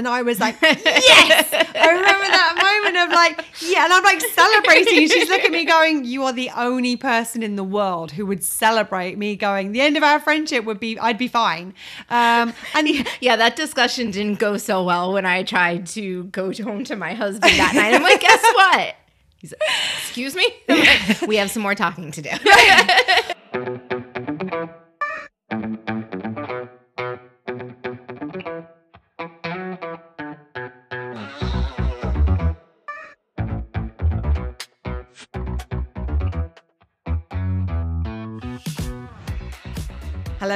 And 0.00 0.08
I 0.08 0.22
was 0.22 0.40
like, 0.40 0.56
yes! 0.62 1.52
I 1.52 1.88
remember 1.90 2.26
that 2.26 2.54
moment 2.56 2.96
of 2.96 3.10
like, 3.14 3.44
yeah. 3.60 3.84
And 3.84 3.92
I'm 3.92 4.02
like 4.02 4.18
celebrating. 4.22 5.06
She's 5.06 5.28
looking 5.28 5.44
at 5.44 5.52
me 5.52 5.66
going, 5.66 6.06
you 6.06 6.24
are 6.24 6.32
the 6.32 6.48
only 6.56 6.96
person 6.96 7.42
in 7.42 7.56
the 7.56 7.62
world 7.62 8.12
who 8.12 8.24
would 8.24 8.42
celebrate 8.42 9.18
me 9.18 9.36
going, 9.36 9.72
the 9.72 9.82
end 9.82 9.98
of 9.98 10.02
our 10.02 10.18
friendship 10.18 10.64
would 10.64 10.80
be, 10.80 10.98
I'd 10.98 11.18
be 11.18 11.28
fine. 11.28 11.74
Um, 12.08 12.54
and 12.72 12.88
yeah, 13.20 13.36
that 13.36 13.56
discussion 13.56 14.10
didn't 14.10 14.38
go 14.38 14.56
so 14.56 14.82
well 14.84 15.12
when 15.12 15.26
I 15.26 15.42
tried 15.42 15.86
to 15.88 16.24
go 16.24 16.50
home 16.50 16.84
to 16.84 16.96
my 16.96 17.12
husband 17.12 17.52
that 17.58 17.74
night. 17.74 17.92
I'm 17.92 18.02
like, 18.02 18.22
guess 18.22 18.42
what? 18.42 18.94
He's 19.36 19.52
like, 19.52 19.60
excuse 19.98 20.34
me? 20.34 20.46
Like, 20.66 21.20
we 21.28 21.36
have 21.36 21.50
some 21.50 21.62
more 21.62 21.74
talking 21.74 22.10
to 22.12 22.22
do. 22.22 22.30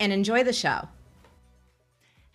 And 0.00 0.12
enjoy 0.12 0.44
the 0.44 0.52
show. 0.52 0.88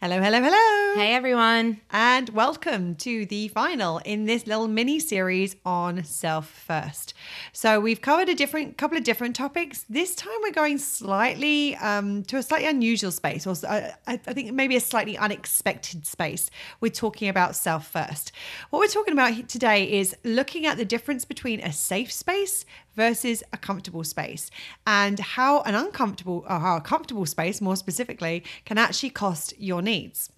Hello, 0.02 0.21
hello, 0.21 0.41
hello. 0.41 0.95
Hey, 0.95 1.13
everyone. 1.13 1.81
And 1.91 2.29
welcome 2.29 2.95
to 2.95 3.25
the 3.25 3.49
final 3.49 3.97
in 3.97 4.23
this 4.23 4.47
little 4.47 4.69
mini 4.69 4.97
series 4.97 5.57
on 5.65 6.05
self 6.05 6.49
first. 6.49 7.13
So, 7.52 7.81
we've 7.81 7.99
covered 7.99 8.30
a 8.30 8.33
different 8.33 8.77
couple 8.77 8.97
of 8.97 9.03
different 9.03 9.35
topics. 9.35 9.83
This 9.89 10.15
time, 10.15 10.37
we're 10.41 10.53
going 10.53 10.77
slightly 10.77 11.75
um, 11.75 12.23
to 12.23 12.37
a 12.37 12.43
slightly 12.43 12.69
unusual 12.69 13.11
space, 13.11 13.45
or 13.45 13.55
uh, 13.67 13.91
I, 14.07 14.13
I 14.13 14.33
think 14.33 14.53
maybe 14.53 14.77
a 14.77 14.80
slightly 14.80 15.17
unexpected 15.17 16.07
space. 16.07 16.49
We're 16.80 16.91
talking 16.91 17.27
about 17.27 17.57
self 17.57 17.85
first. 17.85 18.31
What 18.69 18.80
we're 18.80 18.87
talking 18.87 19.11
about 19.11 19.49
today 19.49 19.99
is 19.99 20.15
looking 20.23 20.65
at 20.65 20.77
the 20.77 20.85
difference 20.85 21.25
between 21.25 21.59
a 21.59 21.73
safe 21.73 22.13
space 22.13 22.63
versus 23.00 23.42
a 23.53 23.58
comfortable 23.58 24.03
space 24.03 24.52
and 24.86 25.19
how 25.19 25.61
an 25.61 25.73
uncomfortable 25.73 26.45
or 26.50 26.59
how 26.59 26.75
a 26.75 26.81
comfortable 26.81 27.25
space 27.25 27.61
more 27.61 27.78
specifically 27.78 28.44
can 28.66 28.78
actually 28.78 29.09
cost 29.09 29.53
your 29.58 29.81
needs. 29.81 30.30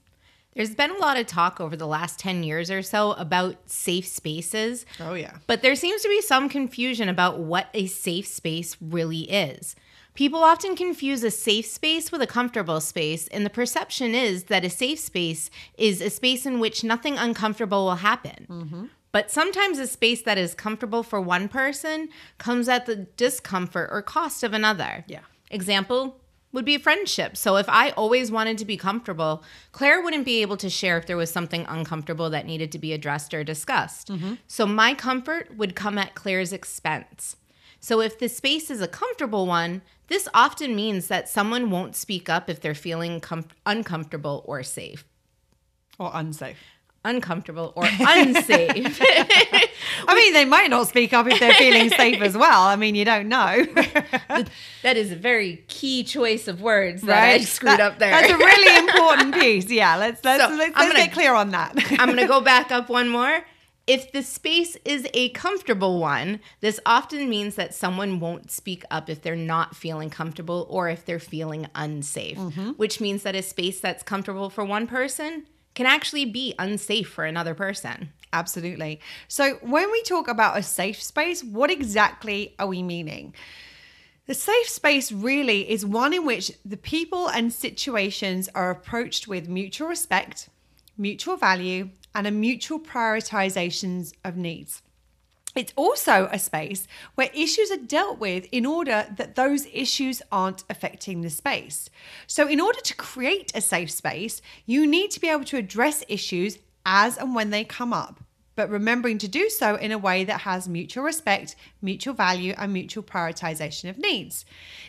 There's 0.54 0.76
been 0.76 0.92
a 0.92 0.98
lot 1.00 1.18
of 1.18 1.26
talk 1.26 1.60
over 1.60 1.76
the 1.76 1.88
last 1.88 2.20
10 2.20 2.44
years 2.44 2.70
or 2.70 2.84
so 2.84 3.14
about 3.14 3.56
safe 3.66 4.06
spaces. 4.06 4.86
Oh, 5.00 5.16
yeah. 5.16 5.38
But 5.48 5.64
there 5.64 5.76
seems 5.76 6.04
to 6.04 6.10
be 6.10 6.22
some 6.22 6.50
confusion 6.50 7.10
about 7.10 7.40
what 7.40 7.68
a 7.74 7.88
safe 7.88 8.28
space 8.28 8.78
really 8.80 9.22
is. 9.32 9.76
People 10.14 10.44
often 10.44 10.76
confuse 10.76 11.24
a 11.24 11.32
safe 11.32 11.66
space 11.66 12.12
with 12.12 12.22
a 12.22 12.28
comfortable 12.28 12.82
space, 12.82 13.28
and 13.30 13.44
the 13.44 13.50
perception 13.50 14.14
is 14.14 14.44
that 14.46 14.64
a 14.66 14.70
safe 14.70 15.00
space 15.00 15.50
is 15.80 16.00
a 16.00 16.12
space 16.12 16.46
in 16.46 16.60
which 16.60 16.84
nothing 16.84 17.18
uncomfortable 17.18 17.86
will 17.86 17.96
happen. 17.96 18.46
Mm-hmm. 18.50 18.86
But 19.12 19.30
sometimes 19.30 19.78
a 19.78 19.88
space 19.88 20.22
that 20.22 20.38
is 20.38 20.54
comfortable 20.54 21.04
for 21.04 21.20
one 21.20 21.50
person 21.50 22.10
comes 22.38 22.70
at 22.70 22.86
the 22.86 22.96
discomfort 22.96 23.90
or 23.92 24.02
cost 24.02 24.44
of 24.44 24.54
another. 24.54 25.04
Yeah. 25.08 25.22
Example 25.50 26.18
would 26.54 26.66
be 26.66 26.78
friendship. 26.78 27.38
So 27.38 27.56
if 27.56 27.68
I 27.70 27.92
always 27.92 28.32
wanted 28.32 28.58
to 28.58 28.66
be 28.66 28.78
comfortable, 28.78 29.44
Claire 29.72 30.02
wouldn't 30.02 30.26
be 30.26 30.42
able 30.42 30.58
to 30.58 30.70
share 30.70 30.98
if 30.98 31.06
there 31.06 31.18
was 31.18 31.32
something 31.32 31.66
uncomfortable 31.68 32.30
that 32.30 32.46
needed 32.46 32.72
to 32.74 32.80
be 32.80 32.94
addressed 32.94 33.34
or 33.34 33.44
discussed. 33.44 34.10
Mm-hmm. 34.10 34.36
So 34.48 34.66
my 34.66 34.94
comfort 34.94 35.56
would 35.56 35.76
come 35.76 35.98
at 35.98 36.16
Claire's 36.16 36.54
expense. 36.54 37.38
So 37.80 38.00
if 38.02 38.20
the 38.20 38.30
space 38.30 38.70
is 38.70 38.82
a 38.82 38.88
comfortable 38.88 39.46
one, 39.46 39.82
this 40.08 40.28
often 40.34 40.76
means 40.76 41.08
that 41.08 41.30
someone 41.30 41.70
won't 41.70 41.96
speak 41.96 42.30
up 42.30 42.50
if 42.50 42.60
they're 42.60 42.76
feeling 42.76 43.22
com- 43.22 43.46
uncomfortable 43.66 44.44
or 44.46 44.62
safe. 44.62 45.06
Or 45.98 46.12
unsafe 46.14 46.58
uncomfortable 47.04 47.74
or 47.76 47.84
unsafe. 48.00 49.02
I 50.08 50.16
mean, 50.16 50.34
they 50.34 50.46
might 50.46 50.70
not 50.70 50.88
speak 50.88 51.14
up 51.14 51.28
if 51.28 51.40
they're 51.40 51.54
feeling 51.54 51.90
safe 51.98 52.22
as 52.22 52.38
well. 52.38 52.64
I 52.64 52.76
mean, 52.76 52.96
you 52.96 53.06
don't 53.06 53.28
know. 53.28 53.66
that 54.84 54.98
is 54.98 55.12
a 55.12 55.16
very 55.16 55.64
key 55.68 56.04
choice 56.04 56.48
of 56.48 56.62
words 56.62 57.02
that 57.04 57.22
right? 57.22 57.42
I 57.42 57.44
screwed 57.44 57.74
that, 57.74 57.80
up 57.80 58.00
there. 58.00 58.12
That's 58.12 58.32
a 58.32 58.38
really 58.38 58.90
important 58.90 59.36
piece. 59.36 59.70
Yeah, 59.70 59.96
let's 59.96 60.24
let's, 60.24 60.44
so 60.44 60.50
let's, 60.50 60.76
let's 60.76 60.88
gonna, 60.88 61.06
get 61.06 61.14
clear 61.14 61.34
on 61.34 61.52
that. 61.52 61.74
I'm 62.00 62.08
going 62.10 62.20
to 62.20 62.28
go 62.28 62.42
back 62.42 62.72
up 62.72 62.90
one 62.90 63.10
more. 63.10 63.46
If 63.88 64.12
the 64.12 64.22
space 64.22 64.78
is 64.86 65.08
a 65.14 65.30
comfortable 65.30 66.00
one, 66.00 66.40
this 66.62 66.80
often 66.86 67.28
means 67.28 67.56
that 67.56 67.74
someone 67.74 68.20
won't 68.20 68.52
speak 68.52 68.84
up 68.92 69.10
if 69.10 69.24
they're 69.24 69.36
not 69.36 69.76
feeling 69.76 70.12
comfortable 70.12 70.68
or 70.70 70.88
if 70.88 71.04
they're 71.04 71.20
feeling 71.20 71.68
unsafe, 71.74 72.38
mm-hmm. 72.38 72.70
which 72.72 73.02
means 73.02 73.24
that 73.24 73.36
a 73.36 73.42
space 73.42 73.82
that's 73.82 74.04
comfortable 74.04 74.52
for 74.52 74.64
one 74.64 74.86
person 74.86 75.48
can 75.74 75.86
actually 75.86 76.26
be 76.26 76.54
unsafe 76.60 77.10
for 77.10 77.26
another 77.26 77.54
person. 77.54 78.12
Absolutely. 78.34 79.00
So, 79.28 79.56
when 79.62 79.92
we 79.92 80.04
talk 80.04 80.28
about 80.28 80.58
a 80.58 80.64
safe 80.64 81.02
space, 81.02 81.44
what 81.44 81.70
exactly 81.70 82.56
are 82.60 82.68
we 82.68 82.82
meaning? 82.82 83.34
The 84.26 84.34
safe 84.34 84.70
space 84.70 85.12
really 85.12 85.70
is 85.70 85.86
one 85.86 86.14
in 86.14 86.26
which 86.26 86.54
the 86.64 86.78
people 86.78 87.28
and 87.28 87.52
situations 87.52 88.48
are 88.56 88.72
approached 88.72 89.28
with 89.28 89.50
mutual 89.50 89.90
respect, 89.90 90.50
mutual 90.98 91.36
value, 91.36 91.90
and 92.16 92.28
a 92.28 92.32
mutual 92.32 92.80
prioritizations 92.80 94.14
of 94.24 94.38
needs. 94.38 94.82
It's 95.56 95.74
also 95.76 96.30
a 96.32 96.40
space 96.40 96.88
where 97.16 97.30
issues 97.34 97.72
are 97.72 97.78
dealt 97.78 98.20
with 98.20 98.48
in 98.52 98.66
order 98.66 99.08
that 99.18 99.36
those 99.36 99.68
issues 99.74 100.22
aren't 100.32 100.64
affecting 100.70 101.22
the 101.22 101.30
space. 101.30 101.90
So, 102.26 102.48
in 102.48 102.62
order 102.62 102.80
to 102.80 102.96
create 102.96 103.52
a 103.54 103.62
safe 103.62 103.92
space, 103.92 104.42
you 104.66 104.88
need 104.88 105.12
to 105.12 105.20
be 105.20 105.30
able 105.30 105.46
to 105.46 105.58
address 105.58 106.04
issues 106.08 106.58
as 106.86 107.18
and 107.18 107.36
when 107.36 107.50
they 107.50 107.64
come 107.64 107.92
up, 107.92 108.24
but 108.56 108.70
remembering 108.70 109.18
to 109.20 109.28
do 109.28 109.50
so 109.50 109.76
in 109.76 109.92
a 109.92 109.98
way 109.98 110.24
that 110.24 110.42
has 110.42 110.70
mutual 110.70 111.04
respect, 111.04 111.56
mutual 111.82 112.14
value, 112.14 112.54
and 112.58 112.72
mutual 112.72 113.04
prioritization 113.04 113.90
of 113.90 113.98
needs. 113.98 114.46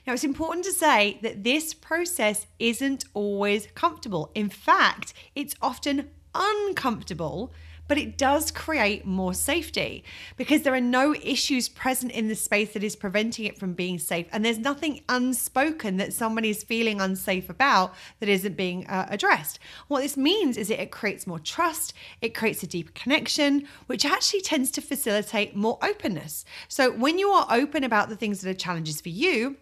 Now, 0.06 0.12
it's 0.12 0.24
important 0.24 0.64
to 0.66 0.72
say 0.72 1.18
that 1.22 1.42
this 1.42 1.74
process 1.74 2.46
isn't 2.58 3.04
always 3.14 3.66
comfortable. 3.74 4.30
In 4.34 4.48
fact, 4.48 5.12
it's 5.34 5.56
often 5.60 6.10
uncomfortable 6.34 7.52
but 7.92 8.00
it 8.00 8.16
does 8.16 8.50
create 8.50 9.04
more 9.04 9.34
safety 9.34 10.02
because 10.38 10.62
there 10.62 10.72
are 10.72 10.80
no 10.80 11.14
issues 11.14 11.68
present 11.68 12.10
in 12.10 12.26
the 12.26 12.34
space 12.34 12.72
that 12.72 12.82
is 12.82 12.96
preventing 12.96 13.44
it 13.44 13.58
from 13.58 13.74
being 13.74 13.98
safe. 13.98 14.26
And 14.32 14.42
there's 14.42 14.58
nothing 14.58 15.02
unspoken 15.10 15.98
that 15.98 16.14
somebody 16.14 16.48
is 16.48 16.62
feeling 16.62 17.02
unsafe 17.02 17.50
about 17.50 17.92
that 18.20 18.30
isn't 18.30 18.56
being 18.56 18.86
uh, 18.86 19.08
addressed. 19.10 19.58
What 19.88 20.00
this 20.00 20.16
means 20.16 20.56
is 20.56 20.68
that 20.68 20.80
it 20.80 20.90
creates 20.90 21.26
more 21.26 21.38
trust, 21.38 21.92
it 22.22 22.34
creates 22.34 22.62
a 22.62 22.66
deeper 22.66 22.92
connection, 22.92 23.68
which 23.88 24.06
actually 24.06 24.40
tends 24.40 24.70
to 24.70 24.80
facilitate 24.80 25.54
more 25.54 25.78
openness. 25.82 26.46
So 26.68 26.92
when 26.92 27.18
you 27.18 27.28
are 27.28 27.46
open 27.50 27.84
about 27.84 28.08
the 28.08 28.16
things 28.16 28.40
that 28.40 28.48
are 28.48 28.54
challenges 28.54 29.02
for 29.02 29.10
you, 29.10 29.58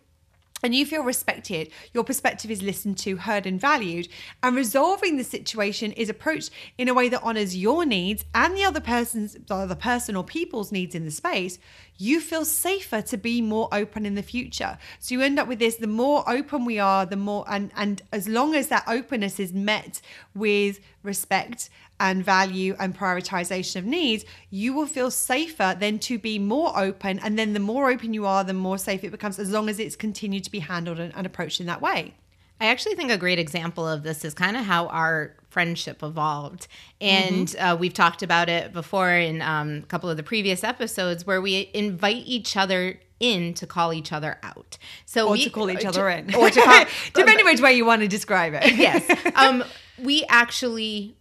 and 0.63 0.75
you 0.75 0.85
feel 0.87 1.03
respected, 1.03 1.71
your 1.93 2.05
perspective 2.05 2.51
is 2.51 2.63
listened 2.63 2.99
to, 2.99 3.17
heard, 3.17 3.47
and 3.47 3.61
valued, 3.61 4.09
and 4.43 4.57
resolving 4.57 5.17
the 5.17 5.25
situation 5.25 5.93
is 5.93 6.09
approached 6.09 6.51
in 6.79 6.89
a 6.89 6.95
way 6.95 7.09
that 7.09 7.23
honors 7.23 7.57
your 7.57 7.85
needs 7.85 8.25
and 8.35 8.57
the 8.57 8.65
other 8.65 8.81
person's, 8.81 9.35
the 9.35 9.55
other 9.55 9.75
person 9.75 10.17
or 10.17 10.25
people's 10.25 10.73
needs 10.73 10.95
in 10.95 11.05
the 11.05 11.11
space, 11.11 11.59
you 11.97 12.21
feel 12.21 12.45
safer 12.45 13.03
to 13.03 13.17
be 13.17 13.43
more 13.43 13.69
open 13.73 14.07
in 14.07 14.15
the 14.15 14.23
future. 14.23 14.79
So 14.99 15.15
you 15.15 15.21
end 15.21 15.39
up 15.39 15.49
with 15.49 15.59
this: 15.59 15.77
the 15.77 15.87
more 15.87 16.25
open 16.29 16.65
we 16.65 16.79
are, 16.79 17.05
the 17.05 17.17
more, 17.17 17.45
and 17.49 17.71
and 17.77 18.01
as 18.13 18.27
long 18.27 18.55
as 18.55 18.69
that 18.69 18.85
openness 18.87 19.39
is 19.39 19.53
met 19.53 20.01
with 20.35 20.81
respect 21.03 21.69
and 22.01 22.25
value 22.25 22.75
and 22.81 22.97
prioritization 22.97 23.77
of 23.77 23.85
needs, 23.85 24.25
you 24.49 24.73
will 24.73 24.87
feel 24.87 25.11
safer 25.11 25.77
than 25.79 25.99
to 26.01 26.19
be 26.19 26.39
more 26.39 26.77
open. 26.77 27.21
And 27.21 27.39
then 27.39 27.53
the 27.53 27.61
more 27.61 27.91
open 27.91 28.15
you 28.15 28.27
are, 28.27 28.43
the 28.43 28.55
more 28.55 28.79
safe 28.79 29.05
it 29.05 29.11
becomes, 29.11 29.39
as 29.39 29.51
long 29.51 29.69
as 29.69 29.79
it's 29.79 29.95
continued 29.95 30.43
to 30.45 30.51
be 30.51 30.61
handled 30.61 30.99
and, 30.99 31.15
and 31.15 31.27
approached 31.27 31.61
in 31.61 31.67
that 31.67 31.81
way. 31.81 32.15
I 32.61 32.67
actually 32.67 32.95
think 32.95 33.11
a 33.11 33.17
great 33.17 33.39
example 33.39 33.87
of 33.87 34.03
this 34.03 34.25
is 34.25 34.35
kind 34.35 34.57
of 34.57 34.65
how 34.65 34.89
our 34.89 35.35
friendship 35.49 36.03
evolved. 36.03 36.69
And 37.01 37.49
mm-hmm. 37.49 37.65
uh, 37.65 37.77
we've 37.77 37.95
talked 37.95 38.23
about 38.23 38.49
it 38.49 38.73
before 38.73 39.13
in 39.13 39.41
um, 39.43 39.79
a 39.79 39.87
couple 39.87 40.11
of 40.11 40.17
the 40.17 40.23
previous 40.23 40.65
episodes 40.65 41.27
where 41.27 41.41
we 41.41 41.71
invite 41.73 42.23
each 42.27 42.57
other 42.57 43.01
in 43.19 43.55
to 43.55 43.67
call 43.67 43.93
each 43.93 44.13
other 44.13 44.39
out. 44.43 44.79
So 45.05 45.29
or 45.29 45.33
we, 45.33 45.45
to 45.45 45.51
call 45.51 45.71
each 45.71 45.85
other 45.85 46.11
to, 46.11 46.19
in, 46.19 46.35
or 46.35 46.51
to 46.51 46.61
call, 46.61 46.85
depending 47.15 47.45
which 47.45 47.61
way 47.61 47.75
you 47.75 47.85
want 47.85 48.03
to 48.03 48.09
describe 48.09 48.55
it. 48.55 48.75
yes, 48.77 49.33
um, 49.37 49.65
we 49.99 50.25
actually 50.29 51.17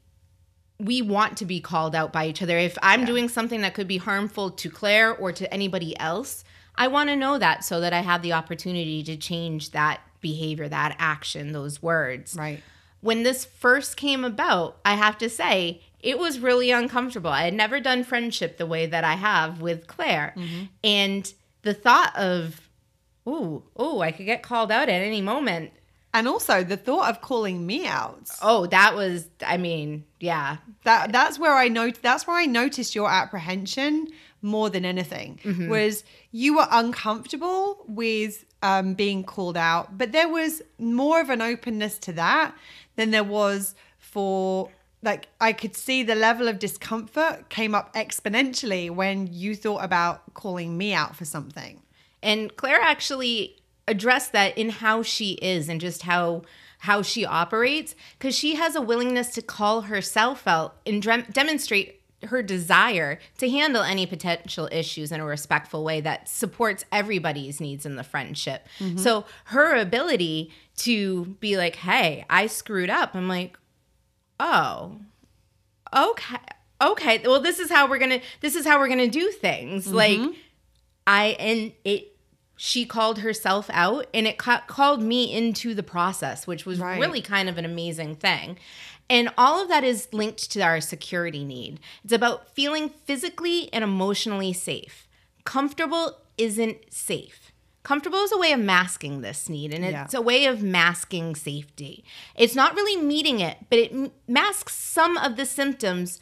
we 0.79 1.01
want 1.01 1.37
to 1.37 1.45
be 1.45 1.59
called 1.59 1.93
out 1.93 2.13
by 2.13 2.27
each 2.27 2.41
other. 2.41 2.57
If 2.57 2.77
I'm 2.81 3.03
doing 3.03 3.27
something 3.27 3.61
that 3.61 3.73
could 3.73 3.87
be 3.87 3.97
harmful 3.97 4.49
to 4.51 4.69
Claire 4.69 5.13
or 5.13 5.33
to 5.33 5.53
anybody 5.53 5.97
else, 5.99 6.45
I 6.75 6.87
want 6.87 7.09
to 7.09 7.17
know 7.17 7.37
that 7.37 7.65
so 7.65 7.81
that 7.81 7.91
I 7.91 7.99
have 7.99 8.21
the 8.21 8.33
opportunity 8.33 9.03
to 9.03 9.17
change 9.17 9.71
that 9.71 9.99
behavior, 10.21 10.69
that 10.69 10.95
action, 10.97 11.51
those 11.51 11.81
words. 11.83 12.35
Right. 12.37 12.63
When 13.01 13.23
this 13.23 13.43
first 13.43 13.97
came 13.97 14.23
about, 14.23 14.77
I 14.85 14.95
have 14.95 15.17
to 15.19 15.29
say, 15.29 15.81
it 15.99 16.17
was 16.17 16.39
really 16.39 16.71
uncomfortable. 16.71 17.29
I 17.29 17.43
had 17.43 17.53
never 17.53 17.81
done 17.81 18.05
friendship 18.05 18.57
the 18.57 18.65
way 18.65 18.85
that 18.85 19.03
I 19.03 19.13
have 19.13 19.61
with 19.61 19.87
Claire. 19.87 20.33
Mm-hmm. 20.37 20.63
And 20.83 21.33
the 21.63 21.73
thought 21.73 22.15
of, 22.15 22.69
oh, 23.25 23.63
oh, 23.75 23.99
I 23.99 24.11
could 24.11 24.25
get 24.25 24.43
called 24.43 24.71
out 24.71 24.87
at 24.87 25.01
any 25.01 25.21
moment. 25.21 25.71
And 26.13 26.27
also 26.27 26.63
the 26.63 26.77
thought 26.77 27.09
of 27.09 27.21
calling 27.21 27.65
me 27.65 27.85
out. 27.85 28.29
Oh, 28.41 28.65
that 28.67 28.95
was, 28.95 29.27
I 29.45 29.57
mean, 29.57 30.05
yeah. 30.19 30.57
That 30.83 31.11
that's 31.11 31.37
where 31.37 31.53
I 31.53 31.67
know 31.67 31.91
that's 31.91 32.25
where 32.25 32.35
I 32.35 32.45
noticed 32.45 32.95
your 32.95 33.09
apprehension 33.09 34.07
more 34.41 34.69
than 34.69 34.85
anything. 34.85 35.39
Was 35.69 36.03
you 36.31 36.55
were 36.55 36.67
uncomfortable 36.71 37.83
with 37.87 38.45
um, 38.63 38.93
being 38.93 39.23
called 39.23 39.57
out, 39.57 39.97
but 39.97 40.11
there 40.11 40.29
was 40.29 40.61
more 40.79 41.21
of 41.21 41.29
an 41.29 41.41
openness 41.41 41.99
to 41.99 42.13
that 42.13 42.55
than 42.95 43.11
there 43.11 43.23
was 43.23 43.75
for 43.97 44.71
like 45.01 45.27
I 45.39 45.53
could 45.53 45.75
see 45.75 46.03
the 46.03 46.15
level 46.15 46.47
of 46.47 46.59
discomfort 46.59 47.49
came 47.49 47.75
up 47.75 47.93
exponentially 47.93 48.89
when 48.89 49.27
you 49.31 49.55
thought 49.55 49.83
about 49.83 50.33
calling 50.33 50.77
me 50.77 50.93
out 50.93 51.15
for 51.15 51.25
something. 51.25 51.81
And 52.21 52.55
Claire 52.57 52.81
actually 52.81 53.58
addressed 53.89 54.31
that 54.31 54.57
in 54.57 54.69
how 54.69 55.03
she 55.03 55.33
is 55.33 55.67
and 55.67 55.81
just 55.81 56.03
how 56.03 56.43
how 56.83 57.01
she 57.01 57.25
operates 57.25 57.93
because 58.17 58.33
she 58.33 58.55
has 58.55 58.73
a 58.73 58.81
willingness 58.81 59.33
to 59.33 59.41
call 59.41 59.81
herself 59.81 60.47
out 60.47 60.77
and 60.85 61.03
demonstrate 61.33 62.01
her 62.23 62.41
desire 62.41 63.19
to 63.37 63.49
handle 63.49 63.83
any 63.83 64.05
potential 64.05 64.69
issues 64.71 65.11
in 65.11 65.19
a 65.19 65.25
respectful 65.25 65.83
way 65.83 65.99
that 65.99 66.29
supports 66.29 66.85
everybody's 66.89 67.59
needs 67.59 67.85
in 67.85 67.97
the 67.97 68.03
friendship. 68.03 68.65
Mm-hmm. 68.79 68.97
So 68.97 69.25
her 69.45 69.75
ability 69.75 70.51
to 70.77 71.25
be 71.41 71.57
like, 71.57 71.75
"Hey, 71.75 72.25
I 72.29 72.47
screwed 72.47 72.89
up." 72.89 73.13
I'm 73.13 73.27
like, 73.27 73.57
"Oh, 74.39 74.99
okay 75.95 76.37
okay 76.81 77.19
well 77.25 77.41
this 77.41 77.59
is 77.59 77.69
how 77.69 77.89
we're 77.89 77.97
gonna 77.97 78.21
this 78.41 78.55
is 78.55 78.65
how 78.65 78.79
we're 78.79 78.87
gonna 78.87 79.07
do 79.07 79.29
things 79.31 79.85
mm-hmm. 79.87 79.95
like 79.95 80.35
i 81.07 81.27
and 81.39 81.71
it 81.83 82.15
she 82.61 82.85
called 82.85 83.19
herself 83.19 83.69
out 83.71 84.05
and 84.13 84.27
it 84.27 84.37
ca- 84.37 84.63
called 84.67 85.01
me 85.01 85.33
into 85.33 85.73
the 85.73 85.81
process 85.81 86.45
which 86.45 86.65
was 86.65 86.77
Right. 86.77 86.99
really 86.99 87.21
kind 87.21 87.47
of 87.47 87.57
an 87.57 87.63
amazing 87.63 88.15
thing 88.17 88.57
and 89.09 89.29
all 89.37 89.61
of 89.61 89.69
that 89.69 89.85
is 89.85 90.09
linked 90.11 90.51
to 90.51 90.59
our 90.61 90.81
security 90.81 91.45
need 91.45 91.79
it's 92.03 92.11
about 92.11 92.53
feeling 92.53 92.89
physically 92.89 93.69
and 93.73 93.81
emotionally 93.83 94.51
safe 94.51 95.07
comfortable 95.45 96.17
isn't 96.37 96.77
safe 96.93 97.45
Comfortable 97.81 98.19
is 98.19 98.31
a 98.33 98.37
way 98.37 98.51
of 98.51 98.59
masking 98.59 99.21
this 99.21 99.47
need, 99.47 99.73
and 99.73 99.85
it's 99.85 100.13
Yeah. 100.13 100.19
a 100.19 100.21
way 100.21 100.45
of 100.45 100.61
masking 100.61 101.33
safety. 101.33 102.03
It's 102.35 102.53
not 102.53 102.75
really 102.75 103.01
meeting 103.01 103.39
it, 103.39 103.57
but 103.69 103.79
it 103.79 103.91
m- 103.93 104.11
masks 104.27 104.75
some 104.75 105.15
of 105.17 105.37
the 105.37 105.45
symptoms 105.45 106.19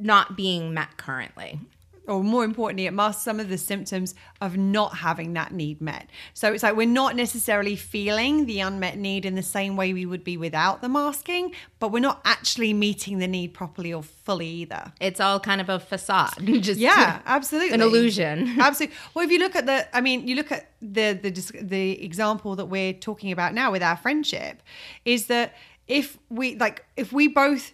not 0.00 0.36
being 0.36 0.74
met 0.74 0.96
currently. 0.96 1.60
Or 2.06 2.22
more 2.22 2.44
importantly, 2.44 2.86
it 2.86 2.92
masks 2.92 3.22
some 3.22 3.40
of 3.40 3.48
the 3.48 3.58
symptoms 3.58 4.14
of 4.40 4.56
not 4.56 4.98
having 4.98 5.32
that 5.34 5.52
need 5.52 5.80
met. 5.80 6.08
So 6.34 6.52
it's 6.52 6.62
like 6.62 6.76
we're 6.76 6.86
not 6.86 7.16
necessarily 7.16 7.76
feeling 7.76 8.46
the 8.46 8.60
unmet 8.60 8.96
need 8.98 9.24
in 9.24 9.34
the 9.34 9.42
same 9.42 9.76
way 9.76 9.92
we 9.92 10.06
would 10.06 10.24
be 10.24 10.36
without 10.36 10.82
the 10.82 10.88
masking, 10.88 11.52
but 11.78 11.92
we're 11.92 12.00
not 12.00 12.20
actually 12.24 12.72
meeting 12.72 13.18
the 13.18 13.28
need 13.28 13.54
properly 13.54 13.92
or 13.92 14.02
fully 14.02 14.46
either. 14.48 14.92
It's 15.00 15.20
all 15.20 15.40
kind 15.40 15.60
of 15.60 15.68
a 15.68 15.78
facade, 15.80 16.34
just 16.60 16.80
Yeah, 16.80 17.20
absolutely. 17.26 17.74
an 17.74 17.80
illusion. 17.82 18.54
Absolutely. 18.60 18.96
Well, 19.14 19.24
if 19.24 19.30
you 19.30 19.38
look 19.38 19.54
at 19.56 19.66
the, 19.66 19.86
I 19.96 20.00
mean, 20.00 20.26
you 20.26 20.34
look 20.34 20.50
at 20.52 20.70
the 20.80 21.12
the 21.20 21.30
the 21.62 22.04
example 22.04 22.56
that 22.56 22.66
we're 22.66 22.92
talking 22.92 23.32
about 23.32 23.54
now 23.54 23.72
with 23.72 23.82
our 23.82 23.96
friendship, 23.96 24.62
is 25.04 25.26
that 25.26 25.54
if 25.86 26.18
we 26.28 26.56
like, 26.56 26.84
if 26.96 27.12
we 27.12 27.28
both, 27.28 27.72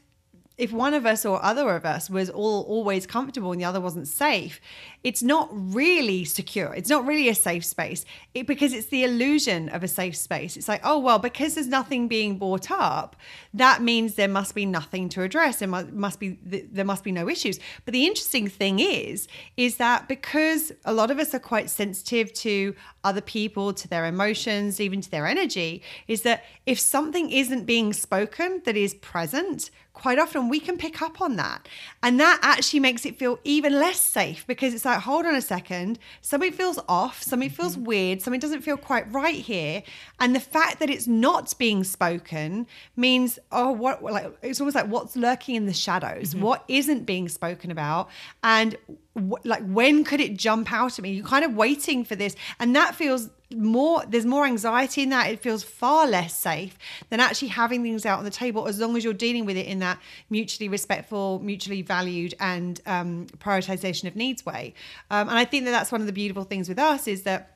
if 0.58 0.72
one 0.72 0.94
of 0.94 1.06
us 1.06 1.24
or 1.24 1.42
other 1.44 1.70
of 1.70 1.84
us 1.84 2.10
was 2.10 2.28
all 2.30 2.62
always 2.68 3.06
comfortable 3.06 3.52
and 3.52 3.60
the 3.60 3.64
other 3.64 3.80
wasn't 3.80 4.06
safe, 4.08 4.60
it's 5.02 5.22
not 5.22 5.48
really 5.52 6.24
secure. 6.24 6.72
It's 6.74 6.90
not 6.90 7.06
really 7.06 7.28
a 7.28 7.34
safe 7.34 7.64
space 7.64 8.04
it, 8.34 8.46
because 8.46 8.72
it's 8.72 8.88
the 8.88 9.04
illusion 9.04 9.68
of 9.70 9.82
a 9.82 9.88
safe 9.88 10.16
space. 10.16 10.56
It's 10.56 10.68
like, 10.68 10.80
oh 10.84 10.98
well, 10.98 11.18
because 11.18 11.54
there's 11.54 11.66
nothing 11.66 12.06
being 12.06 12.38
brought 12.38 12.70
up, 12.70 13.16
that 13.54 13.82
means 13.82 14.14
there 14.14 14.28
must 14.28 14.54
be 14.54 14.66
nothing 14.66 15.08
to 15.10 15.22
address. 15.22 15.58
There 15.58 15.68
must, 15.68 15.92
must 15.92 16.20
be 16.20 16.38
there 16.42 16.84
must 16.84 17.04
be 17.04 17.12
no 17.12 17.28
issues. 17.28 17.58
But 17.84 17.92
the 17.92 18.06
interesting 18.06 18.48
thing 18.48 18.78
is, 18.78 19.28
is 19.56 19.76
that 19.76 20.08
because 20.08 20.72
a 20.84 20.92
lot 20.92 21.10
of 21.10 21.18
us 21.18 21.34
are 21.34 21.40
quite 21.40 21.70
sensitive 21.70 22.32
to 22.34 22.74
other 23.04 23.20
people, 23.20 23.72
to 23.72 23.88
their 23.88 24.04
emotions, 24.06 24.80
even 24.80 25.00
to 25.00 25.10
their 25.10 25.26
energy, 25.26 25.82
is 26.06 26.22
that 26.22 26.44
if 26.66 26.78
something 26.78 27.30
isn't 27.30 27.64
being 27.64 27.92
spoken 27.92 28.62
that 28.64 28.76
is 28.76 28.94
present, 28.94 29.70
quite 29.94 30.18
often 30.18 30.48
we 30.48 30.58
can 30.58 30.78
pick 30.78 31.02
up 31.02 31.20
on 31.20 31.36
that. 31.36 31.68
And 32.02 32.18
that 32.18 32.38
actually 32.42 32.80
makes 32.80 33.04
it 33.04 33.16
feel 33.16 33.38
even 33.44 33.72
less 33.72 34.00
safe 34.00 34.46
because 34.46 34.74
it's 34.74 34.84
like, 34.84 35.00
hold 35.00 35.26
on 35.26 35.34
a 35.34 35.40
second, 35.40 35.98
something 36.20 36.52
feels 36.52 36.78
off, 36.88 37.22
something 37.22 37.50
feels 37.50 37.76
mm-hmm. 37.76 37.84
weird, 37.84 38.22
something 38.22 38.40
doesn't 38.40 38.62
feel 38.62 38.76
quite 38.76 39.10
right 39.12 39.34
here. 39.34 39.82
And 40.18 40.34
the 40.34 40.40
fact 40.40 40.78
that 40.80 40.90
it's 40.90 41.06
not 41.06 41.52
being 41.58 41.84
spoken 41.84 42.66
means, 42.96 43.38
oh, 43.50 43.70
what, 43.70 44.02
like, 44.02 44.32
it's 44.42 44.60
almost 44.60 44.76
like 44.76 44.86
what's 44.86 45.16
lurking 45.16 45.54
in 45.54 45.66
the 45.66 45.72
shadows, 45.72 46.34
mm-hmm. 46.34 46.42
what 46.42 46.64
isn't 46.68 47.04
being 47.04 47.28
spoken 47.28 47.70
about. 47.70 48.08
And 48.42 48.76
like, 49.14 49.64
when 49.66 50.04
could 50.04 50.20
it 50.20 50.36
jump 50.36 50.72
out 50.72 50.98
at 50.98 51.02
me? 51.02 51.12
You're 51.12 51.26
kind 51.26 51.44
of 51.44 51.54
waiting 51.54 52.04
for 52.04 52.16
this. 52.16 52.34
And 52.58 52.74
that 52.76 52.94
feels 52.94 53.30
more 53.54 54.02
there's 54.08 54.26
more 54.26 54.46
anxiety 54.46 55.02
in 55.02 55.10
that 55.10 55.30
it 55.30 55.40
feels 55.40 55.62
far 55.62 56.06
less 56.06 56.34
safe 56.34 56.78
than 57.10 57.20
actually 57.20 57.48
having 57.48 57.82
things 57.82 58.06
out 58.06 58.18
on 58.18 58.24
the 58.24 58.30
table 58.30 58.66
as 58.66 58.78
long 58.78 58.96
as 58.96 59.04
you're 59.04 59.12
dealing 59.12 59.44
with 59.44 59.56
it 59.56 59.66
in 59.66 59.78
that 59.78 59.98
mutually 60.30 60.68
respectful 60.68 61.38
mutually 61.40 61.82
valued 61.82 62.34
and 62.40 62.80
um, 62.86 63.26
prioritization 63.38 64.04
of 64.04 64.16
needs 64.16 64.44
way 64.46 64.72
um, 65.10 65.28
and 65.28 65.38
i 65.38 65.44
think 65.44 65.64
that 65.64 65.70
that's 65.70 65.92
one 65.92 66.00
of 66.00 66.06
the 66.06 66.12
beautiful 66.12 66.44
things 66.44 66.68
with 66.68 66.78
us 66.78 67.06
is 67.06 67.22
that 67.22 67.51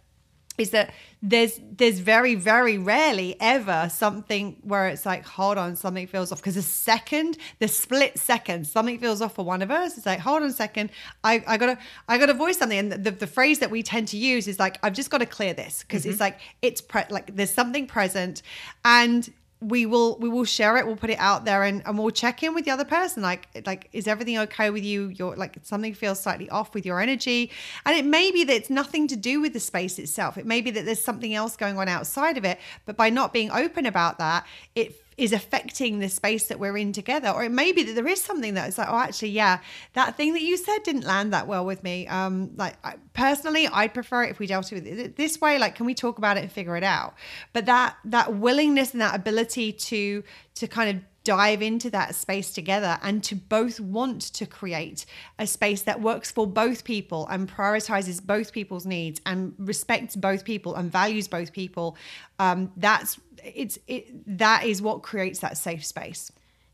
is 0.58 0.70
that 0.70 0.92
there's 1.22 1.60
there's 1.72 1.98
very 1.98 2.34
very 2.34 2.78
rarely 2.78 3.36
ever 3.40 3.88
something 3.92 4.56
where 4.62 4.88
it's 4.88 5.06
like 5.06 5.24
hold 5.24 5.58
on 5.58 5.76
something 5.76 6.06
feels 6.06 6.32
off. 6.32 6.38
Because 6.38 6.54
the 6.54 6.62
second 6.62 7.38
the 7.58 7.68
split 7.68 8.18
second 8.18 8.66
something 8.66 8.98
feels 8.98 9.20
off 9.20 9.34
for 9.34 9.44
one 9.44 9.62
of 9.62 9.70
us 9.70 9.96
it's 9.96 10.06
like 10.06 10.20
hold 10.20 10.42
on 10.42 10.48
a 10.48 10.52
second 10.52 10.90
i 11.24 11.42
i 11.46 11.56
gotta 11.56 11.78
i 12.08 12.18
gotta 12.18 12.34
voice 12.34 12.58
something. 12.58 12.78
And 12.78 12.92
the, 12.92 13.10
the 13.10 13.26
phrase 13.26 13.58
that 13.60 13.70
we 13.70 13.82
tend 13.82 14.08
to 14.08 14.16
use 14.16 14.48
is 14.48 14.58
like 14.58 14.78
i've 14.82 14.94
just 14.94 15.10
got 15.10 15.18
to 15.18 15.26
clear 15.26 15.54
this. 15.54 15.82
Because 15.82 16.06
it's 16.06 16.14
mm-hmm. 16.14 16.22
like 16.22 16.40
it's 16.62 16.80
pre- 16.80 17.04
like 17.10 17.34
there's 17.34 17.52
something 17.52 17.86
present. 17.86 18.42
And 18.84 19.28
we 19.60 19.86
will 19.86 20.18
we 20.18 20.28
will 20.28 20.44
share 20.44 20.76
it 20.76 20.86
we'll 20.86 20.96
put 20.96 21.08
it 21.08 21.18
out 21.18 21.46
there 21.46 21.62
and, 21.62 21.82
and 21.86 21.98
we'll 21.98 22.10
check 22.10 22.42
in 22.42 22.54
with 22.54 22.64
the 22.66 22.70
other 22.70 22.84
person. 22.84 23.22
Like 23.22 23.48
like 23.64 23.88
is 23.92 24.06
everything 24.06 24.38
okay 24.38 24.70
with 24.70 24.84
you? 24.84 25.08
You're 25.08 25.34
like 25.36 25.58
something 25.62 25.94
feels 25.94 26.20
slightly 26.20 26.48
off 26.50 26.74
with 26.74 26.84
your 26.84 27.00
energy. 27.00 27.50
And 27.84 27.96
it 27.96 28.04
may 28.04 28.30
be 28.30 28.44
that 28.44 28.54
it's 28.54 28.70
nothing 28.70 29.08
to 29.08 29.16
do 29.16 29.40
with 29.40 29.54
the 29.54 29.60
space 29.60 29.98
itself. 29.98 30.36
It 30.36 30.46
may 30.46 30.60
be 30.60 30.70
that 30.72 30.84
there's 30.84 31.00
something 31.00 31.34
else 31.34 31.56
going 31.56 31.78
on 31.78 31.88
outside 31.88 32.36
of 32.36 32.44
it. 32.44 32.58
But 32.84 32.96
by 32.96 33.08
not 33.08 33.32
being 33.32 33.50
open 33.50 33.86
about 33.86 34.18
that 34.18 34.46
it 34.74 35.00
is 35.16 35.32
affecting 35.32 35.98
the 35.98 36.08
space 36.08 36.46
that 36.48 36.58
we're 36.58 36.76
in 36.76 36.92
together 36.92 37.30
or 37.30 37.42
it 37.44 37.50
may 37.50 37.72
be 37.72 37.82
that 37.82 37.94
there 37.94 38.06
is 38.06 38.20
something 38.20 38.54
that 38.54 38.68
is 38.68 38.76
like 38.76 38.88
oh 38.90 38.98
actually 38.98 39.30
yeah 39.30 39.58
that 39.94 40.16
thing 40.16 40.34
that 40.34 40.42
you 40.42 40.56
said 40.56 40.78
didn't 40.82 41.04
land 41.04 41.32
that 41.32 41.46
well 41.46 41.64
with 41.64 41.82
me. 41.82 42.06
Um 42.08 42.50
like 42.56 42.74
I, 42.84 42.96
personally 43.14 43.66
i'd 43.66 43.94
prefer 43.94 44.24
it 44.24 44.30
if 44.30 44.38
we 44.38 44.46
dealt 44.46 44.70
with 44.70 44.86
it 44.86 45.16
this 45.16 45.40
way 45.40 45.58
like 45.58 45.74
can 45.74 45.86
we 45.86 45.94
talk 45.94 46.18
about 46.18 46.36
it 46.36 46.40
and 46.42 46.52
figure 46.52 46.76
it 46.76 46.84
out? 46.84 47.14
But 47.52 47.66
that 47.66 47.96
that 48.04 48.34
willingness 48.34 48.92
and 48.92 49.00
that 49.00 49.14
ability 49.14 49.72
to 49.72 50.22
to 50.56 50.66
kind 50.66 50.96
of 50.96 51.02
dive 51.26 51.60
into 51.60 51.90
that 51.90 52.14
space 52.14 52.52
together 52.52 52.98
and 53.02 53.24
to 53.24 53.34
both 53.34 53.80
want 53.80 54.22
to 54.22 54.46
create 54.46 55.04
a 55.40 55.46
space 55.46 55.82
that 55.82 56.00
works 56.00 56.30
for 56.30 56.46
both 56.46 56.84
people 56.84 57.26
and 57.28 57.50
prioritizes 57.50 58.24
both 58.24 58.52
people's 58.52 58.86
needs 58.86 59.20
and 59.26 59.52
respects 59.58 60.14
both 60.14 60.44
people 60.44 60.76
and 60.76 60.92
values 60.92 61.26
both 61.26 61.52
people 61.52 61.96
um, 62.38 62.70
that's 62.76 63.18
it's 63.42 63.76
it 63.88 64.04
that 64.38 64.64
is 64.64 64.80
what 64.80 65.02
creates 65.02 65.40
that 65.40 65.58
safe 65.58 65.84
space 65.84 66.30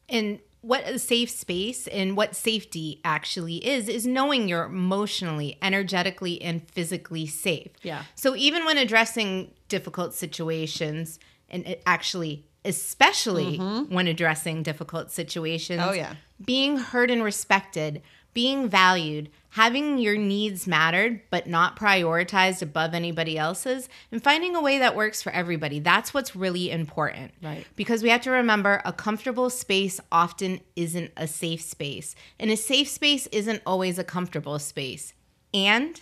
And 0.08 0.40
what 0.60 0.86
a 0.86 0.98
safe 0.98 1.30
space 1.30 1.88
and 1.88 2.16
what 2.16 2.36
safety 2.36 3.00
actually 3.04 3.56
is, 3.66 3.88
is 3.88 4.06
knowing 4.06 4.48
you're 4.48 4.64
emotionally, 4.64 5.58
energetically, 5.60 6.40
and 6.40 6.68
physically 6.70 7.26
safe. 7.26 7.72
Yeah. 7.82 8.04
So 8.14 8.36
even 8.36 8.64
when 8.64 8.78
addressing 8.78 9.52
difficult 9.68 10.14
situations 10.14 11.18
and 11.48 11.66
it 11.66 11.82
actually 11.84 12.46
especially 12.64 13.58
when 13.58 14.06
addressing 14.06 14.62
difficult 14.62 15.10
situations. 15.10 15.80
Mm-hmm. 15.80 15.90
Oh, 15.90 15.92
yeah. 15.92 16.14
Being 16.44 16.78
heard 16.78 17.10
and 17.10 17.22
respected, 17.22 18.02
being 18.34 18.68
valued, 18.68 19.30
having 19.50 19.98
your 19.98 20.16
needs 20.16 20.66
mattered 20.66 21.20
but 21.28 21.46
not 21.46 21.76
prioritized 21.76 22.62
above 22.62 22.94
anybody 22.94 23.36
else's, 23.36 23.88
and 24.10 24.22
finding 24.22 24.56
a 24.56 24.62
way 24.62 24.78
that 24.78 24.96
works 24.96 25.22
for 25.22 25.30
everybody. 25.32 25.78
That's 25.78 26.14
what's 26.14 26.34
really 26.34 26.70
important. 26.70 27.32
Right. 27.42 27.66
Because 27.76 28.02
we 28.02 28.08
have 28.08 28.22
to 28.22 28.30
remember 28.30 28.80
a 28.84 28.92
comfortable 28.92 29.50
space 29.50 30.00
often 30.10 30.60
isn't 30.74 31.10
a 31.16 31.26
safe 31.26 31.60
space, 31.60 32.14
and 32.40 32.50
a 32.50 32.56
safe 32.56 32.88
space 32.88 33.26
isn't 33.26 33.62
always 33.66 33.98
a 33.98 34.04
comfortable 34.04 34.58
space. 34.58 35.12
And 35.52 36.00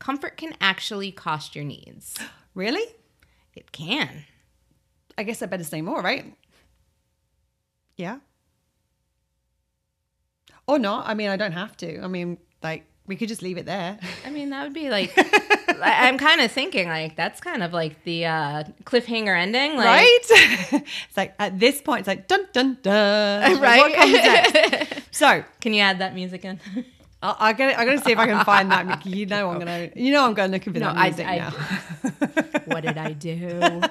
comfort 0.00 0.36
can 0.36 0.56
actually 0.60 1.12
cost 1.12 1.54
your 1.54 1.64
needs. 1.64 2.18
Really? 2.54 2.96
It 3.54 3.70
can. 3.70 4.24
I 5.20 5.22
guess 5.22 5.42
I 5.42 5.46
better 5.46 5.64
say 5.64 5.82
more, 5.82 6.00
right? 6.00 6.24
Yeah. 7.96 8.18
Or 10.66 10.78
not. 10.78 11.06
I 11.06 11.14
mean, 11.14 11.28
I 11.28 11.36
don't 11.36 11.52
have 11.52 11.76
to. 11.78 12.00
I 12.02 12.08
mean, 12.08 12.38
like, 12.62 12.86
we 13.06 13.16
could 13.16 13.28
just 13.28 13.42
leave 13.42 13.58
it 13.58 13.66
there. 13.66 13.98
I 14.24 14.30
mean, 14.30 14.50
that 14.50 14.62
would 14.64 14.72
be 14.72 14.88
like. 14.88 15.12
I- 15.82 16.08
I'm 16.08 16.18
kind 16.18 16.40
of 16.42 16.50
thinking 16.52 16.88
like 16.88 17.16
that's 17.16 17.40
kind 17.40 17.62
of 17.62 17.72
like 17.72 18.04
the 18.04 18.26
uh, 18.26 18.64
cliffhanger 18.84 19.34
ending, 19.38 19.76
like, 19.76 19.86
right? 19.86 20.18
it's 21.08 21.16
like 21.16 21.34
at 21.38 21.58
this 21.58 21.80
point, 21.80 22.00
it's 22.00 22.08
like 22.08 22.28
dun 22.28 22.46
dun 22.52 22.78
dun. 22.82 23.60
Right. 23.60 23.78
What 23.80 23.94
comes 23.94 24.12
next? 24.12 25.14
So 25.16 25.42
Can 25.60 25.72
you 25.74 25.80
add 25.80 25.98
that 26.00 26.14
music 26.14 26.44
in? 26.44 26.60
I, 27.22 27.36
I 27.38 27.52
gotta, 27.52 27.78
I 27.78 27.84
gotta 27.84 27.98
see 28.00 28.12
if 28.12 28.18
I 28.18 28.26
can 28.26 28.44
find 28.44 28.70
that. 28.70 28.86
Mickey. 28.86 29.10
You 29.10 29.26
know, 29.26 29.50
I'm 29.50 29.58
gonna, 29.58 29.90
you 29.96 30.12
know, 30.12 30.24
I'm 30.26 30.34
going 30.34 30.50
looking 30.50 30.72
for 30.72 30.78
No, 30.80 30.86
that 30.86 30.96
I- 30.96 31.08
music 31.08 31.26
I- 31.26 31.36
now. 31.38 31.50
what 32.66 32.82
did 32.82 32.98
I 32.98 33.12
do? 33.12 33.82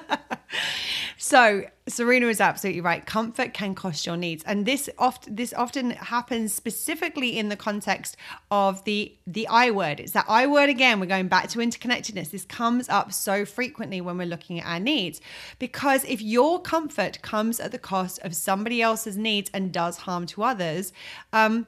So 1.22 1.64
Serena 1.86 2.26
is 2.28 2.40
absolutely 2.40 2.80
right. 2.80 3.04
Comfort 3.04 3.52
can 3.52 3.74
cost 3.74 4.06
your 4.06 4.16
needs, 4.16 4.42
and 4.44 4.64
this 4.64 4.88
often 4.98 5.36
this 5.36 5.52
often 5.52 5.90
happens 5.90 6.52
specifically 6.54 7.38
in 7.38 7.50
the 7.50 7.56
context 7.56 8.16
of 8.50 8.82
the 8.84 9.14
the 9.26 9.46
I 9.46 9.70
word. 9.70 10.00
It's 10.00 10.12
that 10.12 10.24
I 10.28 10.46
word 10.46 10.70
again. 10.70 10.98
We're 10.98 11.06
going 11.06 11.28
back 11.28 11.48
to 11.50 11.58
interconnectedness. 11.58 12.30
This 12.30 12.46
comes 12.46 12.88
up 12.88 13.12
so 13.12 13.44
frequently 13.44 14.00
when 14.00 14.16
we're 14.16 14.26
looking 14.26 14.60
at 14.60 14.66
our 14.66 14.80
needs, 14.80 15.20
because 15.58 16.04
if 16.04 16.22
your 16.22 16.60
comfort 16.60 17.20
comes 17.20 17.60
at 17.60 17.70
the 17.70 17.78
cost 17.78 18.18
of 18.22 18.34
somebody 18.34 18.80
else's 18.80 19.18
needs 19.18 19.50
and 19.52 19.70
does 19.72 19.98
harm 19.98 20.24
to 20.26 20.42
others, 20.42 20.92
um, 21.34 21.66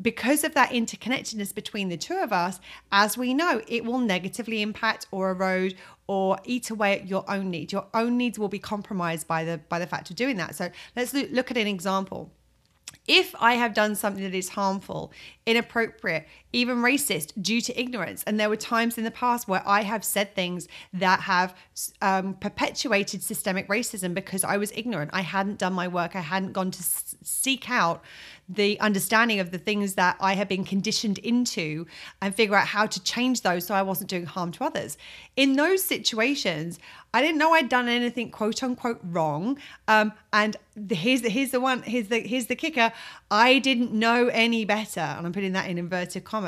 because 0.00 0.44
of 0.44 0.54
that 0.54 0.70
interconnectedness 0.70 1.54
between 1.54 1.88
the 1.88 1.96
two 1.96 2.16
of 2.16 2.32
us, 2.32 2.60
as 2.90 3.16
we 3.16 3.34
know, 3.34 3.62
it 3.68 3.84
will 3.84 3.98
negatively 3.98 4.62
impact 4.62 5.06
or 5.10 5.30
erode 5.30 5.74
or 6.06 6.38
eat 6.44 6.70
away 6.70 6.98
at 6.98 7.08
your 7.08 7.24
own 7.30 7.50
needs. 7.50 7.72
Your 7.72 7.86
own 7.94 8.16
needs 8.16 8.38
will 8.38 8.48
be 8.48 8.58
compromised 8.58 9.26
by 9.26 9.44
the 9.44 9.58
by 9.68 9.78
the 9.78 9.86
fact 9.86 10.10
of 10.10 10.16
doing 10.16 10.36
that. 10.36 10.54
So 10.54 10.70
let's 10.96 11.14
look, 11.14 11.50
at 11.50 11.56
an 11.56 11.66
example. 11.66 12.30
If 13.06 13.34
I 13.40 13.54
have 13.54 13.74
done 13.74 13.96
something 13.96 14.22
that 14.22 14.34
is 14.34 14.50
harmful, 14.50 15.12
inappropriate, 15.46 16.28
even 16.52 16.78
racist 16.78 17.32
due 17.40 17.60
to 17.60 17.80
ignorance, 17.80 18.22
and 18.26 18.38
there 18.38 18.48
were 18.48 18.56
times 18.56 18.98
in 18.98 19.04
the 19.04 19.10
past 19.10 19.48
where 19.48 19.62
I 19.66 19.82
have 19.82 20.04
said 20.04 20.34
things 20.34 20.68
that 20.92 21.20
have 21.20 21.54
um, 22.00 22.34
perpetuated 22.34 23.22
systemic 23.22 23.68
racism 23.68 24.14
because 24.14 24.44
I 24.44 24.56
was 24.56 24.72
ignorant, 24.72 25.10
I 25.12 25.22
hadn't 25.22 25.58
done 25.58 25.72
my 25.72 25.88
work, 25.88 26.14
I 26.14 26.20
hadn't 26.20 26.52
gone 26.52 26.70
to 26.70 26.80
s- 26.80 27.16
seek 27.22 27.70
out 27.70 28.02
the 28.48 28.78
understanding 28.80 29.40
of 29.40 29.50
the 29.50 29.58
things 29.58 29.94
that 29.94 30.16
I 30.20 30.34
had 30.34 30.48
been 30.48 30.64
conditioned 30.64 31.18
into 31.18 31.86
and 32.20 32.34
figure 32.34 32.56
out 32.56 32.66
how 32.66 32.86
to 32.86 33.02
change 33.02 33.42
those 33.42 33.66
so 33.66 33.74
I 33.74 33.82
wasn't 33.82 34.10
doing 34.10 34.26
harm 34.26 34.52
to 34.52 34.64
others. 34.64 34.98
In 35.36 35.54
those 35.54 35.82
situations, 35.82 36.78
I 37.14 37.22
didn't 37.22 37.38
know 37.38 37.52
I'd 37.52 37.68
done 37.68 37.88
anything 37.88 38.30
quote 38.30 38.62
unquote 38.62 39.00
wrong. 39.02 39.58
Um, 39.86 40.12
and 40.32 40.56
the, 40.76 40.94
here's 40.94 41.22
the 41.22 41.28
here's 41.28 41.50
the 41.50 41.60
one 41.60 41.82
here's 41.82 42.08
the 42.08 42.20
here's 42.20 42.46
the 42.46 42.56
kicker. 42.56 42.92
I 43.30 43.58
didn't 43.58 43.92
know 43.92 44.28
any 44.28 44.64
better, 44.64 45.00
and 45.00 45.26
I'm 45.26 45.32
putting 45.32 45.52
that 45.52 45.68
in 45.68 45.78
inverted 45.78 46.24
commas. 46.24 46.41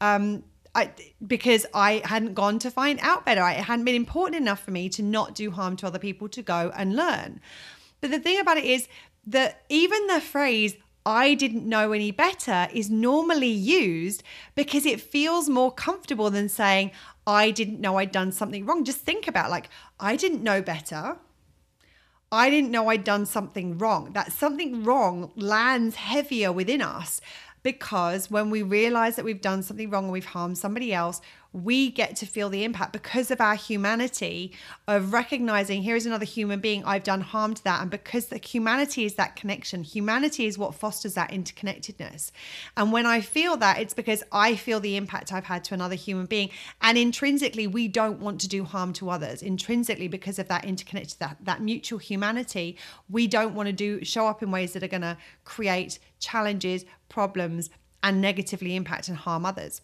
Um, 0.00 0.44
I, 0.74 0.92
because 1.26 1.66
I 1.74 2.00
hadn't 2.04 2.34
gone 2.34 2.58
to 2.60 2.70
find 2.70 3.00
out 3.02 3.24
better. 3.26 3.46
It 3.48 3.64
hadn't 3.64 3.84
been 3.84 3.96
important 3.96 4.40
enough 4.40 4.62
for 4.62 4.70
me 4.70 4.88
to 4.90 5.02
not 5.02 5.34
do 5.34 5.50
harm 5.50 5.76
to 5.76 5.86
other 5.86 5.98
people 5.98 6.28
to 6.28 6.42
go 6.42 6.72
and 6.76 6.94
learn. 6.94 7.40
But 8.00 8.10
the 8.10 8.20
thing 8.20 8.38
about 8.38 8.56
it 8.56 8.64
is 8.64 8.88
that 9.26 9.62
even 9.68 10.06
the 10.06 10.20
phrase 10.20 10.76
I 11.04 11.34
didn't 11.34 11.68
know 11.68 11.92
any 11.92 12.10
better 12.10 12.68
is 12.72 12.90
normally 12.90 13.48
used 13.48 14.22
because 14.54 14.84
it 14.84 15.00
feels 15.00 15.48
more 15.48 15.72
comfortable 15.72 16.30
than 16.30 16.48
saying 16.48 16.92
I 17.26 17.50
didn't 17.50 17.80
know 17.80 17.96
I'd 17.96 18.12
done 18.12 18.32
something 18.32 18.66
wrong. 18.66 18.84
Just 18.84 19.00
think 19.00 19.26
about 19.26 19.50
like 19.50 19.70
I 19.98 20.16
didn't 20.16 20.42
know 20.42 20.62
better. 20.62 21.16
I 22.32 22.48
didn't 22.48 22.70
know 22.70 22.88
I'd 22.88 23.02
done 23.02 23.26
something 23.26 23.78
wrong. 23.78 24.12
That 24.12 24.30
something 24.30 24.84
wrong 24.84 25.32
lands 25.34 25.96
heavier 25.96 26.52
within 26.52 26.80
us 26.80 27.20
because 27.62 28.30
when 28.30 28.50
we 28.50 28.62
realize 28.62 29.16
that 29.16 29.24
we've 29.24 29.40
done 29.40 29.62
something 29.62 29.90
wrong 29.90 30.04
and 30.04 30.12
we've 30.12 30.24
harmed 30.24 30.58
somebody 30.58 30.92
else, 30.92 31.20
we 31.52 31.90
get 31.90 32.14
to 32.16 32.26
feel 32.26 32.48
the 32.48 32.62
impact 32.62 32.92
because 32.92 33.30
of 33.30 33.40
our 33.40 33.56
humanity 33.56 34.52
of 34.86 35.12
recognizing 35.12 35.82
here 35.82 35.96
is 35.96 36.06
another 36.06 36.24
human 36.24 36.60
being, 36.60 36.84
I've 36.84 37.02
done 37.02 37.20
harm 37.20 37.54
to 37.54 37.64
that. 37.64 37.82
And 37.82 37.90
because 37.90 38.26
the 38.26 38.38
humanity 38.38 39.04
is 39.04 39.14
that 39.14 39.34
connection, 39.34 39.82
humanity 39.82 40.46
is 40.46 40.56
what 40.56 40.74
fosters 40.74 41.14
that 41.14 41.30
interconnectedness. 41.30 42.30
And 42.76 42.92
when 42.92 43.04
I 43.04 43.20
feel 43.20 43.56
that, 43.56 43.80
it's 43.80 43.94
because 43.94 44.22
I 44.30 44.54
feel 44.54 44.78
the 44.78 44.96
impact 44.96 45.32
I've 45.32 45.44
had 45.44 45.64
to 45.64 45.74
another 45.74 45.96
human 45.96 46.26
being. 46.26 46.50
And 46.80 46.96
intrinsically, 46.96 47.66
we 47.66 47.88
don't 47.88 48.20
want 48.20 48.40
to 48.42 48.48
do 48.48 48.64
harm 48.64 48.92
to 48.94 49.10
others. 49.10 49.42
Intrinsically, 49.42 50.08
because 50.08 50.38
of 50.38 50.46
that 50.48 50.64
interconnected, 50.64 51.18
that, 51.18 51.38
that 51.42 51.60
mutual 51.60 51.98
humanity, 51.98 52.76
we 53.08 53.26
don't 53.26 53.54
want 53.54 53.66
to 53.66 53.72
do 53.72 54.04
show 54.04 54.28
up 54.28 54.42
in 54.42 54.52
ways 54.52 54.72
that 54.74 54.84
are 54.84 54.88
going 54.88 55.00
to 55.00 55.16
create 55.44 55.98
challenges, 56.20 56.84
problems, 57.08 57.70
and 58.02 58.20
negatively 58.20 58.76
impact 58.76 59.08
and 59.08 59.16
harm 59.16 59.44
others. 59.44 59.80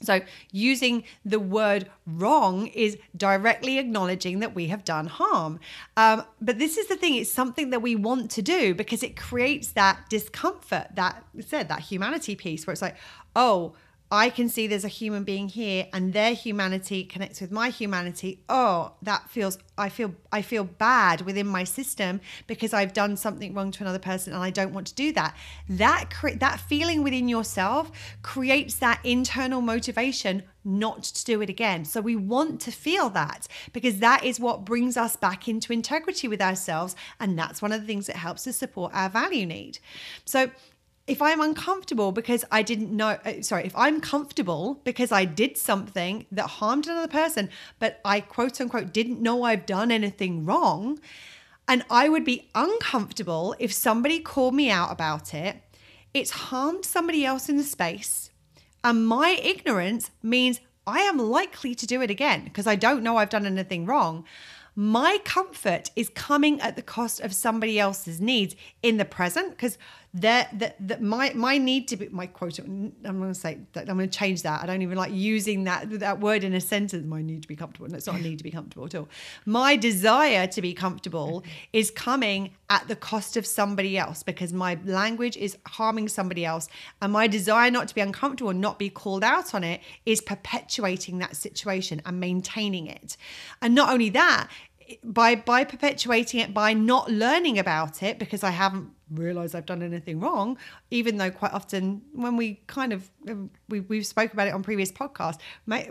So, 0.00 0.20
using 0.52 1.04
the 1.24 1.40
word 1.40 1.90
wrong 2.06 2.68
is 2.68 2.96
directly 3.16 3.78
acknowledging 3.78 4.38
that 4.40 4.54
we 4.54 4.68
have 4.68 4.84
done 4.84 5.06
harm. 5.06 5.58
Um, 5.96 6.24
but 6.40 6.58
this 6.58 6.76
is 6.78 6.86
the 6.86 6.96
thing, 6.96 7.16
it's 7.16 7.30
something 7.30 7.70
that 7.70 7.82
we 7.82 7.96
want 7.96 8.30
to 8.32 8.42
do 8.42 8.74
because 8.74 9.02
it 9.02 9.16
creates 9.16 9.72
that 9.72 10.08
discomfort, 10.08 10.88
that 10.94 11.24
said, 11.40 11.68
that 11.68 11.80
humanity 11.80 12.36
piece 12.36 12.66
where 12.66 12.72
it's 12.72 12.82
like, 12.82 12.96
oh, 13.34 13.74
I 14.10 14.30
can 14.30 14.48
see 14.48 14.66
there's 14.66 14.84
a 14.84 14.88
human 14.88 15.24
being 15.24 15.48
here 15.48 15.86
and 15.92 16.12
their 16.12 16.32
humanity 16.32 17.04
connects 17.04 17.40
with 17.42 17.52
my 17.52 17.68
humanity. 17.68 18.42
Oh, 18.48 18.92
that 19.02 19.28
feels 19.28 19.58
I 19.76 19.90
feel 19.90 20.14
I 20.32 20.40
feel 20.40 20.64
bad 20.64 21.22
within 21.22 21.46
my 21.46 21.64
system 21.64 22.20
because 22.46 22.72
I've 22.72 22.94
done 22.94 23.16
something 23.16 23.52
wrong 23.52 23.70
to 23.72 23.84
another 23.84 23.98
person 23.98 24.32
and 24.32 24.42
I 24.42 24.50
don't 24.50 24.72
want 24.72 24.86
to 24.88 24.94
do 24.94 25.12
that. 25.12 25.36
That 25.68 26.10
cre- 26.10 26.36
that 26.36 26.58
feeling 26.58 27.02
within 27.02 27.28
yourself 27.28 27.92
creates 28.22 28.76
that 28.76 29.00
internal 29.04 29.60
motivation 29.60 30.42
not 30.64 31.02
to 31.02 31.24
do 31.24 31.42
it 31.42 31.50
again. 31.50 31.84
So 31.84 32.00
we 32.00 32.16
want 32.16 32.60
to 32.62 32.70
feel 32.70 33.10
that 33.10 33.46
because 33.72 33.98
that 33.98 34.24
is 34.24 34.40
what 34.40 34.64
brings 34.64 34.96
us 34.96 35.16
back 35.16 35.48
into 35.48 35.72
integrity 35.72 36.28
with 36.28 36.40
ourselves 36.40 36.96
and 37.20 37.38
that's 37.38 37.60
one 37.60 37.72
of 37.72 37.80
the 37.82 37.86
things 37.86 38.06
that 38.06 38.16
helps 38.16 38.44
to 38.44 38.52
support 38.54 38.92
our 38.94 39.10
value 39.10 39.46
need. 39.46 39.78
So 40.24 40.50
if 41.08 41.22
I'm 41.22 41.40
uncomfortable 41.40 42.12
because 42.12 42.44
I 42.52 42.62
didn't 42.62 42.94
know, 42.94 43.18
uh, 43.24 43.40
sorry, 43.40 43.64
if 43.64 43.74
I'm 43.74 44.00
comfortable 44.00 44.80
because 44.84 45.10
I 45.10 45.24
did 45.24 45.56
something 45.56 46.26
that 46.30 46.46
harmed 46.46 46.86
another 46.86 47.08
person, 47.08 47.48
but 47.78 48.00
I 48.04 48.20
quote 48.20 48.60
unquote 48.60 48.92
didn't 48.92 49.20
know 49.20 49.42
I've 49.42 49.66
done 49.66 49.90
anything 49.90 50.44
wrong, 50.44 51.00
and 51.66 51.82
I 51.90 52.08
would 52.08 52.24
be 52.24 52.48
uncomfortable 52.54 53.54
if 53.58 53.72
somebody 53.72 54.20
called 54.20 54.54
me 54.54 54.70
out 54.70 54.92
about 54.92 55.34
it, 55.34 55.56
it's 56.12 56.30
harmed 56.30 56.84
somebody 56.84 57.24
else 57.24 57.48
in 57.48 57.56
the 57.56 57.64
space, 57.64 58.30
and 58.84 59.06
my 59.06 59.40
ignorance 59.42 60.10
means 60.22 60.60
I 60.86 61.00
am 61.00 61.18
likely 61.18 61.74
to 61.74 61.86
do 61.86 62.00
it 62.02 62.10
again 62.10 62.44
because 62.44 62.66
I 62.66 62.76
don't 62.76 63.02
know 63.02 63.16
I've 63.16 63.28
done 63.28 63.46
anything 63.46 63.86
wrong. 63.86 64.24
My 64.74 65.18
comfort 65.24 65.90
is 65.96 66.08
coming 66.08 66.60
at 66.60 66.76
the 66.76 66.82
cost 66.82 67.20
of 67.20 67.34
somebody 67.34 67.80
else's 67.80 68.20
needs 68.20 68.54
in 68.80 68.96
the 68.96 69.04
present 69.04 69.50
because 69.50 69.76
that 70.14 70.74
that 70.80 71.02
my 71.02 71.32
my 71.34 71.58
need 71.58 71.86
to 71.88 71.96
be 71.96 72.08
my 72.08 72.26
quote 72.26 72.58
I'm 72.58 72.92
going 73.02 73.28
to 73.28 73.34
say 73.34 73.58
that 73.74 73.90
I'm 73.90 73.96
going 73.96 74.08
to 74.08 74.18
change 74.18 74.42
that. 74.42 74.62
I 74.62 74.66
don't 74.66 74.80
even 74.80 74.96
like 74.96 75.12
using 75.12 75.64
that 75.64 75.90
that 76.00 76.20
word 76.20 76.44
in 76.44 76.54
a 76.54 76.60
sentence. 76.60 77.04
My 77.06 77.20
need 77.20 77.42
to 77.42 77.48
be 77.48 77.56
comfortable. 77.56 77.88
No, 77.88 77.96
it's 77.96 78.06
not 78.06 78.16
a 78.16 78.22
need 78.22 78.38
to 78.38 78.44
be 78.44 78.50
comfortable 78.50 78.86
at 78.86 78.94
all. 78.94 79.08
My 79.44 79.76
desire 79.76 80.46
to 80.46 80.62
be 80.62 80.72
comfortable 80.72 81.42
mm-hmm. 81.42 81.50
is 81.74 81.90
coming 81.90 82.52
at 82.70 82.88
the 82.88 82.96
cost 82.96 83.36
of 83.36 83.46
somebody 83.46 83.98
else 83.98 84.22
because 84.22 84.52
my 84.52 84.78
language 84.84 85.36
is 85.36 85.56
harming 85.66 86.08
somebody 86.08 86.44
else. 86.44 86.68
And 87.02 87.12
my 87.12 87.26
desire 87.26 87.70
not 87.70 87.88
to 87.88 87.94
be 87.94 88.00
uncomfortable 88.00 88.50
and 88.50 88.60
not 88.60 88.78
be 88.78 88.90
called 88.90 89.24
out 89.24 89.54
on 89.54 89.64
it 89.64 89.80
is 90.06 90.20
perpetuating 90.20 91.18
that 91.18 91.36
situation 91.36 92.00
and 92.06 92.18
maintaining 92.18 92.86
it. 92.86 93.16
And 93.60 93.74
not 93.74 93.90
only 93.90 94.10
that 94.10 94.48
by 95.04 95.34
by 95.34 95.64
perpetuating 95.64 96.40
it 96.40 96.54
by 96.54 96.72
not 96.72 97.10
learning 97.10 97.58
about 97.58 98.02
it 98.02 98.18
because 98.18 98.42
I 98.42 98.50
haven't 98.50 98.90
realized 99.10 99.54
I've 99.54 99.66
done 99.66 99.82
anything 99.82 100.20
wrong 100.20 100.58
even 100.90 101.16
though 101.16 101.30
quite 101.30 101.52
often 101.52 102.02
when 102.12 102.36
we 102.36 102.60
kind 102.66 102.92
of 102.92 103.10
um, 103.28 103.50
we 103.68 103.80
we've 103.80 104.06
spoke 104.06 104.32
about 104.32 104.48
it 104.48 104.54
on 104.54 104.62
previous 104.62 104.92
podcasts 104.92 105.38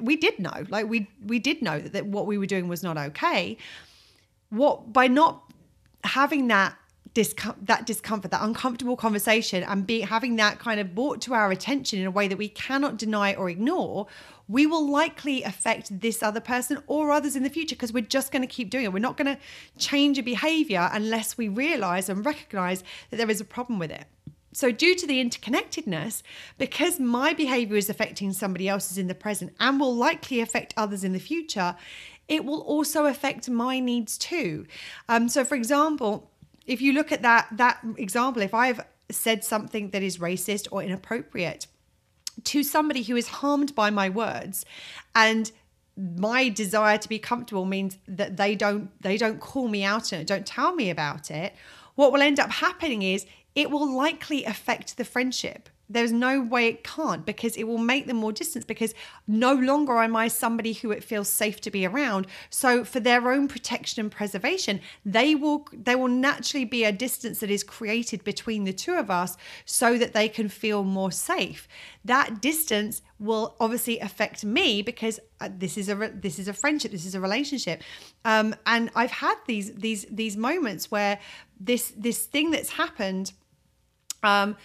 we 0.02 0.16
did 0.16 0.38
know 0.40 0.66
like 0.70 0.88
we 0.88 1.10
we 1.26 1.40
did 1.40 1.62
know 1.62 1.80
that, 1.80 1.94
that 1.94 2.06
what 2.06 2.26
we 2.26 2.38
were 2.38 2.46
doing 2.46 2.68
was 2.68 2.84
not 2.84 2.98
okay. 2.98 3.58
What 4.50 4.94
by 4.94 5.08
not 5.08 5.44
having 6.04 6.48
that 6.48 6.78
discom- 7.18 7.56
that 7.64 7.88
discomfort, 7.88 8.30
that 8.30 8.44
uncomfortable 8.44 8.96
conversation, 8.96 9.64
and 9.64 9.88
be 9.88 10.02
having 10.02 10.36
that 10.36 10.60
kind 10.60 10.80
of 10.80 10.94
brought 10.94 11.20
to 11.20 11.34
our 11.34 11.52
attention 11.52 12.00
in 12.00 12.06
a 12.06 12.12
way 12.12 12.28
that 12.28 12.38
we 12.38 12.48
cannot 12.48 12.96
deny 12.96 13.34
or 13.34 13.50
ignore, 13.50 14.06
we 14.48 14.68
will 14.68 14.88
likely 14.88 15.42
affect 15.42 16.00
this 16.00 16.22
other 16.22 16.40
person 16.40 16.78
or 16.86 17.12
others 17.12 17.36
in 17.36 17.42
the 17.42 17.50
future 17.50 17.76
because 17.76 17.92
we're 17.92 18.02
just 18.02 18.32
going 18.32 18.44
to 18.44 18.48
keep 18.48 18.70
doing 18.70 18.86
it. 18.86 18.94
We're 18.94 19.00
not 19.00 19.18
going 19.18 19.36
to 19.36 19.42
change 19.80 20.20
a 20.20 20.24
behavior 20.24 20.90
unless 20.94 21.40
we 21.40 21.48
realize 21.48 22.08
and 22.08 22.24
recognize 22.24 22.84
that 23.10 23.18
there 23.18 23.32
is 23.32 23.42
a 23.42 23.46
problem 23.46 23.80
with 23.80 23.90
it. 23.90 24.06
So, 24.54 24.72
due 24.72 24.96
to 24.96 25.08
the 25.08 25.24
interconnectedness, 25.24 26.22
because 26.60 27.00
my 27.00 27.34
behavior 27.34 27.78
is 27.78 27.90
affecting 27.90 28.32
somebody 28.32 28.70
else's 28.70 28.98
in 29.00 29.08
the 29.08 29.16
present 29.16 29.54
and 29.60 29.80
will 29.80 29.96
likely 29.96 30.40
affect 30.40 30.74
others 30.78 31.04
in 31.04 31.14
the 31.14 31.20
future, 31.20 31.76
it 32.28 32.46
will 32.46 32.62
also 32.62 33.06
affect 33.06 33.50
my 33.50 33.80
needs 33.80 34.18
too. 34.18 34.66
Um, 35.10 35.30
so, 35.30 35.44
for 35.44 35.56
example, 35.56 36.30
if 36.68 36.82
you 36.82 36.94
look 36.94 37.12
at 37.12 37.22
that 37.24 37.48
that 37.54 37.80
example, 37.98 38.42
if 38.42 38.54
I've 38.54 38.82
said 39.10 39.44
something 39.44 39.90
that 39.92 40.04
is 40.04 40.18
racist 40.18 40.68
or 40.72 40.84
inappropriate 40.84 41.68
to 42.44 42.62
somebody 42.62 43.04
who 43.04 43.16
is 43.16 43.28
harmed 43.28 43.74
by 43.74 43.90
my 43.90 44.10
words, 44.10 44.66
and 45.16 45.52
my 45.98 46.50
desire 46.50 46.98
to 46.98 47.10
be 47.10 47.18
comfortable 47.18 47.66
means 47.66 47.98
that 48.08 48.38
they 48.38 48.56
don't 48.56 48.90
they 49.02 49.18
don't 49.18 49.40
call 49.40 49.68
me 49.68 49.84
out 49.84 50.12
and 50.12 50.28
don't 50.28 50.46
tell 50.46 50.76
me 50.76 50.90
about 50.92 51.32
it 51.32 51.56
what 51.96 52.14
will 52.14 52.22
end 52.22 52.40
up 52.40 52.52
happening 52.52 53.02
is 53.02 53.26
it 53.56 53.72
will 53.72 53.92
likely 53.92 54.46
affect 54.46 54.98
the 54.98 55.04
friendship 55.04 55.70
there's 55.90 56.12
no 56.12 56.42
way 56.42 56.68
it 56.68 56.84
can't 56.84 57.26
because 57.26 57.56
it 57.56 57.64
will 57.64 57.78
make 57.78 58.08
them 58.08 58.18
more 58.18 58.34
distant 58.34 58.68
because 58.68 58.94
no 59.26 59.54
longer 59.54 60.00
am 60.00 60.16
I 60.16 60.28
somebody 60.28 60.74
who 60.74 60.92
it 60.92 61.04
feels 61.04 61.30
safe 61.30 61.62
to 61.62 61.72
be 61.72 61.86
around. 61.86 62.28
So 62.50 62.84
for 62.84 63.00
their 63.00 63.32
own 63.32 63.48
protection 63.48 64.02
and 64.02 64.12
preservation, 64.12 64.82
they 65.06 65.34
will 65.34 65.66
there 65.72 65.98
will 65.98 66.10
naturally 66.10 66.66
be 66.66 66.84
a 66.84 66.92
distance 66.92 67.40
that 67.40 67.50
is 67.50 67.64
created 67.64 68.24
between 68.24 68.66
the 68.66 68.74
two 68.74 68.96
of 68.96 69.10
us 69.10 69.38
so 69.66 69.98
that 69.98 70.14
they 70.14 70.28
can 70.28 70.50
feel 70.50 70.84
more 70.84 71.12
safe. 71.12 71.68
That 72.04 72.42
distance 72.42 73.02
will 73.20 73.56
obviously 73.60 74.00
affect 74.00 74.44
me 74.44 74.82
because 74.82 75.20
uh, 75.40 75.50
this 75.56 75.78
is 75.78 75.88
a 75.88 75.96
this 76.14 76.38
is 76.38 76.48
a 76.48 76.54
friendship, 76.54 76.92
this 76.92 77.06
is 77.06 77.16
a 77.16 77.22
relationship, 77.22 77.82
um, 78.26 78.56
and 78.66 78.90
I've 78.96 79.12
had 79.12 79.36
these 79.48 79.74
these 79.74 80.06
these 80.10 80.36
moments 80.36 80.92
where 80.92 81.20
this 81.60 81.94
this 81.96 82.26
thing 82.26 82.52
that's 82.52 82.72
happened. 82.72 83.32
Um, 84.24 84.58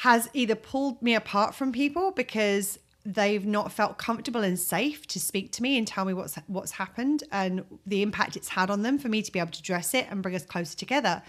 has 0.00 0.28
either 0.34 0.54
pulled 0.54 1.00
me 1.00 1.14
apart 1.14 1.54
from 1.54 1.72
people 1.72 2.10
because 2.10 2.78
they've 3.04 3.46
not 3.46 3.72
felt 3.72 3.96
comfortable 3.96 4.42
and 4.42 4.58
safe 4.58 5.06
to 5.06 5.18
speak 5.18 5.52
to 5.52 5.62
me 5.62 5.78
and 5.78 5.86
tell 5.86 6.04
me 6.04 6.12
what's 6.12 6.36
what's 6.48 6.72
happened 6.72 7.24
and 7.32 7.64
the 7.86 8.02
impact 8.02 8.36
it's 8.36 8.48
had 8.48 8.68
on 8.68 8.82
them 8.82 8.98
for 8.98 9.08
me 9.08 9.22
to 9.22 9.32
be 9.32 9.38
able 9.38 9.52
to 9.52 9.60
address 9.60 9.94
it 9.94 10.06
and 10.10 10.22
bring 10.22 10.34
us 10.34 10.44
closer 10.44 10.76
together. 10.76 11.22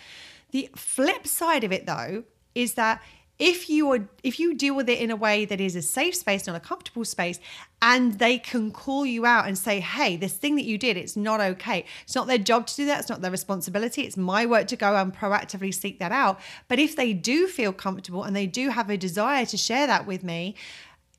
The 0.52 0.70
flip 0.76 1.28
side 1.28 1.64
of 1.64 1.72
it 1.72 1.86
though 1.86 2.24
is 2.56 2.74
that 2.74 3.02
if 3.40 3.70
you 3.70 3.92
are 3.92 4.08
if 4.24 4.40
you 4.40 4.56
deal 4.56 4.76
with 4.76 4.90
it 4.90 5.00
in 5.00 5.12
a 5.12 5.16
way 5.16 5.46
that 5.46 5.62
is 5.62 5.76
a 5.76 5.82
safe 5.82 6.16
space 6.16 6.48
not 6.48 6.56
a 6.56 6.60
comfortable 6.60 7.06
space 7.06 7.40
and 7.82 8.18
they 8.18 8.40
can 8.40 8.72
call 8.72 9.06
you 9.06 9.26
out 9.26 9.48
and 9.48 9.58
say 9.58 9.80
hey 9.80 10.18
this 10.18 10.34
thing 10.34 10.56
that 10.56 10.66
you 10.66 10.78
did 10.78 10.98
it's 10.98 11.16
not 11.16 11.40
okay. 11.40 11.86
It's 12.04 12.16
not 12.16 12.28
their 12.28 12.38
job 12.38 12.68
to 12.68 12.76
do 12.76 12.86
that. 12.86 13.02
It's 13.02 13.10
not 13.10 13.22
their 13.22 13.32
responsibility. 13.32 14.02
It's 14.04 14.18
my 14.18 14.46
work 14.46 14.68
to 14.68 14.76
go 14.76 14.96
and 14.96 15.16
proactively 15.16 15.74
seek 15.74 16.00
that 16.00 16.12
out. 16.12 16.40
But 16.68 16.80
if 16.80 16.96
they 16.96 17.14
do 17.14 17.48
feel 17.48 17.74
comfortable 17.74 18.24
and 18.24 18.36
they 18.36 18.48
do 18.48 18.70
have 18.70 18.90
a 18.90 18.98
desire 18.98 19.46
to 19.46 19.58
share 19.58 19.88
that 19.88 20.08
with 20.08 20.24
me 20.24 20.56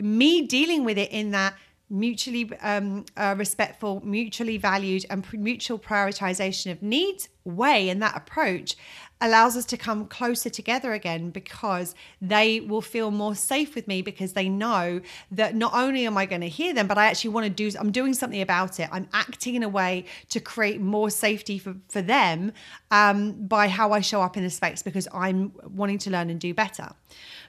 me 0.00 0.46
dealing 0.46 0.84
with 0.84 0.96
it 0.96 1.10
in 1.10 1.32
that 1.32 1.54
mutually 1.90 2.50
um, 2.60 3.04
uh, 3.16 3.34
respectful, 3.38 4.00
mutually 4.04 4.58
valued, 4.58 5.06
and 5.10 5.24
mutual 5.32 5.78
prioritization 5.78 6.70
of 6.70 6.82
needs 6.82 7.28
way 7.44 7.88
and 7.88 8.02
that 8.02 8.16
approach 8.16 8.76
allows 9.20 9.56
us 9.56 9.64
to 9.66 9.76
come 9.76 10.06
closer 10.06 10.48
together 10.48 10.92
again 10.92 11.30
because 11.30 11.94
they 12.20 12.60
will 12.60 12.80
feel 12.80 13.10
more 13.10 13.34
safe 13.34 13.74
with 13.74 13.88
me 13.88 14.02
because 14.02 14.32
they 14.34 14.48
know 14.48 15.00
that 15.30 15.54
not 15.54 15.74
only 15.74 16.06
am 16.06 16.16
I 16.16 16.26
going 16.26 16.40
to 16.42 16.48
hear 16.48 16.72
them, 16.72 16.86
but 16.86 16.98
I 16.98 17.06
actually 17.06 17.30
want 17.30 17.44
to 17.44 17.50
do, 17.50 17.76
I'm 17.78 17.90
doing 17.90 18.14
something 18.14 18.40
about 18.40 18.78
it. 18.78 18.88
I'm 18.92 19.08
acting 19.12 19.54
in 19.54 19.62
a 19.62 19.68
way 19.68 20.04
to 20.30 20.40
create 20.40 20.80
more 20.80 21.10
safety 21.10 21.58
for, 21.58 21.74
for 21.88 22.02
them 22.02 22.52
um, 22.90 23.32
by 23.46 23.68
how 23.68 23.92
I 23.92 24.00
show 24.00 24.22
up 24.22 24.36
in 24.36 24.44
the 24.44 24.50
space 24.50 24.82
because 24.82 25.08
I'm 25.12 25.52
wanting 25.64 25.98
to 25.98 26.10
learn 26.10 26.30
and 26.30 26.40
do 26.40 26.54
better. 26.54 26.90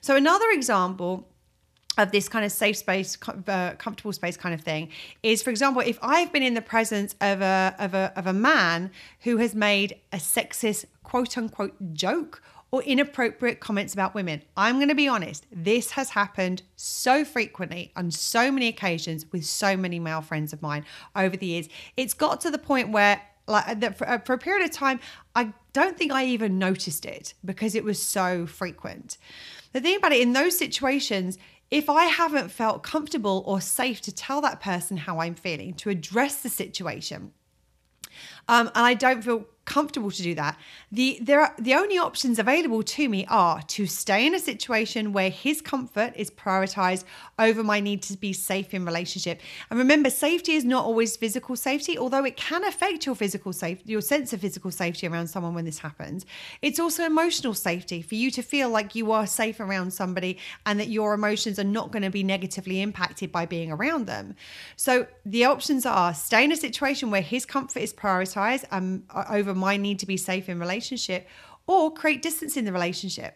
So, 0.02 0.16
another 0.16 0.50
example 0.52 1.28
of 2.00 2.12
this 2.12 2.30
kind 2.30 2.46
of 2.46 2.52
safe 2.52 2.78
space, 2.78 3.18
uh, 3.48 3.74
comfortable 3.78 4.14
space 4.14 4.38
kind 4.38 4.56
of 4.56 4.62
thing 4.62 4.90
is, 5.22 5.44
for 5.44 5.50
example, 5.50 5.82
if 5.86 6.00
I've 6.02 6.32
been 6.32 6.44
in 6.44 6.54
the 6.54 6.62
presence 6.62 7.14
of 7.22 7.42
a, 7.42 7.76
of 7.78 7.94
a, 7.94 8.14
of 8.16 8.26
a 8.28 8.34
man 8.34 8.92
who 9.22 9.38
has 9.38 9.54
made 9.54 9.98
a 10.14 10.18
sexist 10.18 10.86
quote 11.04 11.38
unquote 11.38 11.94
joke 11.94 12.42
or 12.72 12.84
inappropriate 12.84 13.60
comments 13.60 13.94
about 13.94 14.14
women. 14.14 14.44
I'm 14.56 14.76
going 14.76 14.90
to 14.90 14.96
be 14.96 15.08
honest, 15.08 15.46
this 15.52 15.92
has 15.92 16.12
happened 16.12 16.62
so 16.76 17.26
frequently 17.26 17.92
on 17.96 18.12
so 18.12 18.52
many 18.52 18.68
occasions 18.68 19.26
with 19.32 19.46
so 19.46 19.76
many 19.76 20.00
male 20.00 20.22
friends 20.22 20.54
of 20.54 20.62
mine 20.62 20.86
over 21.16 21.36
the 21.36 21.48
years. 21.48 21.68
It's 21.98 22.14
got 22.14 22.42
to 22.42 22.52
the 22.52 22.60
point 22.60 22.90
where 22.90 23.22
like 23.48 23.98
for, 23.98 24.08
uh, 24.08 24.20
for 24.20 24.34
a 24.34 24.38
period 24.38 24.64
of 24.64 24.72
time 24.72 25.00
I 25.36 25.52
don't 25.74 25.98
think 25.98 26.12
I 26.12 26.26
even 26.26 26.60
noticed 26.60 27.06
it 27.06 27.34
because 27.44 27.74
it 27.74 27.84
was 27.84 28.00
so 28.02 28.46
frequent. 28.46 29.18
The 29.74 29.82
thing 29.82 29.98
about 29.98 30.12
it 30.12 30.22
in 30.22 30.34
those 30.34 30.58
situations 30.58 31.38
if 31.72 31.90
I 31.90 32.06
haven't 32.06 32.50
felt 32.50 32.84
comfortable 32.84 33.44
or 33.46 33.62
safe 33.62 34.02
to 34.02 34.12
tell 34.12 34.42
that 34.42 34.60
person 34.60 34.98
how 34.98 35.20
I'm 35.20 35.36
feeling, 35.36 35.74
to 35.76 35.90
address 35.90 36.42
the 36.42 36.50
situation, 36.50 37.34
um, 38.48 38.68
and 38.76 38.86
I 38.86 38.94
don't 38.96 39.24
feel 39.24 39.46
comfortable 39.70 40.10
to 40.10 40.24
do 40.24 40.34
that. 40.34 40.58
The 40.92 41.20
there 41.22 41.40
are 41.42 41.54
the 41.60 41.76
only 41.76 41.98
options 41.98 42.40
available 42.40 42.82
to 42.82 43.08
me 43.08 43.26
are 43.30 43.62
to 43.62 43.86
stay 43.86 44.26
in 44.26 44.34
a 44.34 44.40
situation 44.40 45.14
where 45.14 45.30
his 45.30 45.62
comfort 45.62 46.12
is 46.16 46.32
prioritized 46.32 47.04
over 47.38 47.64
my 47.64 47.80
need 47.80 48.02
to 48.02 48.18
be 48.18 48.34
safe 48.34 48.74
in 48.74 48.84
relationship. 48.84 49.40
And 49.70 49.78
remember, 49.78 50.10
safety 50.10 50.54
is 50.54 50.66
not 50.66 50.84
always 50.86 51.16
physical 51.16 51.56
safety, 51.56 51.98
although 51.98 52.26
it 52.26 52.36
can 52.36 52.64
affect 52.64 53.06
your 53.06 53.16
physical 53.16 53.54
safety, 53.54 53.92
your 53.92 54.02
sense 54.02 54.34
of 54.34 54.42
physical 54.42 54.72
safety 54.72 55.06
around 55.08 55.28
someone 55.28 55.54
when 55.54 55.66
this 55.66 55.80
happens. 55.80 56.26
It's 56.64 56.80
also 56.80 57.06
emotional 57.06 57.54
safety 57.54 58.02
for 58.02 58.16
you 58.16 58.32
to 58.32 58.42
feel 58.42 58.70
like 58.70 58.96
you 58.96 59.12
are 59.12 59.28
safe 59.28 59.60
around 59.60 59.94
somebody 59.94 60.40
and 60.66 60.80
that 60.80 60.90
your 60.90 61.14
emotions 61.14 61.60
are 61.60 61.64
not 61.64 61.92
going 61.92 62.04
to 62.04 62.10
be 62.10 62.24
negatively 62.24 62.82
impacted 62.82 63.32
by 63.32 63.46
being 63.46 63.72
around 63.72 64.08
them. 64.08 64.36
So 64.76 65.06
the 65.26 65.46
options 65.46 65.86
are 65.86 66.16
stay 66.16 66.44
in 66.44 66.52
a 66.52 66.58
situation 66.58 67.12
where 67.12 67.22
his 67.22 67.46
comfort 67.46 67.82
is 67.82 67.94
prioritized 67.94 68.66
um, 68.72 69.04
over 69.30 69.54
my 69.60 69.78
need 69.78 70.00
to 70.00 70.06
be 70.06 70.18
safe 70.18 70.50
in 70.50 70.60
relationship 70.60 71.28
or 71.68 71.94
create 71.94 72.24
distance 72.24 72.58
in 72.58 72.66
the 72.66 72.74
relationship. 72.74 73.36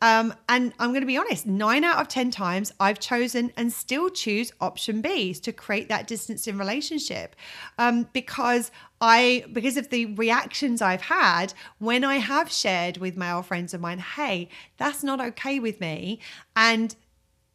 Um, 0.00 0.34
and 0.48 0.72
I'm 0.78 0.90
going 0.90 1.02
to 1.02 1.06
be 1.06 1.16
honest, 1.16 1.46
nine 1.46 1.84
out 1.84 2.00
of 2.00 2.08
10 2.08 2.30
times 2.30 2.72
I've 2.78 2.98
chosen 3.00 3.52
and 3.56 3.72
still 3.72 4.08
choose 4.08 4.52
option 4.60 5.00
B 5.00 5.34
to 5.34 5.52
create 5.52 5.88
that 5.88 6.06
distance 6.06 6.46
in 6.46 6.58
relationship 6.58 7.34
um, 7.78 8.08
because 8.12 8.70
I, 9.00 9.44
because 9.52 9.76
of 9.76 9.90
the 9.90 10.06
reactions 10.06 10.82
I've 10.82 11.02
had 11.02 11.54
when 11.78 12.04
I 12.04 12.16
have 12.16 12.50
shared 12.50 12.98
with 12.98 13.16
male 13.16 13.42
friends 13.42 13.74
of 13.74 13.80
mine, 13.80 13.98
hey, 13.98 14.48
that's 14.76 15.02
not 15.02 15.20
okay 15.20 15.58
with 15.58 15.80
me. 15.80 16.20
And 16.54 16.94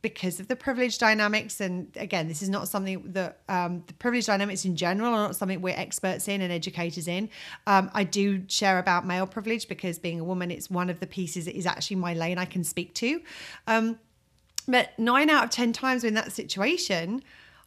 because 0.02 0.40
of 0.40 0.48
the 0.48 0.56
privilege 0.56 0.98
dynamics. 0.98 1.60
And 1.60 1.90
again, 1.98 2.28
this 2.28 2.42
is 2.42 2.50
not 2.50 2.68
something 2.68 3.12
that 3.14 3.40
um, 3.50 3.84
the 3.88 3.94
privilege 3.94 4.28
dynamics 4.28 4.64
in 4.64 4.76
general 4.76 5.14
are 5.14 5.28
not 5.28 5.36
something 5.36 5.62
we're 5.62 5.76
experts 5.76 6.28
in 6.28 6.42
and 6.42 6.52
educators 6.54 7.08
in. 7.08 7.30
Um, 7.66 7.90
I 7.94 8.04
do 8.04 8.44
share 8.48 8.80
about 8.80 9.06
male 9.06 9.28
privilege 9.28 9.68
because 9.68 9.98
being 10.00 10.20
a 10.20 10.24
woman, 10.24 10.52
it's 10.52 10.70
one 10.70 10.90
of 10.90 11.00
the 11.00 11.08
pieces 11.08 11.46
that 11.46 11.58
is 11.58 11.66
actually 11.66 11.98
my 11.98 12.14
lane 12.14 12.38
I 12.38 12.46
can 12.46 12.64
speak 12.64 12.94
to. 12.96 13.22
Um, 13.66 14.00
but 14.68 14.98
nine 15.00 15.30
out 15.30 15.46
of 15.46 15.50
10 15.50 15.74
times 15.74 16.04
in 16.04 16.14
that 16.14 16.32
situation, 16.32 17.24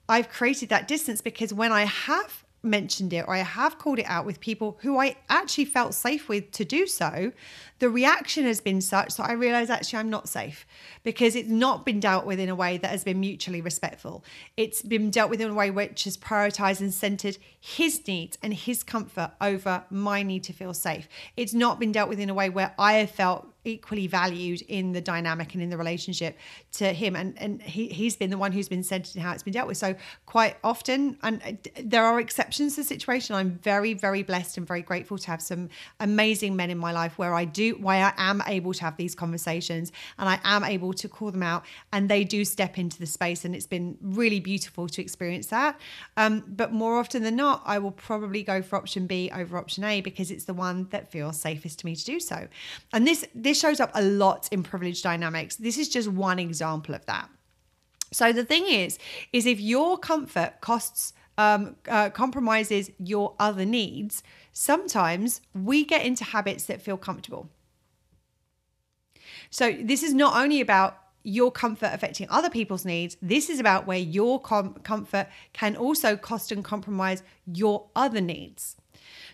I've 0.08 0.28
created 0.28 0.68
that 0.68 0.86
distance 0.86 1.20
because 1.20 1.52
when 1.52 1.72
I 1.72 1.84
have 1.84 2.44
mentioned 2.62 3.12
it 3.12 3.24
or 3.26 3.34
I 3.34 3.38
have 3.38 3.78
called 3.78 3.98
it 3.98 4.06
out 4.06 4.26
with 4.26 4.40
people 4.40 4.78
who 4.82 4.98
I 4.98 5.16
actually 5.28 5.64
felt 5.64 5.94
safe 5.94 6.28
with 6.28 6.50
to 6.52 6.64
do 6.64 6.86
so, 6.86 7.32
the 7.80 7.90
reaction 7.90 8.44
has 8.44 8.60
been 8.60 8.80
such 8.80 9.16
that 9.16 9.28
I 9.28 9.32
realize 9.32 9.70
actually 9.70 9.98
I'm 9.98 10.10
not 10.10 10.28
safe 10.28 10.66
because 11.02 11.34
it's 11.34 11.48
not 11.48 11.84
been 11.84 11.98
dealt 11.98 12.26
with 12.26 12.38
in 12.38 12.50
a 12.50 12.54
way 12.54 12.76
that 12.76 12.90
has 12.90 13.04
been 13.04 13.18
mutually 13.18 13.62
respectful. 13.62 14.22
It's 14.56 14.82
been 14.82 15.10
dealt 15.10 15.30
with 15.30 15.40
in 15.40 15.50
a 15.50 15.54
way 15.54 15.70
which 15.70 16.04
has 16.04 16.16
prioritized 16.16 16.80
and 16.80 16.92
centered 16.92 17.38
his 17.58 18.06
needs 18.06 18.36
and 18.42 18.52
his 18.52 18.82
comfort 18.82 19.32
over 19.40 19.84
my 19.90 20.22
need 20.22 20.44
to 20.44 20.52
feel 20.52 20.74
safe. 20.74 21.08
It's 21.36 21.54
not 21.54 21.80
been 21.80 21.90
dealt 21.90 22.10
with 22.10 22.20
in 22.20 22.28
a 22.28 22.34
way 22.34 22.50
where 22.50 22.74
I 22.78 22.94
have 22.94 23.10
felt 23.10 23.50
equally 23.64 24.06
valued 24.06 24.62
in 24.62 24.92
the 24.92 25.00
dynamic 25.00 25.52
and 25.52 25.62
in 25.62 25.68
the 25.68 25.76
relationship 25.76 26.38
to 26.72 26.92
him 26.92 27.14
and 27.14 27.36
and 27.36 27.60
he, 27.60 27.88
he's 27.88 28.16
been 28.16 28.30
the 28.30 28.38
one 28.38 28.52
who's 28.52 28.70
been 28.70 28.82
centered 28.82 29.14
in 29.14 29.20
how 29.20 29.32
it's 29.32 29.42
been 29.42 29.52
dealt 29.52 29.68
with 29.68 29.76
so 29.76 29.94
quite 30.24 30.56
often 30.64 31.18
and 31.22 31.68
there 31.82 32.04
are 32.04 32.18
exceptions 32.18 32.74
to 32.74 32.80
the 32.80 32.86
situation 32.86 33.34
i'm 33.34 33.58
very 33.62 33.92
very 33.92 34.22
blessed 34.22 34.56
and 34.56 34.66
very 34.66 34.80
grateful 34.80 35.18
to 35.18 35.26
have 35.26 35.42
some 35.42 35.68
amazing 36.00 36.56
men 36.56 36.70
in 36.70 36.78
my 36.78 36.90
life 36.90 37.18
where 37.18 37.34
i 37.34 37.44
why 37.72 37.96
i 37.98 38.12
am 38.16 38.42
able 38.46 38.72
to 38.72 38.82
have 38.82 38.96
these 38.96 39.14
conversations 39.14 39.92
and 40.18 40.28
i 40.28 40.38
am 40.44 40.64
able 40.64 40.92
to 40.92 41.08
call 41.08 41.30
them 41.30 41.42
out 41.42 41.64
and 41.92 42.08
they 42.08 42.24
do 42.24 42.44
step 42.44 42.78
into 42.78 42.98
the 42.98 43.06
space 43.06 43.44
and 43.44 43.54
it's 43.54 43.66
been 43.66 43.96
really 44.00 44.40
beautiful 44.40 44.88
to 44.88 45.00
experience 45.00 45.46
that 45.48 45.78
um, 46.16 46.42
but 46.48 46.72
more 46.72 46.98
often 46.98 47.22
than 47.22 47.36
not 47.36 47.62
i 47.66 47.78
will 47.78 47.90
probably 47.90 48.42
go 48.42 48.62
for 48.62 48.76
option 48.76 49.06
b 49.06 49.30
over 49.34 49.56
option 49.56 49.84
a 49.84 50.00
because 50.00 50.30
it's 50.30 50.44
the 50.44 50.54
one 50.54 50.86
that 50.90 51.10
feels 51.10 51.40
safest 51.40 51.78
to 51.78 51.86
me 51.86 51.94
to 51.94 52.04
do 52.04 52.18
so 52.18 52.48
and 52.92 53.06
this 53.06 53.24
this 53.34 53.60
shows 53.60 53.80
up 53.80 53.90
a 53.94 54.02
lot 54.02 54.48
in 54.50 54.62
privilege 54.62 55.02
dynamics. 55.02 55.56
This 55.56 55.78
is 55.78 55.88
just 55.88 56.08
one 56.08 56.38
example 56.38 56.94
of 56.94 57.04
that. 57.06 57.28
So 58.12 58.32
the 58.32 58.44
thing 58.44 58.66
is, 58.66 58.98
is 59.32 59.46
if 59.46 59.60
your 59.60 59.96
comfort 59.98 60.54
costs 60.60 61.12
um, 61.38 61.76
uh, 61.88 62.10
compromises 62.10 62.90
your 62.98 63.34
other 63.38 63.64
needs, 63.64 64.22
sometimes 64.52 65.40
we 65.54 65.84
get 65.84 66.04
into 66.04 66.24
habits 66.24 66.64
that 66.64 66.82
feel 66.82 66.96
comfortable. 66.96 67.48
So 69.50 69.72
this 69.72 70.02
is 70.02 70.14
not 70.14 70.36
only 70.36 70.60
about 70.60 70.96
your 71.22 71.50
comfort 71.50 71.90
affecting 71.92 72.26
other 72.30 72.48
people's 72.48 72.84
needs. 72.84 73.16
This 73.20 73.50
is 73.50 73.60
about 73.60 73.86
where 73.86 73.98
your 73.98 74.40
com- 74.40 74.74
comfort 74.82 75.28
can 75.52 75.76
also 75.76 76.16
cost 76.16 76.50
and 76.50 76.64
compromise 76.64 77.22
your 77.46 77.88
other 77.94 78.20
needs. 78.20 78.76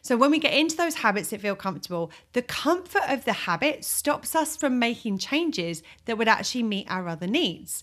So 0.02 0.16
when 0.16 0.30
we 0.30 0.38
get 0.38 0.54
into 0.54 0.76
those 0.76 0.96
habits 0.96 1.30
that 1.30 1.40
feel 1.40 1.56
comfortable, 1.56 2.12
the 2.32 2.42
comfort 2.42 3.02
of 3.08 3.24
the 3.24 3.32
habit 3.32 3.84
stops 3.84 4.36
us 4.36 4.56
from 4.56 4.78
making 4.78 5.18
changes 5.18 5.82
that 6.04 6.16
would 6.16 6.28
actually 6.28 6.62
meet 6.62 6.88
our 6.88 7.08
other 7.08 7.26
needs. 7.26 7.82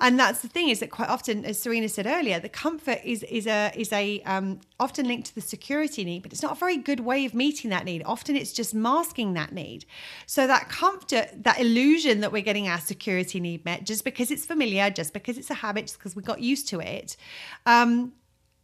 And 0.00 0.18
that's 0.18 0.40
the 0.42 0.48
thing 0.48 0.68
is 0.68 0.78
that 0.78 0.90
quite 0.90 1.08
often, 1.08 1.44
as 1.44 1.60
Serena 1.60 1.88
said 1.88 2.06
earlier, 2.06 2.38
the 2.38 2.48
comfort 2.48 3.00
is 3.04 3.24
is 3.24 3.48
a 3.48 3.72
is 3.74 3.92
a 3.92 4.22
um, 4.22 4.60
often 4.78 5.08
linked 5.08 5.26
to 5.28 5.34
the 5.34 5.40
security 5.40 6.04
need, 6.04 6.22
but 6.22 6.32
it's 6.32 6.42
not 6.42 6.52
a 6.52 6.54
very 6.54 6.76
good 6.76 7.00
way 7.00 7.24
of 7.24 7.34
meeting 7.34 7.70
that 7.70 7.84
need. 7.84 8.02
Often 8.04 8.36
it's 8.36 8.52
just 8.52 8.74
masking 8.74 9.34
that 9.34 9.52
need. 9.52 9.86
So 10.26 10.46
that 10.46 10.68
comfort, 10.68 11.30
that 11.42 11.60
illusion 11.60 12.20
that 12.20 12.30
we're 12.30 12.42
getting 12.42 12.68
our 12.68 12.78
security 12.78 13.40
need 13.40 13.64
met 13.64 13.84
just 13.84 14.04
because 14.04 14.30
it's 14.30 14.46
familiar, 14.46 14.88
just 14.88 15.12
because 15.12 15.36
it's 15.36 15.50
a 15.50 15.54
habit, 15.54 15.86
just 15.86 15.98
because 15.98 16.14
we 16.14 16.22
got 16.22 16.40
used 16.40 16.68
to 16.68 16.78
it, 16.78 17.16
um, 17.66 18.12